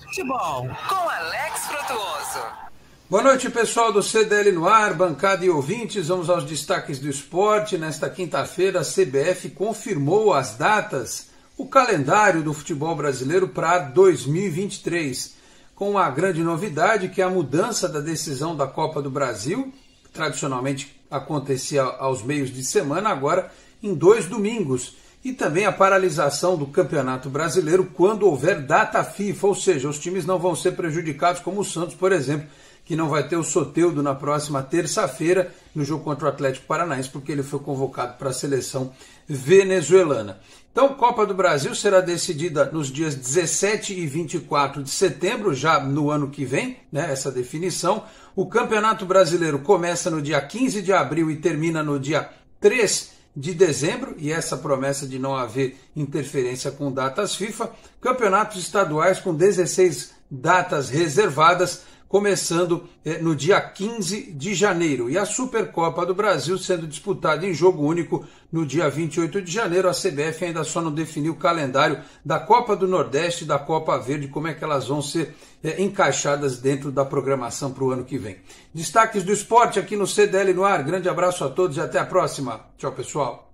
Futebol 0.04 0.70
com 0.88 1.10
Alex 1.10 1.68
Frutuoso. 1.68 2.63
Boa 3.10 3.22
noite, 3.22 3.50
pessoal 3.50 3.92
do 3.92 4.02
CDL 4.02 4.54
no 4.54 4.66
ar, 4.66 4.94
bancada 4.94 5.46
e 5.46 5.50
ouvintes. 5.50 6.08
Vamos 6.08 6.30
aos 6.30 6.46
destaques 6.46 7.00
do 7.00 7.10
esporte. 7.10 7.78
Nesta 7.78 8.10
quinta-feira, 8.10 8.80
a 8.80 8.84
CBF 8.84 9.50
confirmou 9.50 10.34
as 10.34 10.56
datas, 10.56 11.28
o 11.58 11.68
calendário 11.68 12.42
do 12.42 12.54
futebol 12.54 12.96
brasileiro 12.96 13.50
para 13.50 13.80
2023, 13.80 15.36
com 15.76 15.98
a 15.98 16.10
grande 16.10 16.42
novidade 16.42 17.10
que 17.10 17.22
é 17.22 17.26
a 17.26 17.30
mudança 17.30 17.90
da 17.90 18.00
decisão 18.00 18.56
da 18.56 18.68
Copa 18.68 19.02
do 19.02 19.12
Brasil, 19.12 19.72
que 20.06 20.10
tradicionalmente 20.10 20.96
acontecia 21.12 21.84
aos 21.84 22.24
meios 22.24 22.52
de 22.52 22.64
semana, 22.64 23.10
agora 23.10 23.52
em 23.84 23.94
dois 23.94 24.28
domingos. 24.28 24.96
E 25.26 25.34
também 25.34 25.66
a 25.66 25.72
paralisação 25.72 26.58
do 26.58 26.68
Campeonato 26.68 27.30
Brasileiro 27.30 27.86
quando 27.94 28.26
houver 28.26 28.62
data 28.62 29.04
FIFA, 29.04 29.48
ou 29.48 29.56
seja, 29.56 29.90
os 29.90 30.00
times 30.00 30.26
não 30.26 30.40
vão 30.40 30.56
ser 30.56 30.72
prejudicados, 30.72 31.42
como 31.42 31.62
o 31.62 31.66
Santos, 31.66 31.96
por 31.96 32.12
exemplo, 32.12 32.48
que 32.86 32.96
não 32.96 33.10
vai 33.10 33.28
ter 33.28 33.38
o 33.38 33.44
Soteudo 33.44 34.04
na 34.04 34.14
próxima 34.14 34.62
terça-feira 34.62 35.54
no 35.74 35.86
jogo 35.86 36.04
contra 36.04 36.26
o 36.26 36.30
Atlético 36.30 36.68
Paranaense, 36.68 37.10
porque 37.10 37.32
ele 37.32 37.44
foi 37.44 37.60
convocado 37.60 38.18
para 38.18 38.30
a 38.30 38.34
seleção 38.34 38.92
venezuelana. 39.28 40.40
Então, 40.72 40.96
Copa 40.96 41.26
do 41.26 41.36
Brasil 41.36 41.74
será 41.76 42.02
decidida 42.02 42.66
nos 42.66 42.88
dias 42.88 43.14
17 43.14 43.94
e 43.94 44.08
24 44.08 44.82
de 44.82 44.90
setembro, 44.90 45.54
já 45.54 45.80
no 45.80 46.10
ano 46.10 46.30
que 46.30 46.44
vem, 46.44 46.78
né, 46.92 47.12
essa 47.12 47.32
definição. 47.32 48.04
O 48.36 48.48
Campeonato 48.48 49.06
Brasileiro 49.06 49.60
começa 49.60 50.10
no 50.10 50.20
dia 50.20 50.42
15 50.42 50.82
de 50.82 50.92
abril 50.92 51.30
e 51.30 51.36
termina 51.36 51.84
no 51.84 52.00
dia 52.00 52.28
3 52.60 53.12
de 53.36 53.54
dezembro, 53.54 54.16
e 54.18 54.32
essa 54.32 54.58
promessa 54.58 55.08
de 55.08 55.20
não 55.20 55.36
haver 55.36 55.78
interferência 55.96 56.72
com 56.72 56.92
datas 56.92 57.36
FIFA. 57.36 57.70
Campeonatos 58.02 58.58
estaduais 58.58 59.20
com 59.20 59.34
16 59.34 60.12
datas 60.30 60.90
reservadas 60.90 61.84
começando 62.14 62.88
eh, 63.04 63.18
no 63.18 63.36
dia 63.36 63.60
15 63.60 64.34
de 64.34 64.54
janeiro. 64.54 65.10
E 65.10 65.18
a 65.18 65.26
Supercopa 65.26 66.06
do 66.06 66.14
Brasil 66.14 66.60
sendo 66.60 66.86
disputada 66.86 67.44
em 67.44 67.56
jogo 67.56 67.84
único 67.84 68.24
no 68.52 68.68
dia 68.68 68.88
28 68.88 69.42
de 69.42 69.52
janeiro. 69.52 69.90
A 69.90 69.94
CBF 69.94 70.46
ainda 70.46 70.64
só 70.64 70.80
não 70.80 70.92
definiu 70.92 71.34
o 71.34 71.38
calendário 71.38 72.00
da 72.24 72.40
Copa 72.40 72.76
do 72.76 72.88
Nordeste 72.88 73.46
e 73.46 73.48
da 73.48 73.58
Copa 73.58 73.98
Verde, 73.98 74.28
como 74.28 74.48
é 74.48 74.54
que 74.54 74.64
elas 74.64 74.90
vão 74.90 75.02
ser 75.02 75.34
eh, 75.64 75.82
encaixadas 75.82 76.60
dentro 76.60 76.92
da 76.92 77.04
programação 77.04 77.72
para 77.72 77.84
o 77.84 77.90
ano 77.90 78.06
que 78.06 78.20
vem. 78.20 78.38
Destaques 78.72 79.24
do 79.24 79.34
esporte 79.34 79.80
aqui 79.80 79.96
no 79.96 80.06
CDL 80.06 80.54
no 80.54 80.64
ar. 80.64 80.84
Grande 80.84 81.10
abraço 81.10 81.44
a 81.44 81.50
todos 81.50 81.78
e 81.78 81.82
até 81.82 81.98
a 81.98 82.06
próxima. 82.06 82.64
Tchau, 82.78 82.92
pessoal. 82.92 83.53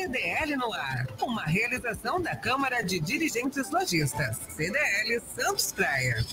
CDL 0.00 0.56
no 0.56 0.72
ar, 0.72 1.06
uma 1.20 1.42
realização 1.42 2.22
da 2.22 2.34
Câmara 2.34 2.80
de 2.80 2.98
Dirigentes 2.98 3.70
Lojistas, 3.70 4.38
CDL 4.48 5.20
Santos 5.20 5.72
Praia. 5.72 6.24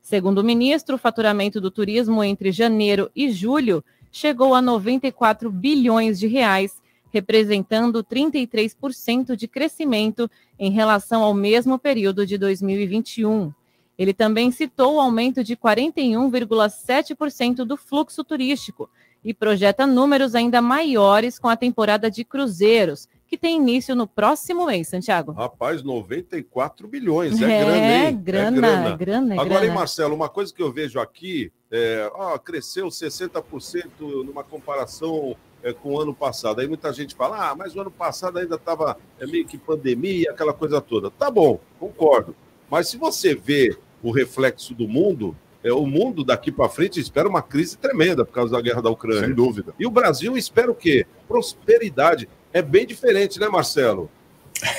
Segundo 0.00 0.38
o 0.38 0.44
ministro, 0.44 0.96
o 0.96 0.98
faturamento 0.98 1.60
do 1.60 1.70
turismo 1.70 2.22
entre 2.22 2.50
janeiro 2.52 3.10
e 3.14 3.30
julho 3.30 3.84
chegou 4.10 4.54
a 4.54 4.62
94 4.62 5.50
bilhões 5.50 6.18
de 6.18 6.26
reais, 6.26 6.80
representando 7.12 8.02
33% 8.02 9.36
de 9.36 9.46
crescimento 9.46 10.30
em 10.58 10.70
relação 10.70 11.22
ao 11.22 11.34
mesmo 11.34 11.78
período 11.78 12.26
de 12.26 12.38
2021. 12.38 13.52
Ele 13.98 14.12
também 14.12 14.50
citou 14.50 14.96
o 14.96 15.00
aumento 15.00 15.42
de 15.42 15.56
41,7% 15.56 17.64
do 17.64 17.76
fluxo 17.76 18.22
turístico 18.22 18.88
e 19.24 19.32
projeta 19.34 19.86
números 19.86 20.34
ainda 20.34 20.60
maiores 20.62 21.38
com 21.38 21.48
a 21.48 21.56
temporada 21.56 22.10
de 22.10 22.24
cruzeiros, 22.24 23.08
que 23.26 23.36
tem 23.36 23.56
início 23.56 23.96
no 23.96 24.06
próximo 24.06 24.66
mês, 24.66 24.88
Santiago. 24.88 25.32
Rapaz, 25.32 25.82
94 25.82 26.86
bilhões, 26.86 27.42
é, 27.42 27.44
é 27.44 27.64
grana, 27.64 27.76
hein? 27.76 28.16
Grana, 28.22 28.46
é 28.46 28.60
grana, 28.60 28.96
grana. 28.96 29.34
É 29.34 29.38
Agora, 29.38 29.48
grana. 29.48 29.66
hein, 29.66 29.74
Marcelo, 29.74 30.14
uma 30.14 30.28
coisa 30.28 30.54
que 30.54 30.62
eu 30.62 30.70
vejo 30.70 31.00
aqui, 31.00 31.50
é, 31.70 32.08
ó, 32.14 32.38
cresceu 32.38 32.86
60% 32.86 33.90
numa 33.98 34.44
comparação 34.44 35.34
é, 35.62 35.72
com 35.72 35.94
o 35.94 36.00
ano 36.00 36.14
passado. 36.14 36.60
Aí 36.60 36.68
muita 36.68 36.92
gente 36.92 37.16
fala, 37.16 37.50
ah, 37.50 37.54
mas 37.56 37.74
o 37.74 37.80
ano 37.80 37.90
passado 37.90 38.38
ainda 38.38 38.54
estava 38.54 38.96
é, 39.18 39.26
meio 39.26 39.44
que 39.44 39.58
pandemia, 39.58 40.30
aquela 40.30 40.52
coisa 40.52 40.80
toda. 40.80 41.10
Tá 41.10 41.28
bom, 41.28 41.58
concordo. 41.80 42.36
Mas 42.70 42.88
se 42.88 42.96
você 42.96 43.34
vê 43.34 43.76
o 44.06 44.12
reflexo 44.12 44.72
do 44.72 44.86
mundo, 44.86 45.36
é, 45.64 45.72
o 45.72 45.84
mundo 45.84 46.22
daqui 46.22 46.52
para 46.52 46.68
frente 46.68 47.00
espera 47.00 47.28
uma 47.28 47.42
crise 47.42 47.76
tremenda 47.76 48.24
por 48.24 48.32
causa 48.32 48.52
da 48.52 48.60
guerra 48.60 48.80
da 48.80 48.88
Ucrânia. 48.88 49.24
Sem 49.24 49.34
dúvida. 49.34 49.74
E 49.80 49.84
o 49.84 49.90
Brasil 49.90 50.36
espera 50.36 50.70
o 50.70 50.74
quê? 50.74 51.04
Prosperidade. 51.26 52.28
É 52.52 52.62
bem 52.62 52.86
diferente, 52.86 53.40
né, 53.40 53.48
Marcelo? 53.48 54.08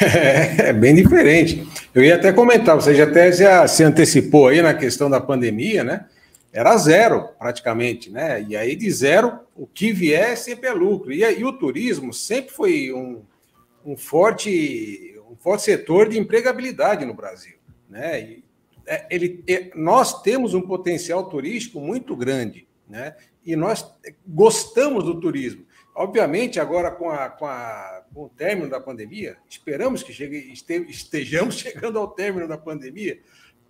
É, 0.01 0.69
é 0.69 0.73
bem 0.73 0.95
diferente. 0.95 1.67
Eu 1.93 2.05
ia 2.05 2.15
até 2.15 2.31
comentar, 2.31 2.75
você 2.75 2.95
já 2.95 3.03
até 3.03 3.29
já 3.33 3.67
se 3.67 3.83
antecipou 3.83 4.47
aí 4.47 4.61
na 4.61 4.73
questão 4.73 5.09
da 5.09 5.19
pandemia, 5.19 5.83
né? 5.83 6.05
Era 6.53 6.77
zero, 6.77 7.27
praticamente, 7.37 8.09
né? 8.09 8.45
E 8.47 8.55
aí 8.55 8.73
de 8.73 8.89
zero, 8.89 9.41
o 9.57 9.67
que 9.67 9.91
vier 9.91 10.37
sempre 10.37 10.69
é 10.69 10.71
lucro. 10.71 11.11
E, 11.11 11.21
e 11.21 11.43
o 11.43 11.51
turismo 11.51 12.13
sempre 12.13 12.53
foi 12.53 12.93
um, 12.93 13.23
um, 13.85 13.97
forte, 13.97 15.19
um 15.29 15.35
forte 15.35 15.63
setor 15.63 16.07
de 16.07 16.17
empregabilidade 16.17 17.03
no 17.03 17.13
Brasil, 17.13 17.57
né? 17.89 18.21
E, 18.21 18.46
ele, 19.09 19.43
é, 19.47 19.69
nós 19.75 20.21
temos 20.21 20.53
um 20.53 20.61
potencial 20.61 21.29
turístico 21.29 21.79
muito 21.79 22.15
grande, 22.15 22.67
né? 22.87 23.15
E 23.45 23.55
nós 23.55 23.85
gostamos 24.25 25.03
do 25.03 25.19
turismo. 25.19 25.65
Obviamente, 25.95 26.59
agora 26.59 26.91
com, 26.91 27.09
a, 27.09 27.29
com, 27.29 27.45
a, 27.45 28.03
com 28.13 28.25
o 28.25 28.29
término 28.29 28.69
da 28.69 28.79
pandemia, 28.79 29.37
esperamos 29.49 30.03
que 30.03 30.13
chegue, 30.13 30.53
estejamos 30.87 31.55
chegando 31.59 31.97
ao 31.97 32.09
término 32.09 32.47
da 32.47 32.57
pandemia, 32.57 33.19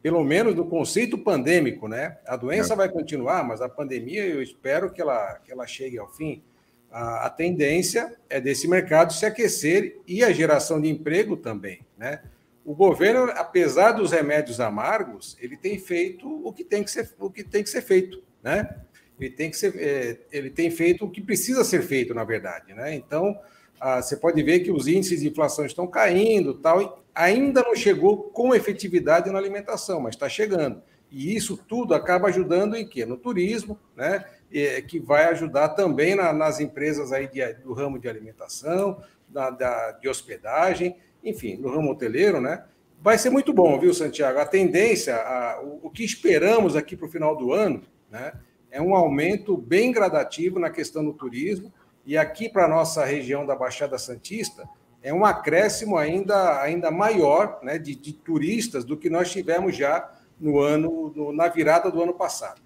pelo 0.02 0.24
menos 0.24 0.54
no 0.54 0.66
conceito 0.66 1.18
pandêmico, 1.18 1.88
né? 1.88 2.18
A 2.26 2.36
doença 2.36 2.74
é. 2.74 2.76
vai 2.76 2.90
continuar, 2.90 3.44
mas 3.44 3.62
a 3.62 3.70
pandemia 3.70 4.26
eu 4.26 4.42
espero 4.42 4.92
que 4.92 5.02
ela, 5.02 5.40
que 5.40 5.52
ela 5.52 5.66
chegue 5.66 5.98
ao 5.98 6.12
fim. 6.14 6.44
A, 6.92 7.28
a 7.28 7.30
tendência 7.30 8.16
é 8.30 8.40
desse 8.40 8.68
mercado 8.68 9.14
se 9.14 9.26
aquecer 9.26 10.00
e 10.06 10.24
a 10.24 10.32
geração 10.32 10.82
de 10.82 10.90
emprego 10.90 11.38
também, 11.38 11.80
né? 11.98 12.22
O 12.68 12.76
governo, 12.76 13.32
apesar 13.38 13.94
dos 13.94 14.12
remédios 14.12 14.60
amargos, 14.60 15.38
ele 15.40 15.56
tem 15.56 15.80
feito 15.80 16.28
o 16.46 16.52
que 16.52 16.66
tem 16.66 16.84
que 16.84 16.92
ser, 16.92 17.10
o 17.18 17.32
que 17.32 17.42
tem 17.42 17.64
que 17.64 17.70
ser 17.70 17.82
feito, 17.82 18.22
né? 18.44 18.82
ele 19.18 19.32
tem 19.32 19.50
que 19.50 19.56
ser, 19.56 19.74
é, 19.78 20.18
ele 20.34 20.50
tem 20.50 20.70
feito 20.70 21.06
o 21.06 21.10
que 21.10 21.22
precisa 21.22 21.64
ser 21.64 21.82
feito, 21.82 22.14
na 22.14 22.26
verdade, 22.26 22.74
né? 22.74 22.94
Então, 22.94 23.40
ah, 23.80 24.02
você 24.02 24.18
pode 24.18 24.44
ver 24.44 24.60
que 24.60 24.70
os 24.70 24.86
índices 24.86 25.22
de 25.22 25.30
inflação 25.30 25.66
estão 25.66 25.88
caindo, 25.88 26.56
tal, 26.56 27.06
ainda 27.16 27.64
não 27.64 27.74
chegou 27.74 28.24
com 28.24 28.54
efetividade 28.54 29.32
na 29.32 29.40
alimentação, 29.40 30.02
mas 30.02 30.16
está 30.16 30.28
chegando. 30.28 30.82
E 31.10 31.34
isso 31.34 31.56
tudo 31.56 31.96
acaba 31.96 32.28
ajudando 32.28 32.76
em 32.76 32.86
quê? 32.86 33.06
No 33.06 33.16
turismo, 33.16 33.80
né? 33.96 34.26
É, 34.52 34.82
que 34.82 35.00
vai 35.00 35.26
ajudar 35.26 35.70
também 35.70 36.16
na, 36.16 36.34
nas 36.34 36.60
empresas 36.60 37.14
aí 37.14 37.30
do 37.64 37.72
ramo 37.72 37.98
de 37.98 38.10
alimentação, 38.10 39.02
da, 39.28 39.92
de 39.92 40.08
hospedagem, 40.08 40.96
enfim, 41.24 41.58
no 41.58 41.70
ramo 41.70 41.92
hoteleiro, 41.92 42.40
né? 42.42 42.64
Vai 43.02 43.18
ser 43.18 43.30
muito 43.30 43.54
bom, 43.54 43.80
viu, 43.80 43.94
Santiago? 43.94 44.40
A 44.40 44.46
tendência, 44.46 45.16
a, 45.16 45.62
o, 45.62 45.80
o 45.84 45.90
que 45.90 46.04
esperamos 46.04 46.76
aqui 46.76 46.96
para 46.96 47.08
o 47.08 47.12
final 47.12 47.36
do 47.36 47.54
ano, 47.54 47.82
né? 48.10 48.34
é 48.72 48.82
um 48.82 48.96
aumento 48.96 49.58
bem 49.58 49.92
gradativo 49.92 50.60
na 50.60 50.70
questão 50.70 51.04
do 51.04 51.14
turismo, 51.14 51.72
e 52.06 52.18
aqui 52.18 52.48
para 52.48 52.66
a 52.66 52.68
nossa 52.68 53.04
região 53.04 53.46
da 53.46 53.56
Baixada 53.56 53.98
Santista, 53.98 54.68
é 55.02 55.14
um 55.14 55.26
acréscimo 55.26 55.98
ainda, 55.98 56.62
ainda 56.62 56.90
maior 56.92 57.60
né, 57.62 57.78
de, 57.78 57.96
de 57.96 58.14
turistas 58.14 58.84
do 58.84 58.98
que 58.98 59.10
nós 59.10 59.32
tivemos 59.32 59.76
já 59.76 60.12
no 60.40 60.60
ano, 60.60 61.12
no, 61.16 61.34
na 61.34 61.48
virada 61.48 61.92
do 61.92 62.02
ano 62.02 62.14
passado. 62.14 62.62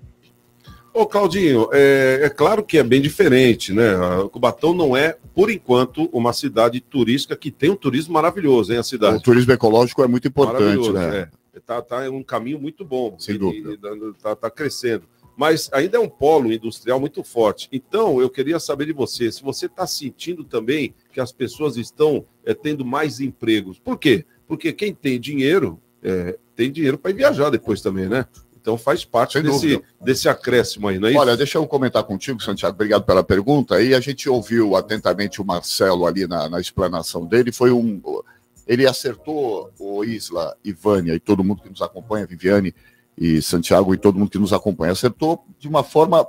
Ô, 0.94 1.06
Claudinho, 1.06 1.70
é, 1.72 2.22
é, 2.24 2.30
claro 2.30 2.64
que 2.64 2.78
é 2.78 2.84
bem 2.84 3.02
diferente, 3.02 3.74
né? 3.74 3.96
O 4.18 4.30
Cubatão 4.30 4.74
não 4.74 4.96
é, 4.96 5.18
por 5.34 5.50
enquanto, 5.50 6.10
uma 6.12 6.34
cidade 6.34 6.82
turística 6.82 7.36
que 7.36 7.50
tem 7.50 7.70
um 7.70 7.76
turismo 7.76 8.14
maravilhoso, 8.14 8.74
hein, 8.74 8.80
a 8.80 8.84
cidade. 8.84 9.18
O 9.18 9.22
turismo 9.22 9.54
ecológico 9.54 10.04
é 10.04 10.08
muito 10.08 10.28
importante, 10.28 10.92
né? 10.92 11.30
É. 11.54 11.60
Tá, 11.66 11.82
tá 11.82 12.10
um 12.10 12.24
caminho 12.24 12.60
muito 12.60 12.84
bom. 12.84 13.16
Sem 13.20 13.38
dúvida. 13.38 13.78
Está 14.18 14.36
tá 14.36 14.50
crescendo 14.50 15.04
mas 15.42 15.70
ainda 15.74 15.98
é 15.98 16.00
um 16.00 16.08
polo 16.08 16.54
industrial 16.54 17.00
muito 17.00 17.24
forte. 17.24 17.68
Então, 17.72 18.22
eu 18.22 18.30
queria 18.30 18.60
saber 18.60 18.86
de 18.86 18.94
você, 18.94 19.32
se 19.32 19.42
você 19.42 19.66
está 19.66 19.88
sentindo 19.88 20.44
também 20.44 20.94
que 21.12 21.20
as 21.20 21.32
pessoas 21.32 21.78
estão 21.78 22.26
é, 22.46 22.54
tendo 22.54 22.86
mais 22.86 23.20
empregos. 23.20 23.80
Por 23.80 23.98
quê? 23.98 24.24
Porque 24.48 24.72
quem 24.72 24.94
tem 24.94 25.20
dinheiro, 25.20 25.82
é, 26.04 26.38
tem 26.56 26.72
dinheiro 26.72 26.96
para 26.96 27.12
viajar 27.12 27.50
depois 27.50 27.82
também, 27.82 28.08
né? 28.08 28.28
Então 28.62 28.78
faz 28.78 29.04
parte 29.04 29.42
desse, 29.42 29.82
desse 30.00 30.30
acréscimo 30.30 30.88
aí, 30.88 31.00
não 31.00 31.08
é 31.08 31.12
isso? 31.12 31.20
Olha, 31.20 31.36
deixa 31.36 31.58
eu 31.58 31.66
comentar 31.66 32.04
contigo, 32.04 32.42
Santiago, 32.42 32.76
obrigado 32.76 33.04
pela 33.04 33.24
pergunta. 33.24 33.82
E 33.82 33.96
a 33.96 34.00
gente 34.00 34.30
ouviu 34.30 34.76
atentamente 34.76 35.42
o 35.42 35.46
Marcelo 35.46 36.06
ali 36.06 36.28
na, 36.28 36.48
na 36.48 36.62
explanação 36.62 37.26
dele, 37.26 37.52
foi 37.52 37.72
um. 37.72 38.02
Ele 38.68 38.88
acertou 38.88 39.72
o 39.80 40.04
Isla, 40.04 40.56
Ivânia 40.64 41.16
e 41.16 41.20
todo 41.20 41.44
mundo 41.44 41.64
que 41.64 41.70
nos 41.70 41.82
acompanha, 41.82 42.28
Viviane, 42.28 42.74
e 43.18 43.42
Santiago 43.42 43.94
e 43.94 43.98
todo 43.98 44.18
mundo 44.18 44.30
que 44.30 44.38
nos 44.38 44.54
acompanha. 44.54 44.94
Acertou 44.94 45.44
de 45.58 45.68
uma 45.68 45.84
forma 45.84 46.26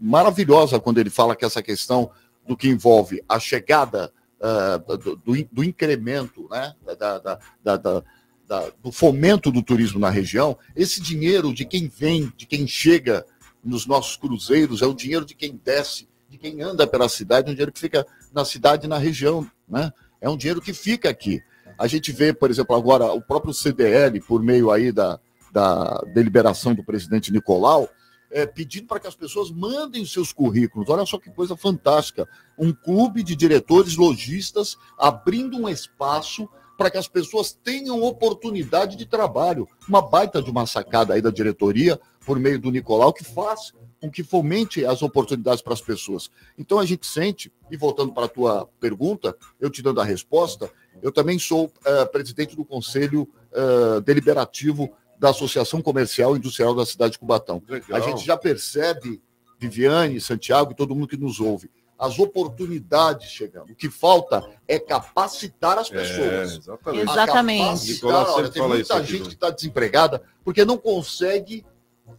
maravilhosa 0.00 0.80
quando 0.80 0.98
ele 0.98 1.10
fala 1.10 1.36
que 1.36 1.44
essa 1.44 1.62
questão 1.62 2.10
do 2.46 2.56
que 2.56 2.68
envolve 2.68 3.22
a 3.28 3.38
chegada 3.38 4.12
uh, 4.40 4.96
do, 4.96 5.16
do, 5.16 5.48
do, 5.52 5.64
incremento, 5.64 6.48
né, 6.50 6.74
da, 6.98 7.18
da, 7.18 7.76
da, 7.76 8.04
da, 8.46 8.70
do 8.82 8.92
fomento 8.92 9.50
do 9.50 9.62
turismo 9.62 9.98
na 9.98 10.10
região, 10.10 10.56
esse 10.74 11.00
dinheiro 11.00 11.52
de 11.52 11.64
quem 11.64 11.88
vem, 11.88 12.32
de 12.36 12.46
quem 12.46 12.66
chega 12.66 13.24
nos 13.62 13.86
nossos 13.86 14.16
cruzeiros, 14.16 14.82
é 14.82 14.86
o 14.86 14.94
dinheiro 14.94 15.24
de 15.24 15.34
quem 15.34 15.60
desce, 15.64 16.08
de 16.28 16.38
quem 16.38 16.62
anda 16.62 16.86
pela 16.86 17.08
cidade, 17.08 17.48
é 17.48 17.50
um 17.50 17.54
dinheiro 17.54 17.72
que 17.72 17.80
fica 17.80 18.06
na 18.32 18.44
cidade 18.44 18.86
e 18.86 18.88
na 18.88 18.98
região, 18.98 19.48
né? 19.68 19.92
É 20.20 20.28
um 20.28 20.36
dinheiro 20.36 20.60
que 20.60 20.72
fica 20.72 21.10
aqui. 21.10 21.42
A 21.78 21.86
gente 21.86 22.10
vê, 22.10 22.32
por 22.32 22.50
exemplo, 22.50 22.74
agora 22.74 23.12
o 23.12 23.20
próprio 23.20 23.52
CDL, 23.52 24.20
por 24.20 24.42
meio 24.42 24.70
aí 24.70 24.90
da, 24.90 25.20
da 25.52 26.00
deliberação 26.14 26.74
do 26.74 26.82
presidente 26.82 27.32
Nicolau, 27.32 27.88
é, 28.30 28.46
pedindo 28.46 28.86
para 28.86 29.00
que 29.00 29.06
as 29.06 29.14
pessoas 29.14 29.50
mandem 29.50 30.04
seus 30.04 30.32
currículos. 30.32 30.88
Olha 30.88 31.04
só 31.04 31.18
que 31.18 31.30
coisa 31.30 31.56
fantástica. 31.56 32.28
Um 32.58 32.72
clube 32.72 33.22
de 33.22 33.36
diretores 33.36 33.96
lojistas 33.96 34.76
abrindo 34.98 35.56
um 35.56 35.68
espaço 35.68 36.48
para 36.76 36.90
que 36.90 36.98
as 36.98 37.08
pessoas 37.08 37.52
tenham 37.52 38.02
oportunidade 38.02 38.96
de 38.96 39.06
trabalho. 39.06 39.68
Uma 39.88 40.02
baita 40.02 40.42
de 40.42 40.50
uma 40.50 40.66
sacada 40.66 41.14
aí 41.14 41.22
da 41.22 41.30
diretoria, 41.30 41.98
por 42.24 42.38
meio 42.38 42.58
do 42.58 42.70
Nicolau, 42.70 43.12
que 43.12 43.24
faz 43.24 43.72
com 44.00 44.10
que 44.10 44.22
fomente 44.22 44.84
as 44.84 45.02
oportunidades 45.02 45.62
para 45.62 45.72
as 45.72 45.80
pessoas. 45.80 46.30
Então 46.58 46.78
a 46.78 46.84
gente 46.84 47.06
sente, 47.06 47.52
e 47.70 47.76
voltando 47.76 48.12
para 48.12 48.26
a 48.26 48.28
tua 48.28 48.68
pergunta, 48.78 49.36
eu 49.58 49.70
te 49.70 49.82
dando 49.82 50.00
a 50.00 50.04
resposta, 50.04 50.70
eu 51.02 51.10
também 51.10 51.38
sou 51.38 51.66
uh, 51.66 52.06
presidente 52.12 52.54
do 52.54 52.64
Conselho 52.64 53.28
uh, 53.52 54.00
Deliberativo 54.02 54.90
da 55.18 55.30
Associação 55.30 55.80
Comercial 55.80 56.34
e 56.34 56.38
Industrial 56.38 56.74
da 56.74 56.84
cidade 56.84 57.12
de 57.12 57.18
Cubatão. 57.18 57.62
Legal. 57.66 57.96
A 57.96 58.00
gente 58.00 58.24
já 58.24 58.36
percebe, 58.36 59.22
Viviane, 59.58 60.20
Santiago 60.20 60.72
e 60.72 60.76
todo 60.76 60.94
mundo 60.94 61.08
que 61.08 61.16
nos 61.16 61.40
ouve, 61.40 61.70
as 61.98 62.18
oportunidades 62.18 63.30
chegando. 63.30 63.72
O 63.72 63.74
que 63.74 63.88
falta 63.88 64.46
é 64.68 64.78
capacitar 64.78 65.78
as 65.78 65.90
é, 65.90 65.94
pessoas. 65.94 66.52
É, 66.52 66.56
exatamente. 66.56 67.10
exatamente. 67.10 68.06
Olha, 68.06 68.48
tem 68.50 68.62
muita 68.62 69.02
gente 69.02 69.28
que 69.28 69.34
está 69.34 69.50
desempregada 69.50 70.22
porque 70.44 70.64
não 70.64 70.76
consegue 70.76 71.64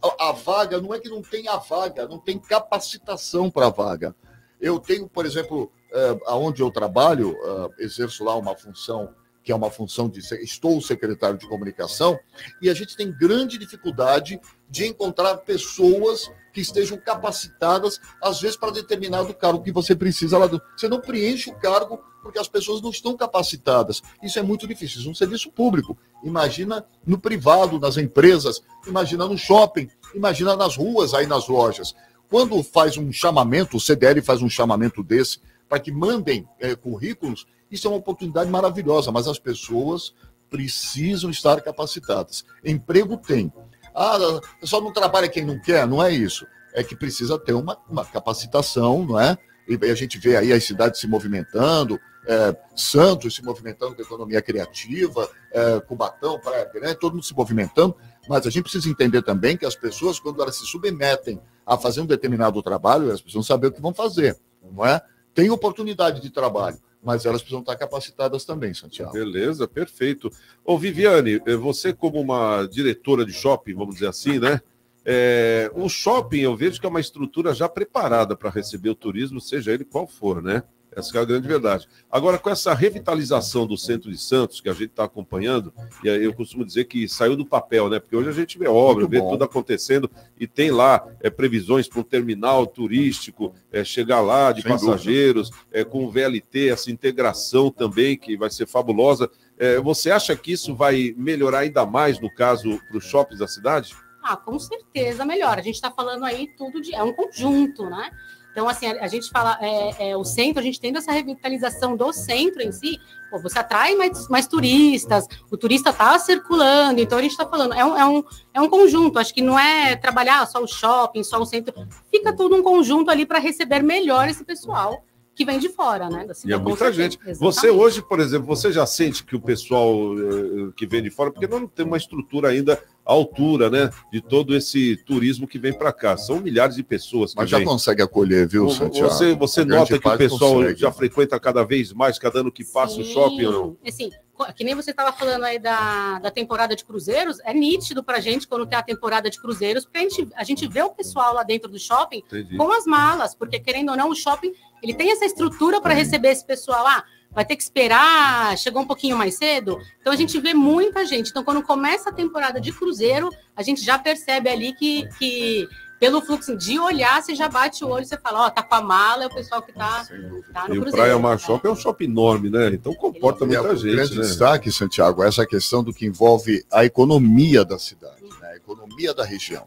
a, 0.02 0.28
a, 0.28 0.32
vaga, 0.32 0.80
não 0.80 0.92
é 0.92 0.98
que 0.98 1.08
não 1.08 1.22
tem 1.22 1.48
a 1.48 1.56
vaga, 1.56 2.06
não 2.06 2.18
tem 2.18 2.38
capacitação 2.38 3.50
para 3.50 3.66
a 3.66 3.70
vaga. 3.70 4.14
Eu 4.60 4.78
tenho, 4.78 5.08
por 5.08 5.24
exemplo, 5.24 5.72
é, 5.92 6.18
aonde 6.26 6.60
eu 6.60 6.70
trabalho, 6.70 7.36
é, 7.78 7.84
exerço 7.84 8.24
lá 8.24 8.36
uma 8.36 8.56
função 8.56 9.14
que 9.48 9.52
é 9.52 9.56
uma 9.56 9.70
função 9.70 10.10
de 10.10 10.20
estou 10.44 10.78
secretário 10.78 11.38
de 11.38 11.48
comunicação, 11.48 12.20
e 12.60 12.68
a 12.68 12.74
gente 12.74 12.94
tem 12.94 13.10
grande 13.10 13.56
dificuldade 13.56 14.38
de 14.68 14.86
encontrar 14.86 15.38
pessoas 15.38 16.30
que 16.52 16.60
estejam 16.60 16.98
capacitadas, 16.98 17.98
às 18.22 18.42
vezes, 18.42 18.58
para 18.58 18.70
determinado 18.70 19.32
cargo 19.32 19.62
que 19.62 19.72
você 19.72 19.96
precisa 19.96 20.36
lá. 20.36 20.46
Do... 20.46 20.60
Você 20.76 20.86
não 20.86 21.00
preenche 21.00 21.48
o 21.48 21.54
cargo 21.54 21.98
porque 22.22 22.38
as 22.38 22.46
pessoas 22.46 22.82
não 22.82 22.90
estão 22.90 23.16
capacitadas. 23.16 24.02
Isso 24.22 24.38
é 24.38 24.42
muito 24.42 24.68
difícil. 24.68 24.98
Isso 24.98 25.08
é 25.08 25.12
um 25.12 25.14
serviço 25.14 25.50
público. 25.50 25.96
Imagina 26.22 26.84
no 27.06 27.18
privado, 27.18 27.80
nas 27.80 27.96
empresas, 27.96 28.62
imagina 28.86 29.24
no 29.24 29.38
shopping, 29.38 29.88
imagina 30.14 30.54
nas 30.56 30.76
ruas, 30.76 31.14
aí 31.14 31.26
nas 31.26 31.48
lojas. 31.48 31.94
Quando 32.28 32.62
faz 32.62 32.98
um 32.98 33.10
chamamento, 33.10 33.78
o 33.78 33.80
CDL 33.80 34.20
faz 34.20 34.42
um 34.42 34.50
chamamento 34.50 35.02
desse, 35.02 35.40
para 35.66 35.80
que 35.80 35.90
mandem 35.90 36.46
é, 36.60 36.74
currículos, 36.74 37.46
isso 37.70 37.86
é 37.86 37.90
uma 37.90 37.98
oportunidade 37.98 38.50
maravilhosa, 38.50 39.12
mas 39.12 39.26
as 39.26 39.38
pessoas 39.38 40.14
precisam 40.48 41.30
estar 41.30 41.60
capacitadas. 41.60 42.44
Emprego 42.64 43.16
tem. 43.16 43.52
Ah, 43.94 44.18
só 44.62 44.80
não 44.80 44.92
trabalha 44.92 45.28
quem 45.28 45.44
não 45.44 45.60
quer, 45.60 45.86
não 45.86 46.02
é 46.02 46.12
isso. 46.12 46.46
É 46.74 46.82
que 46.82 46.96
precisa 46.96 47.38
ter 47.38 47.52
uma, 47.52 47.78
uma 47.88 48.04
capacitação, 48.04 49.04
não 49.04 49.20
é? 49.20 49.36
E 49.68 49.78
a 49.90 49.94
gente 49.94 50.18
vê 50.18 50.36
aí 50.36 50.52
as 50.52 50.64
cidades 50.64 51.00
se 51.00 51.06
movimentando, 51.06 52.00
é, 52.26 52.56
Santos 52.74 53.34
se 53.34 53.42
movimentando 53.42 53.94
com 53.94 54.02
economia 54.02 54.40
criativa, 54.40 55.28
é, 55.52 55.80
Cubatão, 55.80 56.38
Praia 56.40 56.64
Grande, 56.72 56.98
todo 56.98 57.14
mundo 57.14 57.24
se 57.24 57.34
movimentando, 57.34 57.94
mas 58.28 58.46
a 58.46 58.50
gente 58.50 58.62
precisa 58.62 58.88
entender 58.88 59.22
também 59.22 59.56
que 59.56 59.66
as 59.66 59.74
pessoas, 59.74 60.18
quando 60.18 60.40
elas 60.40 60.56
se 60.56 60.66
submetem 60.66 61.40
a 61.66 61.76
fazer 61.76 62.00
um 62.00 62.06
determinado 62.06 62.62
trabalho, 62.62 63.08
elas 63.08 63.20
precisam 63.20 63.42
saber 63.42 63.66
o 63.66 63.72
que 63.72 63.80
vão 63.80 63.92
fazer, 63.92 64.38
não 64.62 64.86
é? 64.86 65.02
têm 65.34 65.50
oportunidade 65.50 66.20
de 66.20 66.30
trabalho, 66.30 66.78
mas 67.02 67.24
elas 67.24 67.40
precisam 67.40 67.60
estar 67.60 67.76
capacitadas 67.76 68.44
também, 68.44 68.74
Santiago. 68.74 69.12
Beleza, 69.12 69.68
perfeito. 69.68 70.30
Ô, 70.64 70.78
Viviane, 70.78 71.40
eh, 71.46 71.56
você 71.56 71.92
como 71.92 72.20
uma 72.20 72.66
diretora 72.66 73.24
de 73.24 73.32
shopping, 73.32 73.74
vamos 73.74 73.94
dizer 73.94 74.08
assim, 74.08 74.38
né? 74.38 74.60
É, 75.04 75.70
o 75.74 75.88
shopping 75.88 76.40
eu 76.40 76.54
vejo 76.54 76.78
que 76.78 76.86
é 76.86 76.88
uma 76.88 77.00
estrutura 77.00 77.54
já 77.54 77.68
preparada 77.68 78.36
para 78.36 78.50
receber 78.50 78.90
o 78.90 78.94
turismo, 78.94 79.40
seja 79.40 79.72
ele 79.72 79.84
qual 79.84 80.06
for, 80.06 80.42
né? 80.42 80.62
Essa 80.98 81.16
é 81.16 81.20
a 81.20 81.24
grande 81.24 81.46
verdade. 81.46 81.88
Agora, 82.10 82.38
com 82.38 82.50
essa 82.50 82.74
revitalização 82.74 83.66
do 83.66 83.76
centro 83.76 84.10
de 84.10 84.18
Santos, 84.18 84.60
que 84.60 84.68
a 84.68 84.72
gente 84.72 84.90
está 84.90 85.04
acompanhando, 85.04 85.72
e 86.02 86.08
eu 86.08 86.34
costumo 86.34 86.64
dizer 86.64 86.86
que 86.86 87.08
saiu 87.08 87.36
do 87.36 87.46
papel, 87.46 87.88
né? 87.88 88.00
Porque 88.00 88.16
hoje 88.16 88.28
a 88.28 88.32
gente 88.32 88.58
vê 88.58 88.66
obra, 88.66 89.02
Muito 89.02 89.10
vê 89.10 89.20
bom. 89.20 89.30
tudo 89.30 89.44
acontecendo 89.44 90.10
e 90.38 90.46
tem 90.46 90.72
lá 90.72 91.06
é, 91.20 91.30
previsões 91.30 91.86
para 91.86 92.00
um 92.00 92.02
terminal 92.02 92.66
turístico, 92.66 93.54
é, 93.70 93.84
chegar 93.84 94.20
lá 94.20 94.50
de 94.50 94.62
Sem 94.62 94.72
passageiros, 94.72 95.50
é, 95.70 95.84
com 95.84 96.04
o 96.04 96.10
VLT, 96.10 96.68
essa 96.68 96.90
integração 96.90 97.70
também, 97.70 98.16
que 98.16 98.36
vai 98.36 98.50
ser 98.50 98.66
fabulosa. 98.66 99.30
É, 99.56 99.78
você 99.78 100.10
acha 100.10 100.34
que 100.34 100.52
isso 100.52 100.74
vai 100.74 101.14
melhorar 101.16 101.60
ainda 101.60 101.86
mais, 101.86 102.20
no 102.20 102.32
caso, 102.32 102.80
para 102.88 102.98
os 102.98 103.04
shoppings 103.04 103.38
da 103.38 103.46
cidade? 103.46 103.94
Ah, 104.22 104.36
com 104.36 104.58
certeza 104.58 105.24
melhor. 105.24 105.58
A 105.58 105.62
gente 105.62 105.76
está 105.76 105.90
falando 105.90 106.24
aí 106.24 106.48
tudo 106.56 106.80
de. 106.80 106.94
É 106.94 107.02
um 107.02 107.12
conjunto, 107.12 107.88
né? 107.88 108.10
Então, 108.52 108.68
assim, 108.68 108.86
a, 108.86 109.04
a 109.04 109.08
gente 109.08 109.30
fala, 109.30 109.58
é, 109.60 110.10
é, 110.10 110.16
o 110.16 110.24
centro, 110.24 110.60
a 110.60 110.62
gente 110.62 110.80
tendo 110.80 110.98
essa 110.98 111.12
revitalização 111.12 111.96
do 111.96 112.12
centro 112.12 112.62
em 112.62 112.72
si, 112.72 112.98
pô, 113.30 113.38
você 113.38 113.58
atrai 113.58 113.94
mais, 113.94 114.28
mais 114.28 114.46
turistas, 114.46 115.26
o 115.50 115.56
turista 115.56 115.90
está 115.90 116.18
circulando, 116.18 117.00
então 117.00 117.18
a 117.18 117.22
gente 117.22 117.32
está 117.32 117.46
falando, 117.46 117.74
é 117.74 117.84
um, 117.84 117.96
é, 117.96 118.06
um, 118.06 118.24
é 118.54 118.60
um 118.60 118.68
conjunto, 118.68 119.18
acho 119.18 119.32
que 119.32 119.42
não 119.42 119.58
é 119.58 119.94
trabalhar 119.96 120.46
só 120.46 120.62
o 120.62 120.66
shopping, 120.66 121.22
só 121.22 121.40
o 121.40 121.46
centro, 121.46 121.74
fica 122.10 122.34
tudo 122.34 122.56
um 122.56 122.62
conjunto 122.62 123.10
ali 123.10 123.24
para 123.24 123.38
receber 123.38 123.82
melhor 123.82 124.28
esse 124.28 124.44
pessoal 124.44 125.04
que 125.38 125.44
vem 125.44 125.60
de 125.60 125.68
fora, 125.68 126.10
né? 126.10 126.26
E 126.44 126.52
é 126.52 126.56
muita 126.56 126.92
gente. 126.92 127.16
Exatamente. 127.16 127.38
Você 127.38 127.70
hoje, 127.70 128.02
por 128.02 128.18
exemplo, 128.18 128.44
você 128.44 128.72
já 128.72 128.84
sente 128.84 129.22
que 129.22 129.36
o 129.36 129.40
pessoal 129.40 129.94
eh, 130.18 130.72
que 130.76 130.84
vem 130.84 131.00
de 131.00 131.10
fora, 131.10 131.30
porque 131.30 131.46
não 131.46 131.64
temos 131.68 131.92
uma 131.92 131.96
estrutura 131.96 132.48
ainda 132.48 132.76
à 133.08 133.12
altura, 133.12 133.70
né? 133.70 133.90
De 134.12 134.20
todo 134.20 134.54
esse 134.54 134.96
turismo 134.98 135.48
que 135.48 135.58
vem 135.58 135.72
para 135.72 135.90
cá. 135.90 136.16
São 136.18 136.40
milhares 136.40 136.76
de 136.76 136.82
pessoas 136.82 137.32
que 137.32 137.38
Mas 137.40 137.48
já 137.48 137.56
vêm. 137.56 137.66
consegue 137.66 138.02
acolher, 138.02 138.46
viu, 138.46 138.68
Santiago? 138.68 139.08
Você, 139.08 139.34
você 139.34 139.64
nota 139.64 139.98
que 139.98 140.06
o 140.06 140.18
pessoal 140.18 140.54
consegue. 140.56 140.78
já 140.78 140.92
frequenta 140.92 141.40
cada 141.40 141.64
vez 141.64 141.90
mais, 141.94 142.18
cada 142.18 142.40
ano 142.40 142.52
que 142.52 142.62
passa 142.62 143.00
o 143.00 143.04
shopping 143.04 143.46
ou 143.46 143.52
não? 143.52 143.76
Assim, 143.86 144.10
que 144.54 144.62
nem 144.62 144.74
você 144.74 144.90
estava 144.90 145.10
falando 145.10 145.44
aí 145.44 145.58
da, 145.58 146.18
da 146.18 146.30
temporada 146.30 146.76
de 146.76 146.84
cruzeiros, 146.84 147.38
é 147.44 147.54
nítido 147.54 148.04
para 148.04 148.18
a 148.18 148.20
gente 148.20 148.46
quando 148.46 148.66
tem 148.66 148.78
a 148.78 148.82
temporada 148.82 149.30
de 149.30 149.40
cruzeiros, 149.40 149.84
porque 149.84 149.98
a 149.98 150.02
gente, 150.02 150.28
a 150.36 150.44
gente 150.44 150.68
vê 150.68 150.82
o 150.82 150.90
pessoal 150.90 151.34
lá 151.34 151.42
dentro 151.42 151.70
do 151.70 151.78
shopping 151.78 152.18
Entendi. 152.18 152.56
com 152.56 152.70
as 152.70 152.84
malas, 152.84 153.34
porque 153.34 153.58
querendo 153.58 153.90
ou 153.90 153.96
não, 153.96 154.10
o 154.10 154.14
shopping 154.14 154.52
ele 154.82 154.94
tem 154.94 155.10
essa 155.10 155.24
estrutura 155.24 155.80
para 155.80 155.94
receber 155.94 156.28
esse 156.28 156.46
pessoal. 156.46 156.86
Ah, 156.86 157.02
vai 157.30 157.44
ter 157.44 157.56
que 157.56 157.62
esperar, 157.62 158.56
chegou 158.58 158.82
um 158.82 158.86
pouquinho 158.86 159.16
mais 159.16 159.36
cedo. 159.36 159.78
Então 160.00 160.12
a 160.12 160.16
gente 160.16 160.40
vê 160.40 160.54
muita 160.54 161.06
gente. 161.06 161.30
Então, 161.30 161.44
quando 161.44 161.62
começa 161.62 162.10
a 162.10 162.12
temporada 162.12 162.60
de 162.60 162.72
cruzeiro, 162.72 163.30
a 163.54 163.62
gente 163.62 163.82
já 163.82 163.98
percebe 163.98 164.48
ali 164.48 164.72
que, 164.72 165.08
que 165.18 165.68
pelo 166.00 166.20
fluxo 166.20 166.56
de 166.56 166.78
olhar, 166.78 167.22
você 167.22 167.34
já 167.34 167.48
bate 167.48 167.84
o 167.84 167.88
olho, 167.88 168.06
você 168.06 168.16
fala, 168.16 168.46
ó, 168.46 168.50
tá 168.50 168.62
com 168.62 168.74
a 168.74 168.80
mala, 168.80 169.24
é 169.24 169.26
o 169.26 169.34
pessoal 169.34 169.60
que 169.60 169.72
tá, 169.72 170.06
tá 170.52 170.68
no 170.68 170.74
E 170.74 170.78
o 170.78 170.82
cruzeiro. 170.82 170.90
Praia 170.92 171.18
Mar 171.18 171.38
Shopping 171.38 171.68
é 171.68 171.70
um 171.70 171.76
shopping 171.76 172.04
enorme, 172.04 172.50
né? 172.50 172.68
Então 172.68 172.94
comporta 172.94 173.44
E 173.44 173.54
é 173.54 173.58
muita 173.60 173.74
o 173.74 173.76
gente, 173.76 173.96
grande 173.96 174.16
né? 174.16 174.22
destaque, 174.22 174.70
Santiago, 174.70 175.22
é 175.22 175.28
essa 175.28 175.44
questão 175.44 175.82
do 175.82 175.92
que 175.92 176.06
envolve 176.06 176.64
a 176.72 176.84
economia 176.84 177.64
da 177.64 177.78
cidade, 177.78 178.22
né? 178.22 178.48
a 178.52 178.56
economia 178.56 179.12
da 179.12 179.24
região. 179.24 179.66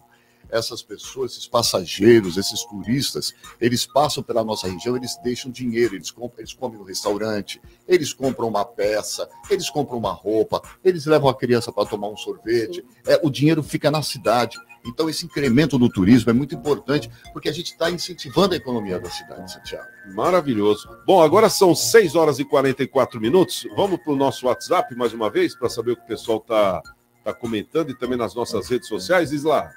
Essas 0.52 0.82
pessoas, 0.82 1.32
esses 1.32 1.48
passageiros, 1.48 2.38
esses 2.38 2.64
turistas, 2.66 3.34
eles 3.60 3.86
passam 3.86 4.22
pela 4.22 4.44
nossa 4.44 4.68
região, 4.68 4.96
eles 4.96 5.18
deixam 5.24 5.52
dinheiro, 5.52 5.96
eles, 5.96 6.12
compram, 6.12 6.40
eles 6.40 6.54
comem 6.54 6.78
no 6.78 6.84
restaurante, 6.84 7.62
eles 7.88 8.14
compram 8.14 8.48
uma 8.48 8.66
peça, 8.66 9.30
eles 9.50 9.70
compram 9.70 9.98
uma 9.98 10.12
roupa, 10.12 10.62
eles 10.84 11.06
levam 11.06 11.30
a 11.30 11.36
criança 11.36 11.72
para 11.72 11.88
tomar 11.88 12.10
um 12.10 12.18
sorvete. 12.18 12.86
É, 13.06 13.20
o 13.24 13.30
dinheiro 13.30 13.64
fica 13.64 13.90
na 13.90 14.02
cidade. 14.02 14.58
Então, 14.86 15.10
esse 15.10 15.26
incremento 15.26 15.78
do 15.78 15.88
turismo 15.88 16.32
é 16.32 16.34
muito 16.34 16.56
importante, 16.56 17.10
porque 17.34 17.50
a 17.50 17.52
gente 17.52 17.72
está 17.72 17.90
incentivando 17.90 18.54
a 18.54 18.58
economia 18.58 19.00
da 19.00 19.10
cidade, 19.10 19.52
Santiago. 19.52 19.88
Maravilhoso. 20.14 20.90
Bom, 21.06 21.22
agora 21.22 21.50
são 21.50 21.76
6 21.76 22.16
horas 22.16 22.40
e 22.40 22.46
44 22.46 23.22
minutos. 23.22 23.68
Vamos 23.76 24.00
para 24.00 24.14
o 24.14 24.16
nosso 24.16 24.48
WhatsApp 24.48 24.96
mais 24.96 25.14
uma 25.14 25.30
vez, 25.30 25.56
para 25.56 25.70
saber 25.70 25.92
o 25.92 25.96
que 25.96 26.04
o 26.04 26.08
pessoal 26.08 26.40
está 26.40 26.82
tá 27.24 27.34
comentando 27.34 27.92
e 27.92 27.98
também 27.98 28.18
nas 28.18 28.34
nossas 28.34 28.70
redes 28.70 28.88
sociais. 28.88 29.32
Isla. 29.32 29.70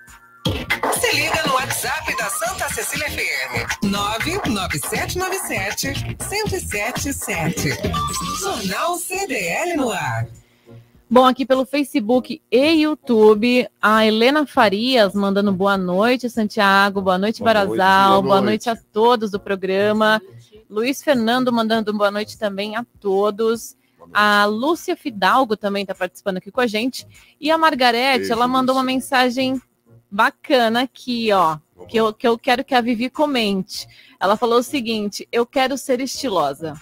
Se 0.44 1.16
liga 1.16 1.42
no 1.46 1.54
WhatsApp 1.54 2.16
da 2.16 2.28
Santa 2.28 2.68
Cecília 2.68 3.08
FM. 3.10 3.84
99797 3.86 6.16
1077. 6.20 7.70
Jornal 8.40 8.96
CDL 8.98 9.76
no 9.76 9.90
ar. 9.90 10.26
Bom, 11.08 11.24
aqui 11.24 11.46
pelo 11.46 11.64
Facebook 11.64 12.42
e 12.50 12.70
YouTube, 12.82 13.68
a 13.80 14.04
Helena 14.04 14.46
Farias 14.46 15.14
mandando 15.14 15.52
boa 15.52 15.78
noite, 15.78 16.28
Santiago, 16.28 17.00
boa 17.00 17.16
noite, 17.18 17.40
Boa 17.40 17.54
noite, 17.54 17.68
Barazal, 17.68 18.22
boa 18.22 18.22
boa 18.22 18.40
noite. 18.40 18.66
noite 18.66 18.78
a 18.78 18.82
todos 18.92 19.30
do 19.30 19.38
programa. 19.38 20.20
Luiz 20.68 21.02
Fernando 21.02 21.52
mandando 21.52 21.92
boa 21.92 22.10
noite 22.10 22.36
também 22.36 22.74
a 22.76 22.84
todos. 23.00 23.76
A 24.12 24.44
Lúcia 24.46 24.96
Fidalgo 24.96 25.56
também 25.56 25.82
está 25.82 25.94
participando 25.94 26.38
aqui 26.38 26.50
com 26.50 26.60
a 26.60 26.66
gente. 26.66 27.06
E 27.40 27.50
a 27.50 27.56
Margarete, 27.56 28.18
Beijo, 28.18 28.32
ela 28.32 28.48
mandou 28.48 28.74
uma 28.74 28.82
mensagem 28.84 29.60
bacana 30.14 30.82
aqui, 30.82 31.32
ó. 31.32 31.58
Que 31.88 31.96
eu, 31.96 32.14
que 32.14 32.26
eu 32.26 32.38
quero 32.38 32.64
que 32.64 32.74
a 32.74 32.80
Vivi 32.80 33.10
comente. 33.10 33.86
Ela 34.20 34.36
falou 34.36 34.58
o 34.58 34.62
seguinte: 34.62 35.28
eu 35.32 35.44
quero 35.44 35.76
ser 35.76 36.00
estilosa. 36.00 36.80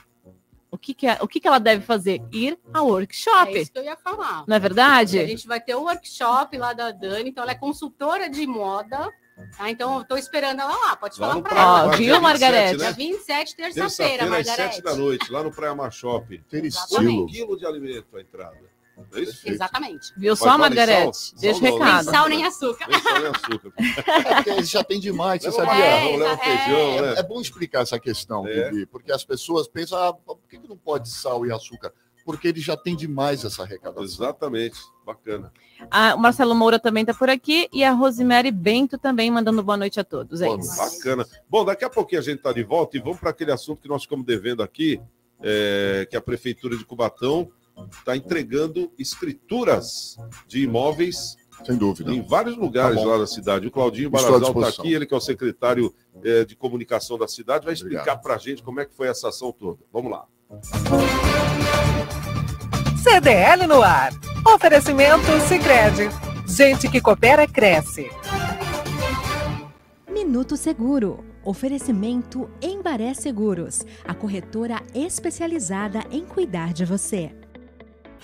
O 0.71 0.79
que, 0.79 0.95
que, 0.95 1.07
é- 1.07 1.19
o 1.21 1.29
que, 1.29 1.41
que 1.41 1.49
ela 1.49 1.59
deve 1.59 1.85
fazer? 1.85 2.23
Ir 2.33 2.59
ao 2.73 2.87
workshop. 2.89 3.57
É 3.57 3.63
isso 3.63 3.73
que 3.73 3.79
eu 3.79 3.85
ia 3.85 3.97
falar. 3.97 4.45
Não 4.47 4.57
é 4.57 4.59
verdade? 4.59 5.19
A 5.19 5.27
gente 5.27 5.47
vai 5.47 5.61
ter 5.61 5.75
o 5.75 5.83
workshop 5.83 6.57
lá 6.57 6.73
da 6.73 6.91
Dani, 6.91 7.31
então 7.31 7.43
ela 7.43 7.53
é 7.53 7.55
consultora 7.55 8.29
de 8.29 8.47
moda. 8.47 9.11
Tá? 9.57 9.71
Então 9.71 9.99
eu 9.99 10.05
tô 10.05 10.17
esperando 10.17 10.61
ela 10.61 10.75
lá, 10.77 10.97
pode 10.97 11.19
Lá 11.21 11.29
falar 11.29 11.43
para 11.43 11.59
ela. 11.59 11.87
Mar, 11.87 11.97
dia 11.97 12.21
27, 12.21 12.51
né? 12.53 12.75
Dia 12.77 12.93
27, 12.93 13.57
terça-feira, 13.57 14.25
às 14.25 14.31
Margarete. 14.31 14.75
7 14.77 14.83
da 14.85 14.95
noite, 14.95 15.33
lá 15.33 15.43
no 15.43 15.51
Praia 15.51 15.75
Mar 15.75 15.91
Shopping. 15.91 16.43
Ter 16.49 16.65
estilo. 16.65 17.25
Um 17.25 17.27
quilo 17.27 17.57
de 17.59 17.67
alimento 17.67 18.17
a 18.17 18.21
entrada. 18.21 18.72
É 19.15 19.21
isso? 19.21 19.49
Exatamente. 19.49 20.13
Viu 20.17 20.37
só, 20.37 20.57
Margarete? 20.59 21.17
sal? 21.17 21.39
Deixa 21.41 21.61
Sal 21.61 21.69
o 21.69 21.71
não, 21.71 21.79
recado. 21.79 22.05
Nem 22.05 22.15
sal 22.15 22.29
nem 22.29 22.45
açúcar. 22.45 22.87
Nem 22.89 23.01
sal 23.01 23.19
nem 23.21 23.27
açúcar. 23.29 23.73
É 24.59 24.63
já 24.63 24.85
tem 24.85 25.01
demais, 25.01 25.43
você 25.43 25.51
Leva 25.51 25.65
sabia? 25.65 25.85
leva 26.17 26.35
um 26.35 26.39
feijão, 26.39 26.79
é, 26.79 27.03
né? 27.03 27.15
é 27.19 27.23
bom 27.23 27.41
explicar 27.41 27.83
essa 27.83 27.99
questão, 27.99 28.47
É. 28.47 28.71
Vivi, 28.71 28.87
porque 28.87 29.13
as 29.13 29.25
pessoas 29.25 29.67
pensam, 29.69 29.99
ah, 29.99 30.13
por 30.13 30.39
que 30.49 30.59
que 30.59 30.69
não 30.69 30.77
pode 30.77 31.09
sal 31.09 31.47
e 31.47 31.53
açúcar? 31.53 31.93
Porque 32.25 32.47
ele 32.49 32.61
já 32.61 32.77
tem 32.77 32.95
demais 32.95 33.45
essa 33.45 33.63
arrecadação. 33.63 34.05
Exatamente, 34.05 34.79
bacana. 35.05 35.53
Ah, 35.91 36.15
o 36.15 36.19
Marcelo 36.19 36.55
Moura 36.55 36.79
também 36.79 37.03
está 37.03 37.13
por 37.13 37.29
aqui 37.29 37.69
e 37.73 37.83
a 37.83 37.93
Rosemary 37.93 38.53
Bento 38.53 38.97
também 38.97 39.31
mandando 39.31 39.63
boa 39.63 39.77
noite 39.77 39.99
a 39.99 40.05
todos. 40.05 40.41
É 40.41 40.49
isso. 40.55 40.77
Bacana. 40.77 41.27
Bom, 41.49 41.65
daqui 41.65 41.85
a 41.85 41.91
pouquinho 41.91 42.21
a 42.21 42.25
gente 42.25 42.37
está 42.37 42.53
de 42.53 42.63
volta 42.63 42.97
e 42.97 43.01
vamos 43.01 43.19
para 43.19 43.31
aquele 43.31 43.51
assunto 43.51 43.81
que 43.83 43.89
nós 43.89 44.03
ficamos 44.03 44.25
devendo 44.25 44.63
aqui, 44.63 45.01
é, 45.43 46.07
que 46.09 46.17
a 46.17 46.21
Prefeitura 46.21 46.77
de 46.77 46.85
Cubatão 46.85 47.51
está 47.91 48.17
entregando 48.17 48.93
escrituras 48.99 50.17
de 50.47 50.63
imóveis 50.63 51.37
Sem 51.65 51.77
dúvida. 51.77 52.13
em 52.13 52.23
vários 52.23 52.57
lugares 52.57 53.01
Tá 53.01 53.07
lá 53.07 53.19
da 53.19 53.27
cidade. 53.27 53.67
O 53.67 53.71
Claudinho 53.71 54.11
Barazal 54.11 54.53
está 54.53 54.69
aqui, 54.69 54.93
ele 54.93 55.07
que 55.07 55.15
é 55.15 55.17
o 55.17 55.21
secretário 55.21 55.95
é, 56.25 56.45
de 56.45 56.57
comunicação 56.57 57.19
da 57.19 57.29
cidade, 57.29 57.65
vai 57.65 57.75
explicar 57.75 58.17
para 58.17 58.35
a 58.35 58.39
gente 58.39 58.63
como 58.63 58.81
é 58.81 58.85
que 58.85 58.95
foi 58.95 59.09
essa 59.09 59.29
ação 59.29 59.53
toda. 59.53 59.79
Vamos 59.93 60.11
lá. 60.11 60.27
CDL 63.03 63.67
no 63.67 63.83
ar. 63.83 64.13
Oferecimento 64.55 65.27
Sicredi. 65.49 66.09
Gente 66.47 66.89
que 66.89 67.01
coopera 67.01 67.47
cresce. 67.47 68.11
Minuto 70.11 70.57
Seguro. 70.57 71.25
Oferecimento 71.45 72.49
Embaré 72.63 73.15
Seguros, 73.15 73.85
a 74.05 74.15
corretora 74.15 74.81
especializada 74.95 76.05
em 76.13 76.25
cuidar 76.25 76.73
de 76.73 76.85
você. 76.85 77.33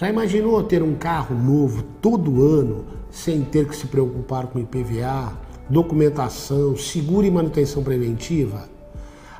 Já 0.00 0.08
imaginou 0.08 0.62
ter 0.62 0.80
um 0.80 0.94
carro 0.94 1.34
novo 1.34 1.82
todo 2.00 2.40
ano 2.40 2.84
sem 3.10 3.42
ter 3.42 3.66
que 3.66 3.74
se 3.74 3.88
preocupar 3.88 4.46
com 4.46 4.60
IPVA, 4.60 5.32
documentação, 5.68 6.76
seguro 6.76 7.26
e 7.26 7.30
manutenção 7.32 7.82
preventiva? 7.82 8.68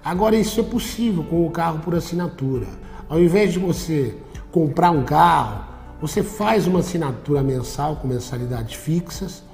Agora 0.05 0.35
isso 0.35 0.59
é 0.59 0.65
possível 0.65 1.23
com 1.23 1.47
o 1.47 1.51
carro 1.51 1.79
por 1.79 1.95
assinatura. 1.95 2.67
Ao 3.09 3.21
invés 3.21 3.53
de 3.53 3.61
você 3.61 4.17
comprar 4.51 4.91
um 4.91 5.05
carro, 5.05 5.65
você 6.01 6.25
faz 6.25 6.67
uma 6.67 6.81
assinatura 6.81 7.41
mensal 7.41 7.95
com 7.95 8.09
mensalidades 8.09 8.75
fixas, 8.75 9.45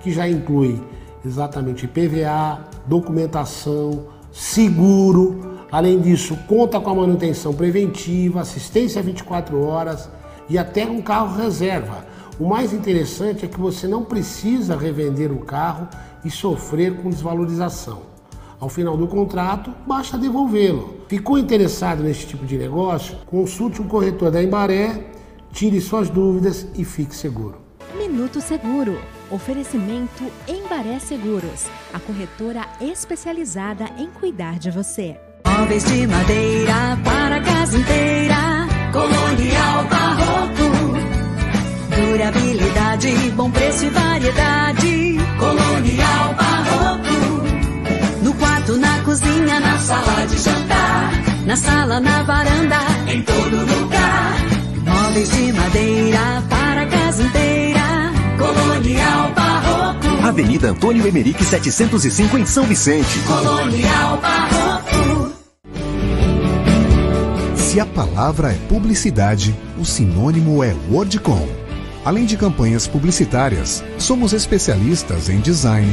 que 0.00 0.10
já 0.10 0.26
inclui 0.26 0.82
exatamente 1.22 1.84
IPVA, 1.84 2.64
documentação, 2.86 4.06
seguro. 4.32 5.58
Além 5.70 6.00
disso, 6.00 6.34
conta 6.48 6.80
com 6.80 6.88
a 6.88 6.94
manutenção 6.94 7.52
preventiva, 7.52 8.40
assistência 8.40 9.02
24 9.02 9.62
horas 9.62 10.15
e 10.48 10.58
até 10.58 10.86
um 10.86 11.00
carro 11.02 11.36
reserva. 11.36 12.06
O 12.38 12.46
mais 12.46 12.72
interessante 12.72 13.44
é 13.44 13.48
que 13.48 13.58
você 13.58 13.86
não 13.86 14.04
precisa 14.04 14.76
revender 14.76 15.32
o 15.32 15.38
carro 15.38 15.88
e 16.24 16.30
sofrer 16.30 16.96
com 16.96 17.08
desvalorização. 17.10 18.02
Ao 18.58 18.68
final 18.68 18.96
do 18.96 19.06
contrato, 19.06 19.72
basta 19.86 20.16
devolvê-lo. 20.16 21.02
Ficou 21.08 21.38
interessado 21.38 22.02
nesse 22.02 22.26
tipo 22.26 22.44
de 22.44 22.56
negócio? 22.56 23.16
Consulte 23.26 23.80
um 23.80 23.88
corretor 23.88 24.30
da 24.30 24.42
Embaré, 24.42 25.10
tire 25.52 25.80
suas 25.80 26.08
dúvidas 26.08 26.66
e 26.74 26.84
fique 26.84 27.14
seguro. 27.14 27.66
Minuto 27.96 28.40
Seguro. 28.40 28.98
Oferecimento 29.30 30.24
Embaré 30.46 30.98
Seguros, 30.98 31.66
a 31.92 31.98
corretora 31.98 32.66
especializada 32.80 33.86
em 33.98 34.08
cuidar 34.08 34.58
de 34.58 34.70
você. 34.70 35.16
Móveis 35.46 35.84
de 35.84 36.06
madeira 36.06 36.98
para 37.02 37.36
a 37.36 37.42
casa 37.42 37.76
inteira. 37.76 38.75
Colonial 38.92 39.84
Barroco. 39.90 40.66
Durabilidade, 41.94 43.10
bom 43.36 43.50
preço 43.50 43.84
e 43.86 43.90
variedade. 43.90 45.16
Colonial 45.38 46.34
Barroco. 46.34 47.16
No 48.22 48.34
quarto, 48.34 48.76
na 48.76 49.00
cozinha, 49.00 49.60
na 49.60 49.78
sala 49.78 50.26
de 50.26 50.38
jantar. 50.38 51.12
Na 51.46 51.56
sala, 51.56 52.00
na 52.00 52.22
varanda, 52.22 52.78
em 53.08 53.22
todo 53.22 53.56
lugar. 53.56 54.36
Móveis 54.84 55.30
de 55.30 55.52
madeira 55.52 56.42
para 56.48 56.82
a 56.82 56.86
casa 56.86 57.22
inteira. 57.22 58.12
Colonial 58.38 59.32
Barroco. 59.34 60.26
Avenida 60.26 60.68
Antônio 60.70 61.06
Emerick 61.06 61.44
705 61.44 62.38
em 62.38 62.46
São 62.46 62.64
Vicente. 62.64 63.18
Colonial 63.20 64.18
Barroco. 64.18 64.75
Se 67.76 67.80
a 67.80 67.84
palavra 67.84 68.52
é 68.52 68.56
publicidade, 68.70 69.54
o 69.78 69.84
sinônimo 69.84 70.64
é 70.64 70.74
Wordcom. 70.90 71.46
Além 72.06 72.24
de 72.24 72.34
campanhas 72.34 72.86
publicitárias, 72.86 73.84
somos 73.98 74.32
especialistas 74.32 75.28
em 75.28 75.40
design, 75.40 75.90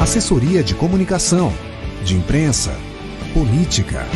assessoria 0.00 0.62
de 0.62 0.74
comunicação, 0.74 1.52
de 2.02 2.16
imprensa, 2.16 2.74
política, 3.34 4.06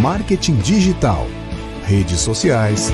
marketing 0.00 0.56
digital, 0.56 1.26
redes 1.84 2.20
sociais, 2.20 2.90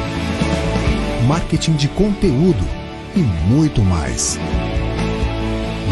marketing 1.28 1.74
de 1.74 1.86
conteúdo 1.86 2.66
e 3.14 3.20
muito 3.20 3.82
mais. 3.82 4.36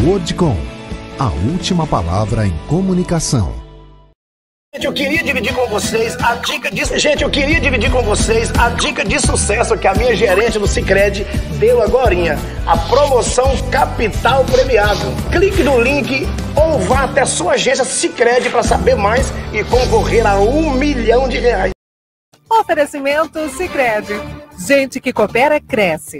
Wordcom, 0.03 0.57
a 1.17 1.29
última 1.29 1.87
palavra 1.87 2.45
em 2.45 2.53
comunicação. 2.67 3.64
Gente, 4.75 4.87
eu 4.87 4.93
queria 4.93 5.23
dividir 5.23 5.53
com 5.53 5.65
vocês 5.67 6.17
a 6.17 6.35
dica 6.35 6.69
de 6.69 6.83
gente, 6.99 7.23
eu 7.23 7.29
queria 7.29 7.61
dividir 7.61 7.89
com 7.89 8.01
vocês 8.01 8.51
a 8.59 8.71
dica 8.71 9.05
de 9.05 9.17
sucesso 9.21 9.77
que 9.77 9.87
a 9.87 9.93
minha 9.93 10.13
gerente 10.13 10.59
do 10.59 10.67
Sicredi 10.67 11.23
deu 11.57 11.81
agorinha, 11.81 12.37
a 12.65 12.75
promoção 12.75 13.55
Capital 13.71 14.43
Premiado. 14.43 15.05
Clique 15.31 15.63
no 15.63 15.79
link 15.79 16.27
ou 16.57 16.77
vá 16.79 17.05
até 17.05 17.25
sua 17.25 17.53
agência 17.53 17.85
Sicredi 17.85 18.49
para 18.49 18.63
saber 18.63 18.95
mais 18.95 19.31
e 19.53 19.63
concorrer 19.63 20.27
a 20.27 20.37
um 20.39 20.71
milhão 20.71 21.29
de 21.29 21.37
reais. 21.37 21.71
Oferecimento 22.49 23.47
Sicredi. 23.51 24.19
Gente 24.59 24.99
que 24.99 25.13
coopera 25.13 25.61
cresce. 25.61 26.19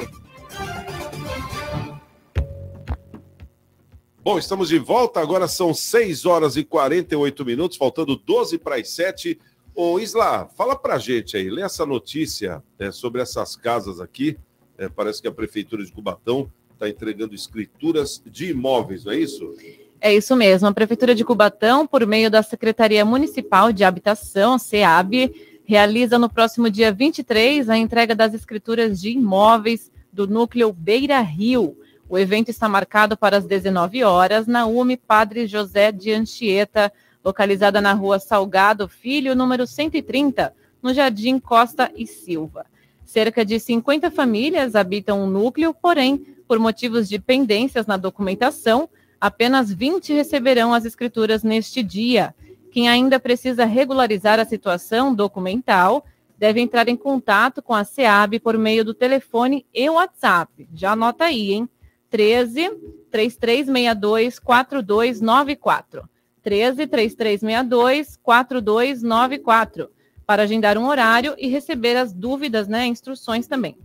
Bom, 4.26 4.40
estamos 4.40 4.70
de 4.70 4.80
volta. 4.80 5.20
Agora 5.20 5.48
são 5.48 5.72
6 5.72 6.26
horas 6.26 6.58
e 6.58 6.64
48 6.64 7.46
minutos, 7.46 7.78
faltando 7.78 8.16
12 8.16 8.58
para 8.58 8.78
as 8.78 8.90
7. 8.90 9.38
Ô, 9.76 10.00
Isla, 10.00 10.50
fala 10.58 10.76
pra 10.76 10.98
gente 10.98 11.38
aí, 11.38 11.48
lê 11.48 11.62
essa 11.62 11.86
notícia 11.86 12.64
é, 12.80 12.90
sobre 12.90 13.22
essas 13.22 13.56
casas 13.56 14.02
aqui. 14.02 14.36
É, 14.80 14.90
parece 14.90 15.22
que 15.22 15.28
a 15.28 15.32
Prefeitura 15.32 15.86
de 15.86 15.92
Cubatão 15.92 16.52
está 16.74 16.90
entregando 16.90 17.36
escrituras 17.36 18.20
de 18.26 18.50
imóveis, 18.50 19.06
não 19.06 19.12
é 19.12 19.20
isso? 19.20 19.54
É 20.02 20.12
isso 20.12 20.36
mesmo. 20.36 20.68
A 20.68 20.74
Prefeitura 20.74 21.14
de 21.14 21.24
Cubatão, 21.24 21.86
por 21.86 22.04
meio 22.08 22.32
da 22.32 22.42
Secretaria 22.42 23.06
Municipal 23.06 23.72
de 23.72 23.84
Habitação, 23.84 24.58
SEAB, 24.58 25.36
realiza 25.66 26.18
no 26.18 26.32
próximo 26.32 26.68
dia 26.68 26.92
23 26.92 27.70
a 27.70 27.78
entrega 27.78 28.16
das 28.16 28.34
escrituras 28.34 29.00
de 29.00 29.12
imóveis 29.12 29.92
do 30.12 30.26
núcleo 30.26 30.74
Beira 30.74 31.22
Rio. 31.22 31.78
O 32.08 32.20
evento 32.20 32.50
está 32.50 32.70
marcado 32.70 33.18
para 33.18 33.38
as 33.38 33.46
19 33.46 34.04
horas 34.04 34.46
na 34.46 34.68
UME 34.68 34.96
Padre 34.96 35.48
José 35.48 35.92
de 35.92 36.12
Anchieta, 36.12 36.94
localizada 37.24 37.82
na 37.82 37.94
rua 37.94 38.20
Salgado 38.20 38.88
Filho, 38.88 39.36
número 39.36 39.66
130, 39.66 40.54
no 40.84 40.94
Jardim 40.94 41.40
Costa 41.40 41.92
e 41.96 42.06
Silva. 42.06 42.68
Cerca 43.04 43.44
de 43.44 43.60
50 43.60 44.12
famílias 44.12 44.76
habitam 44.76 45.24
o 45.24 45.28
núcleo, 45.28 45.74
porém, 45.74 46.18
por 46.48 46.60
motivos 46.60 47.10
de 47.10 47.18
pendências 47.18 47.88
na 47.88 47.98
documentação, 47.98 48.88
apenas 49.20 49.74
20 49.74 50.14
receberão 50.14 50.76
as 50.76 50.86
escrituras 50.86 51.42
neste 51.42 51.82
dia. 51.82 52.36
Quem 52.72 52.88
ainda 52.88 53.20
precisa 53.20 53.66
regularizar 53.66 54.40
a 54.40 54.46
situação 54.46 55.14
documental 55.14 56.06
deve 56.38 56.62
entrar 56.62 56.88
em 56.88 56.96
contato 56.96 57.64
com 57.64 57.74
a 57.74 57.84
SEAB 57.84 58.40
por 58.40 58.58
meio 58.58 58.86
do 58.86 58.94
telefone 58.94 59.66
e 59.74 59.90
WhatsApp. 59.90 60.68
Já 60.74 60.92
anota 60.92 61.26
aí, 61.26 61.54
hein? 61.54 61.70
13 62.10 62.70
3362 63.12 64.40
4294. 64.40 66.10
13 66.42 66.88
3362 66.88 68.18
4294 68.18 69.90
para 70.26 70.44
agendar 70.44 70.78
um 70.78 70.88
horário 70.88 71.36
e 71.38 71.48
receber 71.48 71.96
as 71.96 72.12
dúvidas, 72.12 72.68
né, 72.68 72.86
instruções 72.86 73.48
também. 73.48 73.78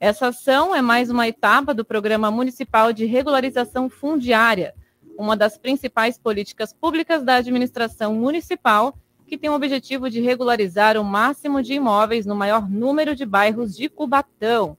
Essa 0.00 0.28
ação 0.28 0.74
é 0.74 0.80
mais 0.80 1.10
uma 1.10 1.26
etapa 1.26 1.74
do 1.74 1.84
Programa 1.84 2.30
Municipal 2.30 2.92
de 2.92 3.04
Regularização 3.04 3.90
Fundiária, 3.90 4.74
uma 5.18 5.36
das 5.36 5.58
principais 5.58 6.16
políticas 6.16 6.72
públicas 6.72 7.24
da 7.24 7.36
administração 7.36 8.14
municipal, 8.14 8.96
que 9.26 9.36
tem 9.36 9.50
o 9.50 9.54
objetivo 9.54 10.08
de 10.08 10.20
regularizar 10.20 10.96
o 10.96 11.04
máximo 11.04 11.60
de 11.62 11.74
imóveis 11.74 12.24
no 12.24 12.36
maior 12.36 12.70
número 12.70 13.16
de 13.16 13.26
bairros 13.26 13.76
de 13.76 13.88
Cubatão. 13.88 14.78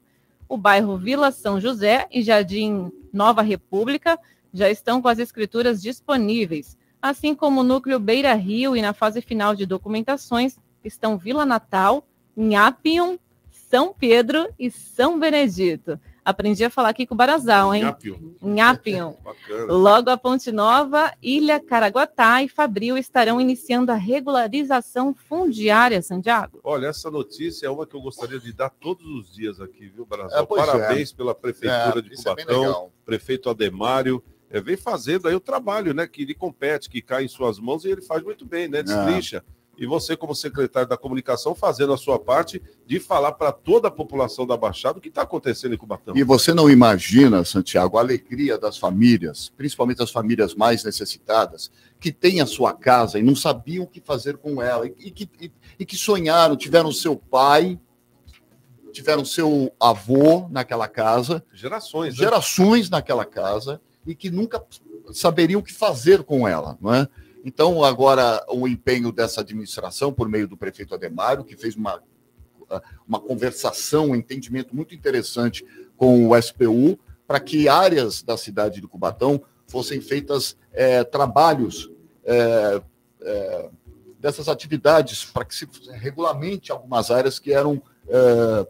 O 0.50 0.58
bairro 0.58 0.98
Vila 0.98 1.32
São 1.32 1.62
José 1.62 2.08
e 2.12 2.24
Jardim 2.24 2.92
Nova 3.14 3.44
República 3.44 4.20
já 4.52 4.68
estão 4.68 5.00
com 5.00 5.08
as 5.08 5.20
escrituras 5.20 5.80
disponíveis, 5.80 6.76
assim 7.00 7.36
como 7.36 7.62
o 7.62 7.64
núcleo 7.64 8.00
Beira 8.00 8.34
Rio 8.34 8.76
e 8.76 8.82
na 8.82 8.92
fase 8.92 9.22
final 9.22 9.54
de 9.54 9.68
documentações 9.68 10.58
estão 10.84 11.20
Vila 11.20 11.46
Natal, 11.46 12.04
Nhapium, 12.36 13.20
São 13.52 13.94
Pedro 13.94 14.50
e 14.58 14.72
São 14.72 15.20
Benedito. 15.20 16.00
Aprendi 16.24 16.64
a 16.64 16.70
falar 16.70 16.90
aqui 16.90 17.06
com 17.06 17.14
o 17.14 17.18
Barazal, 17.18 17.74
hein? 17.74 17.84
Nhapium. 17.84 18.36
Nhapium. 18.42 19.16
Logo 19.68 20.10
a 20.10 20.18
Ponte 20.18 20.52
Nova, 20.52 21.14
Ilha 21.22 21.60
Caraguatá 21.60 22.44
e 22.44 22.48
Fabril 22.48 22.98
estarão 22.98 23.40
iniciando 23.40 23.92
a 23.92 23.96
regularização 23.96 25.14
fundiária, 25.14 26.02
Santiago. 26.02 26.60
Olha, 26.64 26.88
essa 26.88 27.10
notícia 27.10 27.68
é 27.68 27.70
uma 27.70 27.86
que 27.86 27.96
eu 27.96 28.02
gostaria 28.02 28.40
de 28.40 28.54
dar 28.54 28.70
todos 28.70 29.06
os 29.06 29.34
dias 29.34 29.60
aqui, 29.60 29.88
viu, 29.88 30.06
Brasil? 30.06 30.38
É, 30.38 30.46
pois 30.46 30.66
Parabéns 30.66 31.12
é. 31.12 31.16
pela 31.16 31.34
Prefeitura 31.34 32.00
É, 32.00 32.02
de 32.02 32.14
é 32.14 32.16
Cubatão, 32.16 32.92
prefeito 33.06 33.50
Ademário. 33.50 34.24
É, 34.50 34.60
vem 34.60 34.76
fazendo 34.76 35.28
aí 35.28 35.36
o 35.36 35.40
trabalho, 35.40 35.94
né? 35.94 36.08
Que 36.08 36.26
lhe 36.26 36.34
compete, 36.34 36.90
que 36.90 37.02
cai 37.02 37.24
em 37.24 37.28
suas 37.28 37.60
mãos 37.60 37.86
e 37.86 37.90
ele 37.90 38.02
faz 38.02 38.24
muito 38.24 38.46
bem, 38.46 38.68
né? 38.68 38.82
Destrincha. 38.82 39.44
E 39.80 39.86
você, 39.86 40.18
como 40.18 40.36
secretário 40.36 40.90
da 40.90 40.98
comunicação, 40.98 41.56
fazendo 41.56 41.94
a 41.94 41.98
sua 41.98 42.20
parte 42.20 42.62
de 42.86 43.00
falar 43.00 43.32
para 43.32 43.52
toda 43.52 43.88
a 43.88 43.92
população 43.92 44.46
da 44.46 44.58
Baixada 44.58 44.98
o 44.98 45.02
que 45.02 45.08
está 45.08 45.22
acontecendo 45.22 45.74
em 45.74 45.78
Cubatão. 45.78 46.16
E 46.18 46.24
você 46.24 46.54
não 46.54 46.70
imagina, 46.70 47.46
Santiago, 47.46 47.98
a 47.98 48.02
alegria 48.02 48.58
das 48.58 48.78
famílias, 48.78 49.52
principalmente 49.56 50.04
as 50.04 50.12
famílias 50.12 50.54
mais 50.54 50.84
necessitadas, 50.84 51.72
que 52.00 52.12
têm 52.12 52.42
a 52.42 52.46
sua 52.46 52.74
casa 52.74 53.18
e 53.18 53.24
não 53.24 53.36
sabiam 53.36 53.86
o 53.86 53.88
que 53.88 54.02
fazer 54.02 54.38
com 54.38 54.62
ela, 54.62 54.86
e, 54.86 55.12
que, 55.12 55.30
e- 55.40 55.52
e 55.80 55.86
que 55.86 55.96
sonharam, 55.96 56.58
tiveram 56.58 56.92
seu 56.92 57.16
pai, 57.16 57.80
tiveram 58.92 59.24
seu 59.24 59.72
avô 59.80 60.48
naquela 60.50 60.88
casa, 60.88 61.44
Gerações, 61.54 62.16
né? 62.18 62.24
gerações 62.24 62.90
naquela 62.90 63.24
casa, 63.24 63.80
e 64.06 64.16
que 64.16 64.30
nunca 64.30 64.62
saberiam 65.14 65.60
o 65.60 65.64
que 65.64 65.74
fazer 65.74 66.24
com 66.24 66.48
ela, 66.48 66.78
não 66.82 66.94
é? 66.94 67.08
Então, 67.44 67.84
agora, 67.84 68.46
o 68.50 68.68
empenho 68.68 69.12
dessa 69.12 69.42
administração, 69.42 70.12
por 70.12 70.28
meio 70.28 70.48
do 70.48 70.58
prefeito 70.58 70.94
Ademário, 70.94 71.44
que 71.44 71.56
fez 71.56 71.76
uma, 71.76 72.02
uma 73.08 73.20
conversação, 73.20 74.10
um 74.10 74.16
entendimento 74.16 74.76
muito 74.76 74.94
interessante 74.94 75.66
com 75.96 76.28
o 76.28 76.42
SPU, 76.42 77.00
para 77.26 77.40
que 77.40 77.70
áreas 77.70 78.22
da 78.22 78.36
cidade 78.36 78.82
de 78.82 78.88
Cubatão 78.88 79.42
fossem 79.68 80.02
feitas 80.02 80.58
eh, 80.74 81.04
trabalhos 81.04 81.92
eh, 82.26 82.82
eh, 83.22 83.70
dessas 84.20 84.50
atividades, 84.50 85.24
para 85.24 85.46
que 85.46 85.56
se 85.56 85.68
regulamente 85.92 86.72
algumas 86.72 87.10
áreas 87.10 87.40
que 87.40 87.54
eram, 87.54 87.82
eh, 88.08 88.68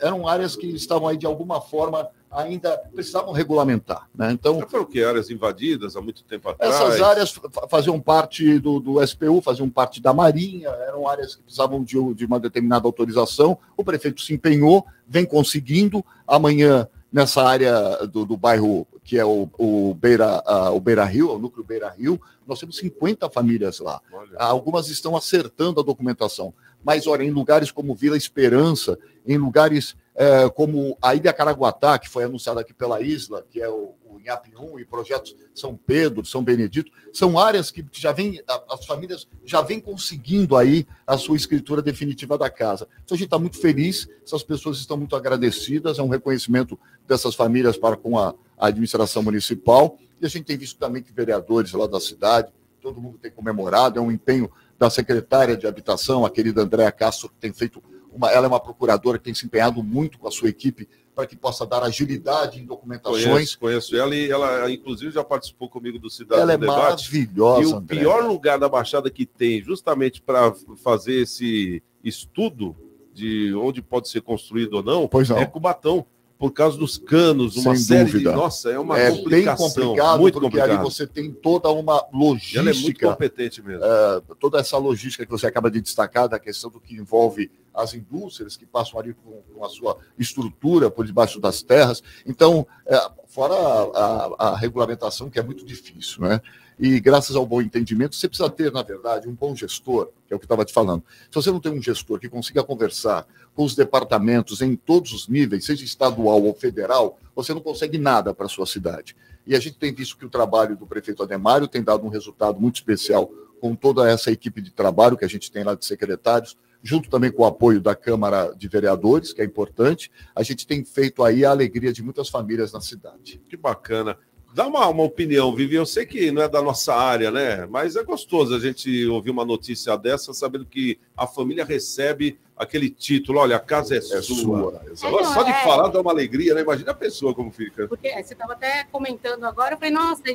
eram 0.00 0.26
áreas 0.26 0.56
que 0.56 0.66
estavam 0.66 1.06
aí 1.06 1.16
de 1.16 1.26
alguma 1.26 1.60
forma 1.60 2.10
ainda 2.32 2.76
precisavam 2.94 3.32
regulamentar. 3.32 4.08
Né? 4.14 4.32
Então, 4.32 4.58
Já 4.60 4.66
foram 4.66 4.84
que 4.86 5.02
áreas 5.04 5.30
invadidas 5.30 5.96
há 5.96 6.00
muito 6.00 6.24
tempo 6.24 6.48
atrás? 6.48 6.74
essas 6.74 7.00
áreas 7.00 7.30
fa- 7.30 7.68
faziam 7.68 8.00
parte 8.00 8.58
do, 8.58 8.80
do 8.80 9.06
SPU, 9.06 9.40
faziam 9.40 9.68
parte 9.68 10.00
da 10.00 10.12
Marinha, 10.12 10.68
eram 10.68 11.06
áreas 11.06 11.36
que 11.36 11.42
precisavam 11.42 11.82
de, 11.84 11.96
de 12.14 12.24
uma 12.24 12.40
determinada 12.40 12.86
autorização. 12.86 13.58
O 13.76 13.84
prefeito 13.84 14.20
se 14.22 14.32
empenhou, 14.32 14.86
vem 15.06 15.24
conseguindo. 15.24 16.04
Amanhã, 16.26 16.88
nessa 17.12 17.42
área 17.42 18.06
do, 18.06 18.24
do 18.24 18.36
bairro 18.36 18.86
que 19.04 19.18
é 19.18 19.24
o, 19.24 19.48
o, 19.58 19.94
Beira, 19.94 20.42
uh, 20.46 20.74
o 20.74 20.80
Beira 20.80 21.04
Rio, 21.04 21.32
o 21.32 21.38
núcleo 21.38 21.64
Beira 21.64 21.90
Rio, 21.90 22.20
nós 22.46 22.60
temos 22.60 22.76
50 22.76 23.28
famílias 23.30 23.80
lá. 23.80 24.00
Olha. 24.12 24.38
Algumas 24.38 24.88
estão 24.88 25.16
acertando 25.16 25.80
a 25.80 25.82
documentação. 25.82 26.54
Mas, 26.84 27.06
olha, 27.06 27.22
em 27.24 27.30
lugares 27.30 27.70
como 27.70 27.94
Vila 27.94 28.16
Esperança, 28.16 28.98
em 29.26 29.36
lugares 29.36 29.96
é, 30.14 30.48
como 30.50 30.96
a 31.00 31.14
Ilha 31.14 31.32
Caraguatá, 31.32 31.98
que 31.98 32.08
foi 32.08 32.24
anunciada 32.24 32.60
aqui 32.60 32.74
pela 32.74 33.00
Isla, 33.00 33.44
que 33.48 33.60
é 33.60 33.68
o, 33.68 33.94
o 34.04 34.20
INAP1 34.20 34.80
e 34.80 34.84
projetos 34.84 35.34
São 35.54 35.76
Pedro, 35.76 36.24
São 36.24 36.44
Benedito, 36.44 36.92
são 37.12 37.38
áreas 37.38 37.70
que 37.70 37.84
já 37.92 38.12
vem, 38.12 38.42
as 38.68 38.84
famílias 38.84 39.26
já 39.44 39.62
vêm 39.62 39.80
conseguindo 39.80 40.56
aí 40.56 40.86
a 41.06 41.16
sua 41.16 41.36
escritura 41.36 41.80
definitiva 41.80 42.36
da 42.36 42.50
casa. 42.50 42.86
Então 43.04 43.14
a 43.14 43.18
gente 43.18 43.26
está 43.26 43.38
muito 43.38 43.58
feliz, 43.58 44.08
essas 44.24 44.42
pessoas 44.42 44.78
estão 44.78 44.96
muito 44.96 45.16
agradecidas, 45.16 45.98
é 45.98 46.02
um 46.02 46.08
reconhecimento 46.08 46.78
dessas 47.06 47.34
famílias 47.34 47.76
para 47.76 47.96
com 47.96 48.18
a, 48.18 48.34
a 48.58 48.66
administração 48.66 49.22
municipal, 49.22 49.98
e 50.20 50.26
a 50.26 50.28
gente 50.28 50.44
tem 50.44 50.56
visto 50.56 50.78
também 50.78 51.02
que 51.02 51.12
vereadores 51.12 51.72
lá 51.72 51.86
da 51.86 51.98
cidade, 51.98 52.52
todo 52.80 53.00
mundo 53.00 53.18
tem 53.18 53.30
comemorado, 53.30 53.98
é 53.98 54.02
um 54.02 54.10
empenho 54.10 54.50
da 54.78 54.90
secretária 54.90 55.56
de 55.56 55.66
Habitação, 55.66 56.24
a 56.24 56.30
querida 56.30 56.62
Andréa 56.62 56.90
Castro, 56.90 57.28
que 57.28 57.36
tem 57.36 57.52
feito 57.52 57.82
uma, 58.12 58.30
ela 58.30 58.46
é 58.46 58.48
uma 58.48 58.60
procuradora 58.60 59.18
que 59.18 59.24
tem 59.24 59.34
se 59.34 59.46
empenhado 59.46 59.82
muito 59.82 60.18
com 60.18 60.28
a 60.28 60.30
sua 60.30 60.48
equipe 60.48 60.88
para 61.14 61.26
que 61.26 61.36
possa 61.36 61.66
dar 61.66 61.82
agilidade 61.82 62.60
em 62.60 62.64
documentações. 62.64 63.24
Conheço, 63.24 63.58
conheço 63.58 63.96
ela 63.96 64.14
e 64.14 64.30
ela, 64.30 64.70
inclusive, 64.70 65.10
já 65.10 65.22
participou 65.22 65.68
comigo 65.68 65.98
do 65.98 66.08
Cidadão 66.08 66.42
ela 66.42 66.52
é 66.54 66.56
Debate. 66.56 66.78
maravilhosa. 66.78 67.62
E 67.62 67.66
o 67.66 67.76
André. 67.76 67.98
pior 67.98 68.24
lugar 68.24 68.58
da 68.58 68.68
Baixada 68.68 69.10
que 69.10 69.26
tem, 69.26 69.62
justamente 69.62 70.22
para 70.22 70.52
fazer 70.82 71.22
esse 71.22 71.82
estudo 72.02 72.74
de 73.12 73.54
onde 73.54 73.82
pode 73.82 74.08
ser 74.08 74.22
construído 74.22 74.74
ou 74.74 74.82
não, 74.82 75.08
não. 75.28 75.38
é 75.38 75.44
Cubatão 75.44 76.06
por 76.42 76.50
causa 76.52 76.76
dos 76.76 76.98
canos, 76.98 77.54
uma 77.54 77.76
Sem 77.76 77.84
série 77.84 78.10
dúvida. 78.10 78.30
de. 78.30 78.36
Nossa, 78.36 78.68
é 78.68 78.76
uma 78.76 78.98
é 78.98 79.12
complicação. 79.12 79.68
bem 79.68 79.76
complicado, 79.76 80.18
muito 80.20 80.34
porque 80.40 80.46
complicado. 80.58 80.70
ali 80.72 80.82
você 80.82 81.06
tem 81.06 81.30
toda 81.30 81.70
uma 81.70 82.04
logística. 82.12 82.58
Ela 82.58 82.70
é 82.70 82.74
muito 82.74 82.98
competente 83.00 83.62
mesmo. 83.62 83.84
é, 83.84 84.22
toda 84.40 84.58
essa 84.58 84.76
logística 84.76 85.24
que 85.24 85.30
você 85.30 85.46
acaba 85.46 85.70
de 85.70 85.80
destacar, 85.80 86.28
da 86.28 86.40
questão 86.40 86.68
do 86.68 86.80
que 86.80 86.96
envolve 86.96 87.48
as 87.72 87.94
indústrias 87.94 88.56
que 88.56 88.66
passam 88.66 88.98
ali 88.98 89.14
com, 89.14 89.40
com 89.54 89.64
a 89.64 89.68
sua 89.68 89.96
estrutura 90.18 90.90
por 90.90 91.06
debaixo 91.06 91.38
das 91.38 91.62
terras. 91.62 92.02
Então, 92.26 92.66
é, 92.86 92.98
fora 93.28 93.54
a, 93.54 94.26
a, 94.40 94.48
a 94.48 94.56
regulamentação, 94.56 95.30
que 95.30 95.38
é 95.38 95.42
muito 95.44 95.64
difícil, 95.64 96.22
né? 96.22 96.40
E 96.78 96.98
graças 97.00 97.36
ao 97.36 97.46
bom 97.46 97.60
entendimento, 97.60 98.16
você 98.16 98.28
precisa 98.28 98.50
ter, 98.50 98.72
na 98.72 98.82
verdade, 98.82 99.28
um 99.28 99.34
bom 99.34 99.54
gestor, 99.54 100.10
que 100.26 100.32
é 100.32 100.36
o 100.36 100.38
que 100.38 100.44
estava 100.44 100.64
te 100.64 100.72
falando. 100.72 101.02
Se 101.30 101.34
você 101.34 101.50
não 101.50 101.60
tem 101.60 101.72
um 101.72 101.82
gestor 101.82 102.18
que 102.18 102.28
consiga 102.28 102.64
conversar 102.64 103.26
com 103.54 103.64
os 103.64 103.74
departamentos 103.74 104.62
em 104.62 104.74
todos 104.74 105.12
os 105.12 105.28
níveis, 105.28 105.64
seja 105.64 105.84
estadual 105.84 106.42
ou 106.42 106.54
federal, 106.54 107.18
você 107.34 107.52
não 107.52 107.60
consegue 107.60 107.98
nada 107.98 108.34
para 108.34 108.46
a 108.46 108.48
sua 108.48 108.66
cidade. 108.66 109.14
E 109.46 109.54
a 109.54 109.60
gente 109.60 109.78
tem 109.78 109.92
visto 109.92 110.16
que 110.16 110.24
o 110.24 110.30
trabalho 110.30 110.76
do 110.76 110.86
prefeito 110.86 111.22
Ademário 111.22 111.68
tem 111.68 111.82
dado 111.82 112.06
um 112.06 112.08
resultado 112.08 112.60
muito 112.60 112.76
especial 112.76 113.30
com 113.60 113.74
toda 113.74 114.10
essa 114.10 114.30
equipe 114.30 114.60
de 114.60 114.72
trabalho 114.72 115.16
que 115.16 115.24
a 115.24 115.28
gente 115.28 115.50
tem 115.50 115.62
lá 115.62 115.74
de 115.74 115.84
secretários, 115.84 116.56
junto 116.82 117.08
também 117.08 117.30
com 117.30 117.42
o 117.42 117.46
apoio 117.46 117.80
da 117.80 117.94
Câmara 117.94 118.52
de 118.56 118.66
Vereadores, 118.66 119.32
que 119.32 119.40
é 119.40 119.44
importante. 119.44 120.10
A 120.34 120.42
gente 120.42 120.66
tem 120.66 120.84
feito 120.84 121.22
aí 121.22 121.44
a 121.44 121.50
alegria 121.50 121.92
de 121.92 122.02
muitas 122.02 122.28
famílias 122.28 122.72
na 122.72 122.80
cidade. 122.80 123.40
Que 123.48 123.56
bacana. 123.56 124.18
Dá 124.54 124.66
uma, 124.66 124.86
uma 124.88 125.02
opinião, 125.04 125.54
Vivi. 125.54 125.76
Eu 125.76 125.86
sei 125.86 126.04
que 126.04 126.30
não 126.30 126.42
é 126.42 126.48
da 126.48 126.60
nossa 126.60 126.94
área, 126.94 127.30
né? 127.30 127.66
Mas 127.70 127.96
é 127.96 128.02
gostoso 128.04 128.54
a 128.54 128.58
gente 128.60 129.06
ouvir 129.06 129.30
uma 129.30 129.44
notícia 129.46 129.96
dessa, 129.96 130.34
sabendo 130.34 130.66
que 130.66 130.98
a 131.16 131.26
família 131.26 131.64
recebe 131.64 132.38
aquele 132.56 132.90
título: 132.90 133.38
olha, 133.38 133.56
a 133.56 133.60
casa 133.60 133.96
é, 133.96 134.00
sua. 134.00 134.22
sua, 134.22 134.82
Só, 134.94 135.08
exato. 135.20 135.34
só 135.34 135.42
de 135.42 135.50
É. 135.50 135.64
falar 135.64 135.88
dá 135.88 136.00
uma 136.02 136.10
alegria, 136.10 136.54
né? 136.54 136.60
Imagina 136.60 136.90
a 136.90 136.94
pessoa 136.94 137.34
como 137.34 137.50
fica. 137.50 137.88
Porque 137.88 138.08
é, 138.08 138.22
você 138.22 138.34
estava 138.34 138.52
até 138.52 138.84
comentando 138.92 139.44
agora, 139.44 139.74
eu 139.74 139.78
falei, 139.78 139.92
nossa, 139.94 140.22
é, 140.26 140.34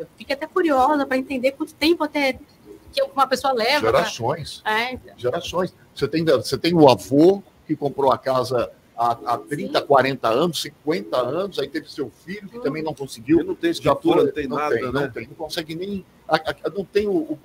é, 0.00 0.06
fiquei 0.16 0.34
até 0.36 0.46
curiosa 0.46 1.04
para 1.04 1.16
entender 1.16 1.52
quanto 1.52 1.74
tempo 1.74 2.04
até 2.04 2.38
que 2.92 3.02
uma 3.02 3.26
pessoa 3.26 3.52
leva. 3.52 3.80
pra- 3.90 3.98
Gerações. 3.98 4.62
É, 4.64 4.92
então. 4.92 5.14
Gerações. 5.18 5.74
Você 5.92 6.06
tem, 6.06 6.24
você 6.24 6.56
tem 6.56 6.72
o 6.72 6.88
avô 6.88 7.42
que 7.66 7.74
comprou 7.74 8.12
a 8.12 8.16
casa 8.16 8.70
há, 8.98 9.16
há 9.34 9.38
30, 9.38 9.80
40 9.80 10.28
anos, 10.28 10.60
50 10.60 11.16
anos, 11.16 11.58
aí 11.58 11.68
teve 11.68 11.88
seu 11.90 12.10
filho 12.26 12.48
que 12.48 12.58
também 12.58 12.82
não 12.82 12.92
conseguiu. 12.92 13.44
não 13.44 13.54
tem 13.54 13.70
escritura, 13.70 14.24
não 14.24 14.32
tem 14.32 14.48
nada, 14.48 14.74
tem, 14.74 14.84
né? 14.84 14.90
Não 14.92 15.10
tem, 15.10 15.26
não 15.28 15.34
consegue 15.36 15.74
nem. 15.76 16.04
a- 16.28 16.34
a- 16.36 16.70
não 16.76 16.84
tem 16.84 17.06
o, 17.06 17.12
o- 17.16 17.38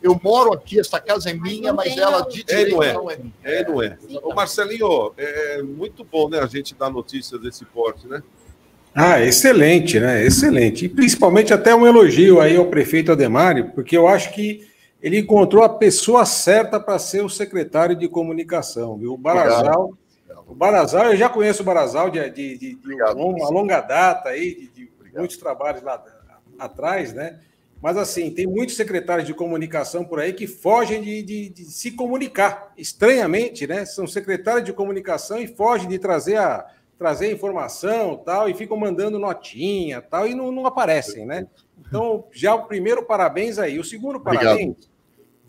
Eu 0.00 0.20
moro 0.22 0.52
aqui, 0.52 0.78
essa 0.78 1.00
casa 1.00 1.30
é 1.30 1.34
minha, 1.34 1.70
não 1.70 1.76
mas 1.76 1.96
ela 1.96 2.20
de 2.20 2.42
É, 2.42 2.44
direito 2.44 2.76
não 2.76 2.82
é. 2.82 2.92
não 2.92 3.10
é 3.10 3.16
minha. 3.16 3.32
É, 3.42 3.64
não 3.68 3.82
é. 3.82 3.98
Ô, 4.22 4.32
Marcelinho, 4.34 5.12
é 5.16 5.60
muito 5.62 6.04
bom, 6.04 6.28
né? 6.28 6.38
A 6.38 6.46
gente 6.46 6.72
dar 6.74 6.88
notícias 6.90 7.40
desse 7.40 7.64
porte, 7.64 8.06
né? 8.06 8.22
Ah, 8.94 9.20
excelente, 9.20 9.98
né? 9.98 10.24
Excelente. 10.24 10.84
E 10.84 10.88
principalmente 10.88 11.52
até 11.52 11.74
um 11.74 11.86
elogio 11.86 12.40
aí 12.40 12.56
ao 12.56 12.66
prefeito 12.66 13.10
Ademário, 13.12 13.70
porque 13.74 13.96
eu 13.96 14.06
acho 14.06 14.32
que 14.32 14.66
ele 15.02 15.18
encontrou 15.18 15.62
a 15.64 15.68
pessoa 15.68 16.24
certa 16.24 16.78
para 16.80 16.98
ser 16.98 17.24
o 17.24 17.28
secretário 17.28 17.94
de 17.96 18.08
comunicação, 18.08 18.96
viu? 18.96 19.14
O 19.14 19.16
Barazal. 19.18 19.94
O 20.48 20.54
Barazal, 20.54 21.06
eu 21.12 21.16
já 21.16 21.28
conheço 21.28 21.62
o 21.62 21.64
Barazal 21.64 22.10
de, 22.10 22.28
de, 22.30 22.56
de- 22.58 22.74
de 22.74 22.94
uma 23.14 23.50
longa 23.50 23.80
data 23.80 24.30
aí, 24.30 24.70
de, 24.74 24.90
muitos 25.14 25.36
trabalhos 25.36 25.82
lá 25.82 26.02
atrás, 26.58 27.12
né? 27.12 27.38
Mas 27.80 27.96
assim, 27.96 28.30
tem 28.30 28.46
muitos 28.46 28.74
secretários 28.74 29.26
de 29.26 29.32
comunicação 29.34 30.04
por 30.04 30.18
aí 30.18 30.32
que 30.32 30.46
fogem 30.48 31.00
de, 31.02 31.50
de- 31.50 31.64
se 31.66 31.92
comunicar. 31.92 32.72
Estranhamente, 32.76 33.66
né? 33.66 33.84
São 33.84 34.06
secretários 34.06 34.64
de 34.64 34.72
comunicação 34.72 35.38
e 35.38 35.46
fogem 35.46 35.88
de 35.88 35.98
trazer 35.98 36.36
a 36.36 36.66
trazer 36.98 37.30
informação 37.32 38.16
tal, 38.16 38.48
e 38.48 38.54
ficam 38.54 38.76
mandando 38.76 39.20
notinha 39.20 40.02
tal, 40.02 40.26
e 40.26 40.34
não, 40.34 40.50
não 40.50 40.66
aparecem, 40.66 41.24
né? 41.24 41.46
Então, 41.86 42.24
já 42.32 42.56
o 42.56 42.64
primeiro 42.66 43.04
parabéns 43.04 43.56
aí. 43.56 43.78
O 43.78 43.84
segundo 43.84 44.16
Obrigado. 44.16 44.44
parabéns 44.46 44.90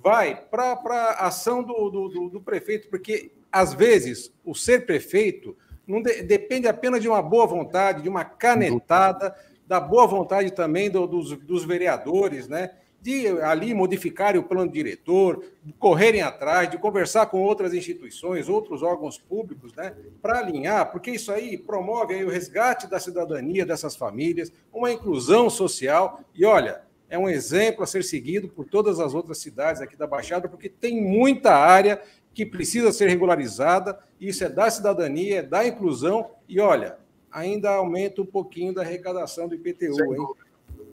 vai 0.04 0.36
para 0.36 0.74
a 1.18 1.26
ação 1.28 1.64
do, 1.64 1.90
do, 1.90 2.08
do- 2.10 2.30
do 2.30 2.40
prefeito, 2.42 2.88
porque 2.90 3.32
às 3.52 3.74
vezes 3.74 4.32
o 4.46 4.54
ser 4.54 4.86
prefeito 4.86 5.56
não 5.88 6.02
de- 6.02 6.22
depende 6.24 6.68
apenas 6.68 7.02
de 7.02 7.08
uma 7.10 7.22
boa 7.22 7.48
vontade, 7.48 8.04
de 8.04 8.10
uma 8.10 8.24
canetada, 8.24 9.36
da 9.68 9.80
boa 9.80 10.06
vontade 10.08 10.52
também 10.52 10.90
do- 10.90 11.08
dos, 11.08 11.36
dos 11.38 11.64
vereadores, 11.64 12.48
né? 12.48 12.72
De 13.02 13.28
ali 13.42 13.74
modificarem 13.74 14.40
o 14.42 14.44
plano 14.44 14.70
diretor, 14.70 15.44
correrem 15.80 16.22
atrás, 16.22 16.70
de 16.70 16.78
conversar 16.78 17.28
com 17.28 17.42
outras 17.42 17.74
instituições, 17.74 18.50
outros 18.50 18.84
órgãos 18.84 19.18
públicos, 19.18 19.74
né? 19.74 19.94
Para 20.22 20.40
alinhar, 20.40 20.92
porque 20.92 21.12
isso 21.12 21.32
aí 21.32 21.58
promove 21.58 22.14
aí 22.16 22.26
o 22.26 22.30
resgate 22.30 22.88
da 22.88 23.00
cidadania 23.00 23.66
dessas 23.66 23.96
famílias, 23.96 24.52
uma 24.74 24.92
inclusão 24.92 25.50
social. 25.50 26.20
E 26.36 26.44
olha, 26.46 26.82
é 27.10 27.18
um 27.18 27.30
exemplo 27.30 27.84
a 27.84 27.88
ser 27.88 28.04
seguido 28.04 28.50
por 28.50 28.66
todas 28.66 29.00
as 29.00 29.14
outras 29.16 29.38
cidades 29.40 29.82
aqui 29.82 29.96
da 29.96 30.06
Baixada, 30.06 30.50
porque 30.50 30.68
tem 30.68 31.02
muita 31.02 31.54
área 31.56 32.02
que 32.40 32.46
precisa 32.46 32.90
ser 32.94 33.10
regularizada. 33.10 34.00
Isso 34.18 34.46
é 34.46 34.50
da 34.50 34.72
cidadania, 34.72 35.40
é 35.40 35.44
da 35.44 35.68
inclusão. 35.68 36.32
E 36.48 36.58
olha, 36.62 36.96
ainda 37.30 37.70
aumenta 37.72 38.22
um 38.22 38.26
pouquinho 38.26 38.74
da 38.74 38.82
arrecadação 38.82 39.50
do 39.50 39.56
IPTU, 39.56 40.16
hein? 40.16 40.26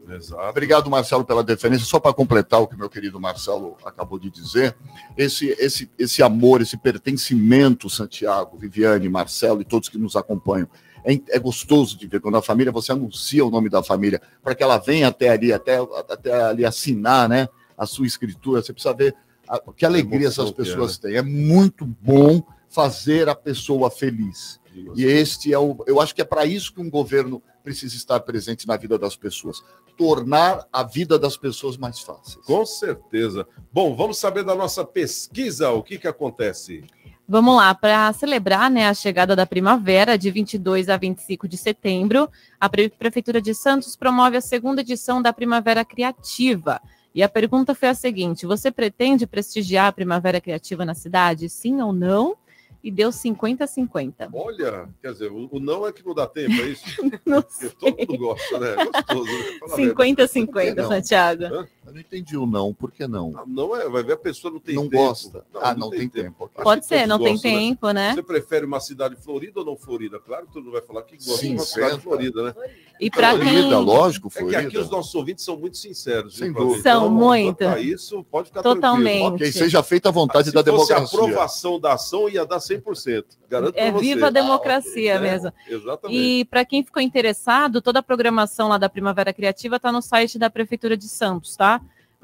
Exato. 0.09 0.43
Obrigado, 0.43 0.91
Marcelo, 0.91 1.25
pela 1.25 1.45
deferência. 1.45 1.87
Só 1.87 2.01
para 2.01 2.13
completar 2.13 2.61
o 2.61 2.67
que 2.67 2.77
meu 2.77 2.91
querido 2.91 3.21
Marcelo 3.21 3.77
acabou 3.85 4.19
de 4.19 4.29
dizer, 4.29 4.77
esse, 5.17 5.51
esse, 5.51 5.89
esse 5.97 6.21
amor, 6.21 6.63
esse 6.63 6.77
pertencimento, 6.77 7.89
Santiago, 7.89 8.59
Viviane, 8.59 9.09
Marcelo 9.09 9.61
e 9.61 9.65
todos 9.65 9.89
que 9.89 9.99
nos 9.99 10.17
acompanham, 10.17 10.69
é, 11.05 11.13
é 11.29 11.39
gostoso 11.39 11.97
de 11.97 12.09
ver 12.09 12.21
quando 12.21 12.39
a 12.39 12.43
família, 12.43 12.73
você 12.73 12.91
anuncia 12.91 13.47
o 13.47 13.51
nome 13.51 13.69
da 13.69 13.85
família, 13.85 14.21
para 14.43 14.53
que 14.53 14.65
ela 14.65 14.79
venha 14.79 15.07
até 15.07 15.29
ali, 15.29 15.53
até, 15.53 15.77
até 16.09 16.43
ali 16.43 16.65
assinar 16.65 17.29
né, 17.29 17.49
a 17.79 17.87
sua 17.87 18.05
escritura. 18.05 18.63
Você 18.63 18.73
precisa 18.73 18.93
ver 18.93 19.15
a- 19.49 19.61
que 19.77 19.85
alegria 19.87 20.29
essas 20.29 20.51
que 20.51 20.57
pessoas 20.57 20.99
têm. 20.99 21.15
É 21.17 21.23
muito 21.23 21.85
bom 21.87 22.43
fazer 22.69 23.29
a 23.29 23.35
pessoa 23.35 23.91
feliz. 23.91 24.61
E 24.95 25.05
este 25.05 25.53
é 25.53 25.59
o. 25.59 25.77
Eu 25.87 26.01
acho 26.01 26.15
que 26.15 26.21
é 26.21 26.25
para 26.25 26.45
isso 26.45 26.73
que 26.75 26.81
um 26.81 26.91
governo 26.91 27.43
precisa 27.65 27.97
estar 27.97 28.21
presente 28.21 28.67
na 28.67 28.77
vida 28.77 28.99
das 28.99 29.17
pessoas 29.17 29.63
tornar 29.97 30.67
a 30.71 30.83
vida 30.83 31.19
das 31.19 31.39
pessoas 31.39 31.79
mais 31.79 32.01
fácil. 32.01 32.43
Com 32.43 32.67
certeza. 32.67 33.47
Bom, 33.73 33.97
vamos 33.97 34.19
saber 34.19 34.45
da 34.45 34.55
nossa 34.55 34.85
pesquisa, 34.85 35.71
o 35.71 35.83
que, 35.83 35.97
que 35.99 36.07
acontece? 36.07 36.85
Vamos 37.27 37.57
lá, 37.57 37.75
para 37.75 38.13
celebrar 38.13 38.71
né, 38.71 38.87
a 38.87 38.93
chegada 38.93 39.35
da 39.35 39.47
primavera, 39.47 40.19
de 40.19 40.31
22 40.31 40.91
a 40.91 40.99
25 40.99 41.49
de 41.49 41.57
setembro, 41.57 42.29
a 42.61 42.69
Pre- 42.69 42.91
Prefeitura 42.91 43.41
de 43.41 43.55
Santos 43.55 43.97
promove 43.97 44.37
a 44.37 44.41
segunda 44.43 44.83
edição 44.83 45.23
da 45.23 45.33
Primavera 45.33 45.83
Criativa. 45.83 46.79
E 47.17 47.23
a 47.23 47.29
pergunta 47.31 47.75
foi 47.75 47.89
a 47.89 47.95
seguinte: 47.95 48.45
você 48.45 48.71
pretende 48.71 49.27
prestigiar 49.27 49.87
a 49.87 49.93
Primavera 49.93 50.39
Criativa 50.39 50.85
na 50.85 50.95
cidade? 50.95 51.49
Sim 51.49 51.81
ou 51.81 51.91
não? 51.91 52.37
E 52.85 52.91
deu 52.91 53.09
50-50. 53.09 54.29
Olha, 54.35 54.87
quer 55.01 55.13
dizer, 55.13 55.33
o, 55.33 55.49
o 55.51 55.59
não 55.59 55.87
é 55.89 55.93
que 55.93 56.05
não 56.07 56.15
dá 56.15 56.27
tempo, 56.27 56.53
é 56.53 56.67
isso? 56.69 56.85
Não 57.27 57.43
Porque 57.43 57.71
todo 57.71 57.97
mundo 57.99 58.19
gosta, 58.19 58.61
né? 58.61 58.75
É 58.79 58.85
gostoso. 58.85 59.25
né? 59.25 59.59
Fala 59.59 59.73
a 59.73 59.77
verdade. 59.77 59.95
Por 59.95 60.05
que 60.05 60.25
50-50, 60.63 60.75
não? 60.77 60.89
Santiago. 60.89 61.45
Hã? 61.47 61.69
Eu 61.87 61.93
não 61.93 62.01
entendi 62.01 62.37
o 62.37 62.45
não, 62.47 62.75
por 62.75 62.91
que 62.91 63.07
não? 63.07 63.45
Não 63.47 63.77
é, 63.77 63.89
vai 63.89 64.03
ver 64.03 64.15
a 64.15 64.17
pessoa 64.17 64.53
não 64.53 64.59
tem 64.59 64.75
Não 64.75 64.89
tempo. 64.89 64.97
gosta. 65.05 65.45
Ah, 65.55 65.73
não 65.75 65.89
tem 65.89 66.09
tempo, 66.09 66.35
ok. 66.45 66.55
Acho 66.57 66.65
Pode 66.65 66.85
ser, 66.87 67.07
não 67.07 67.19
tem 67.19 67.35
gostam, 67.35 67.51
tempo, 67.53 67.91
né? 67.93 68.13
Você 68.15 68.23
prefere 68.25 68.67
uma 68.67 68.81
cidade 68.81 69.15
florida 69.17 69.61
ou 69.61 69.67
não 69.67 69.77
florida? 69.77 70.19
Claro 70.19 70.47
que 70.47 70.53
todo 70.53 70.65
mundo 70.65 70.73
vai 70.73 70.83
falar 70.83 71.03
que 71.03 71.17
gosta 71.17 71.37
Sim, 71.41 71.51
de 71.51 71.55
uma 71.55 71.65
cidade 71.65 71.91
certo. 71.93 72.03
florida, 72.03 72.43
né? 72.43 72.55
E 73.01 73.09
pra 73.11 73.31
quem- 73.39 73.43
Florida, 73.47 73.79
lógico, 73.79 74.27
É 74.29 74.31
que 74.31 74.39
Florida. 74.39 74.61
aqui 74.63 74.79
os 74.79 74.91
nossos 74.91 75.15
ouvintes 75.15 75.45
são 75.45 75.57
muito 75.57 75.77
sinceros. 75.77 76.37
Sem 76.37 76.53
viu, 76.53 76.61
dúvida. 76.65 76.83
São 76.83 77.03
Então, 77.05 77.11
muito. 77.11 77.65
isso, 77.79 78.25
pode 78.25 78.49
ficar 78.49 78.63
Totalmente. 78.63 79.19
tranquilo. 79.21 79.35
Ok, 79.37 79.53
seja 79.53 79.83
feita 79.83 80.09
a 80.09 80.13
vontade 80.13 80.49
Se 80.49 80.55
da 80.55 80.65
fosse 80.65 80.93
a 80.93 80.97
democracia. 80.97 81.19
aprovação 81.21 81.79
da 81.79 81.93
ação, 81.93 82.29
ia 82.29 82.45
dar 82.45 82.59
100%. 82.59 83.39
Garanto 83.49 83.77
É 83.77 83.93
viva 83.93 84.27
a 84.27 84.31
democracia 84.31 85.13
É, 85.15 85.19
mesmo. 85.21 85.53
Exatamente. 85.69 86.19
E 86.19 86.45
para 86.47 86.65
quem 86.65 86.83
ficou 86.83 87.01
interessado, 87.01 87.81
toda 87.81 88.01
a 88.01 88.03
programação 88.03 88.69
lá 88.69 88.77
da 88.79 88.89
Primavera 88.89 89.33
Criativa 89.33 89.77
está 89.77 89.93
no 89.93 90.03
site 90.03 90.37
da 90.39 90.51
Prefeitura 90.51 90.97
de 90.97 91.07
Santos, 91.09 91.55
tá? 91.55 91.76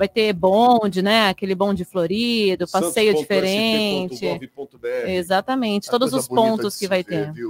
Vai 0.02 0.08
ter 0.08 0.32
bonde, 0.32 1.00
né? 1.00 1.28
Aquele 1.28 1.54
bonde 1.54 1.84
florido, 1.84 2.66
passeio 2.66 3.14
diferente. 3.14 4.26
Exatamente, 5.12 5.88
todos 5.88 6.12
os 6.12 6.26
pontos 6.26 6.76
que 6.76 6.88
vai 6.88 7.04
ver, 7.04 7.32
ter. 7.32 7.44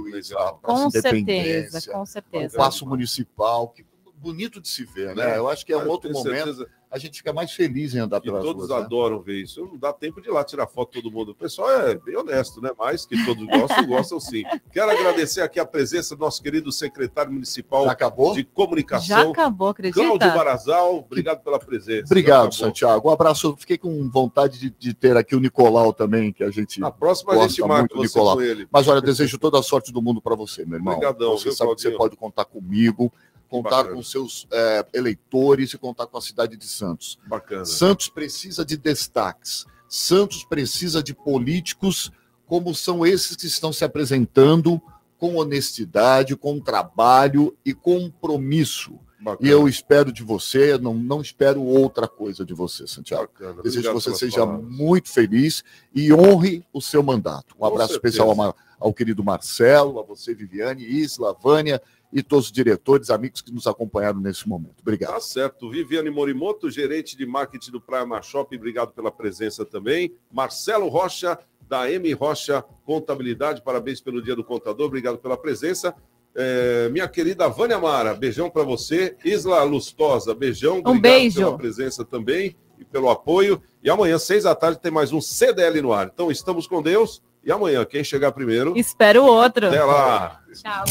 Com 0.61 0.87
certeza, 0.91 1.91
com 1.91 2.05
certeza. 2.05 2.55
O 2.55 2.59
Paço 2.59 2.85
Municipal, 2.85 3.69
que 3.69 3.83
bonito 4.17 4.61
de 4.61 4.67
se 4.67 4.85
ver, 4.85 5.15
né? 5.15 5.33
É. 5.33 5.37
Eu 5.39 5.49
acho 5.49 5.65
que 5.65 5.73
é 5.73 5.77
um 5.77 5.87
outro 5.89 6.11
momento. 6.11 6.69
A 6.93 6.99
gente 6.99 7.17
fica 7.17 7.33
mais 7.33 7.51
feliz 7.51 7.95
em 7.95 7.97
andar 7.99 8.17
E 8.19 8.21
pelas 8.21 8.43
todos 8.43 8.67
ruas. 8.67 8.79
né? 8.79 8.85
adoram 8.85 9.19
ver 9.19 9.41
isso. 9.41 9.65
Não 9.65 9.79
dá 9.79 9.91
tempo 9.91 10.21
de 10.21 10.29
ir 10.29 10.31
lá 10.31 10.43
tirar 10.43 10.67
foto 10.67 11.01
todo 11.01 11.11
mundo. 11.11 11.31
O 11.31 11.35
pessoal 11.35 11.71
é 11.71 11.95
bem 11.95 12.15
honesto, 12.15 12.61
né? 12.61 12.69
Mas 12.77 13.03
que 13.03 13.25
todos 13.25 13.43
gostam, 13.47 13.83
gostam 13.87 14.19
sim. 14.19 14.43
Quero 14.71 14.91
agradecer 14.91 15.41
aqui 15.41 15.59
a 15.59 15.65
presença 15.65 16.15
do 16.15 16.19
nosso 16.19 16.39
querido 16.43 16.71
secretário 16.71 17.31
municipal 17.31 17.87
de 18.35 18.43
comunicação. 18.43 19.07
Já 19.07 19.27
acabou, 19.27 19.69
acredita? 19.69 20.05
Cláudio 20.05 20.33
Barazal, 20.35 20.97
obrigado 20.97 21.41
pela 21.43 21.57
presença. 21.57 22.05
Obrigado. 22.05 22.53
Santiago. 22.53 23.09
Um 23.09 23.11
abraço. 23.11 23.55
Fiquei 23.57 23.79
com 23.79 24.07
vontade 24.11 24.59
de, 24.59 24.69
de 24.69 24.93
ter 24.93 25.17
aqui 25.17 25.35
o 25.35 25.39
Nicolau 25.39 25.93
também, 25.93 26.31
que 26.31 26.43
a 26.43 26.51
gente. 26.51 26.79
Na 26.79 26.91
próxima 26.91 27.33
a 27.33 27.35
gosta 27.37 27.49
gente 27.49 27.67
marca 27.67 27.95
muito, 27.95 28.07
você 28.07 28.19
Nicolau. 28.19 28.35
com 28.35 28.41
ele. 28.43 28.67
Mas 28.71 28.87
olha, 28.87 29.01
desejo 29.01 29.39
toda 29.39 29.57
a 29.57 29.63
sorte 29.63 29.91
do 29.91 29.99
mundo 29.99 30.21
para 30.21 30.35
você, 30.35 30.63
meu 30.63 30.77
irmão. 30.77 30.93
Obrigadão, 30.93 31.31
você 31.35 31.45
viu, 31.45 31.53
sabe 31.53 31.73
que 31.73 31.81
você 31.81 31.87
Claudinho? 31.89 31.97
pode 31.97 32.15
contar 32.17 32.45
comigo, 32.45 33.11
contar 33.53 33.83
bacana. 33.83 33.95
com 33.95 34.01
seus 34.01 34.47
é, 34.51 34.85
eleitores 34.95 35.73
e 35.73 35.77
contar 35.77 36.07
com 36.07 36.17
a 36.17 36.21
cidade 36.21 36.57
de 36.57 36.65
Santos. 36.65 37.19
Bacana. 37.27 37.65
Santos 37.65 38.09
precisa 38.09 38.65
de 38.65 38.75
destaques. 38.75 39.67
Santos 39.87 40.43
precisa 40.43 41.03
de 41.03 41.13
políticos 41.13 42.11
como 42.47 42.73
são 42.73 43.05
esses 43.05 43.35
que 43.35 43.45
estão 43.45 43.71
se 43.71 43.85
apresentando 43.85 44.81
com 45.19 45.35
honestidade, 45.35 46.35
com 46.35 46.59
trabalho 46.59 47.55
e 47.63 47.73
compromisso. 47.75 48.99
Bacana. 49.21 49.47
E 49.47 49.51
eu 49.51 49.69
espero 49.69 50.11
de 50.11 50.23
você, 50.23 50.77
não, 50.77 50.95
não 50.95 51.21
espero 51.21 51.61
outra 51.61 52.07
coisa 52.07 52.43
de 52.43 52.53
você, 52.53 52.87
Santiago. 52.87 53.29
Bacana. 53.31 53.61
Desejo 53.61 53.83
que 53.83 53.87
Obrigado 53.89 53.93
você 53.93 54.05
pelas 54.05 54.19
seja 54.19 54.45
palavras. 54.45 54.77
muito 54.77 55.09
feliz 55.09 55.63
e 55.93 56.11
honre 56.11 56.65
o 56.73 56.81
seu 56.81 57.03
mandato. 57.03 57.55
Um 57.57 57.65
abraço 57.65 57.93
especial 57.93 58.29
ao, 58.29 58.55
ao 58.79 58.93
querido 58.93 59.23
Marcelo, 59.23 59.99
a 59.99 60.03
você, 60.03 60.33
Viviane, 60.33 60.83
Isla, 60.83 61.33
Vânia 61.41 61.81
e 62.13 62.21
todos 62.21 62.45
os 62.45 62.51
diretores, 62.51 63.09
amigos 63.09 63.41
que 63.41 63.51
nos 63.51 63.65
acompanharam 63.65 64.19
nesse 64.19 64.47
momento. 64.47 64.75
Obrigado. 64.81 65.13
Tá 65.13 65.19
certo. 65.19 65.69
Viviane 65.69 66.09
Morimoto, 66.09 66.69
gerente 66.69 67.17
de 67.17 67.25
marketing 67.25 67.71
do 67.71 67.81
Praia 67.81 68.05
Mar 68.05 68.23
Shopping, 68.23 68.57
obrigado 68.57 68.91
pela 68.93 69.11
presença 69.11 69.65
também. 69.65 70.13
Marcelo 70.31 70.87
Rocha, 70.87 71.37
da 71.67 71.89
M 71.91 72.11
Rocha 72.13 72.63
Contabilidade, 72.85 73.63
parabéns 73.63 73.99
pelo 73.99 74.21
Dia 74.21 74.35
do 74.35 74.43
Contador, 74.43 74.85
obrigado 74.85 75.17
pela 75.17 75.35
presença. 75.35 75.95
É, 76.35 76.89
minha 76.89 77.07
querida 77.07 77.47
Vânia 77.47 77.79
Mara, 77.79 78.13
beijão 78.13 78.49
para 78.49 78.63
você. 78.63 79.15
Isla 79.23 79.63
Lustosa, 79.63 80.33
beijão. 80.33 80.79
obrigado 80.79 81.01
beijo. 81.01 81.39
pela 81.39 81.57
presença 81.57 82.05
também 82.05 82.55
e 82.77 82.85
pelo 82.85 83.09
apoio. 83.09 83.61
E 83.83 83.89
amanhã, 83.89 84.17
seis 84.17 84.43
da 84.43 84.55
tarde, 84.55 84.79
tem 84.79 84.91
mais 84.91 85.11
um 85.11 85.21
CDL 85.21 85.81
no 85.81 85.93
ar. 85.93 86.09
Então, 86.13 86.31
estamos 86.31 86.67
com 86.67 86.81
Deus. 86.81 87.21
E 87.43 87.51
amanhã, 87.51 87.83
quem 87.83 88.03
chegar 88.03 88.31
primeiro. 88.31 88.73
Espero 88.77 89.23
o 89.23 89.25
outro. 89.25 89.67
Até 89.67 89.83
lá. 89.83 90.42
Tchau. 90.53 90.85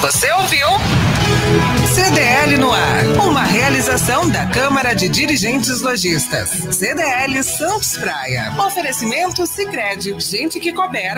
Você 0.00 0.28
ouviu? 0.32 0.66
CDL 1.94 2.58
no 2.58 2.72
ar. 2.72 3.04
Uma 3.24 3.44
realização 3.44 4.28
da 4.28 4.46
Câmara 4.46 4.94
de 4.94 5.08
Dirigentes 5.08 5.80
Lojistas. 5.80 6.48
CDL 6.74 7.40
Santos 7.44 7.96
Praia. 7.96 8.52
Oferecimento 8.58 9.46
Sicredi. 9.46 10.18
Gente 10.18 10.58
que 10.58 10.72
coopera. 10.72 11.14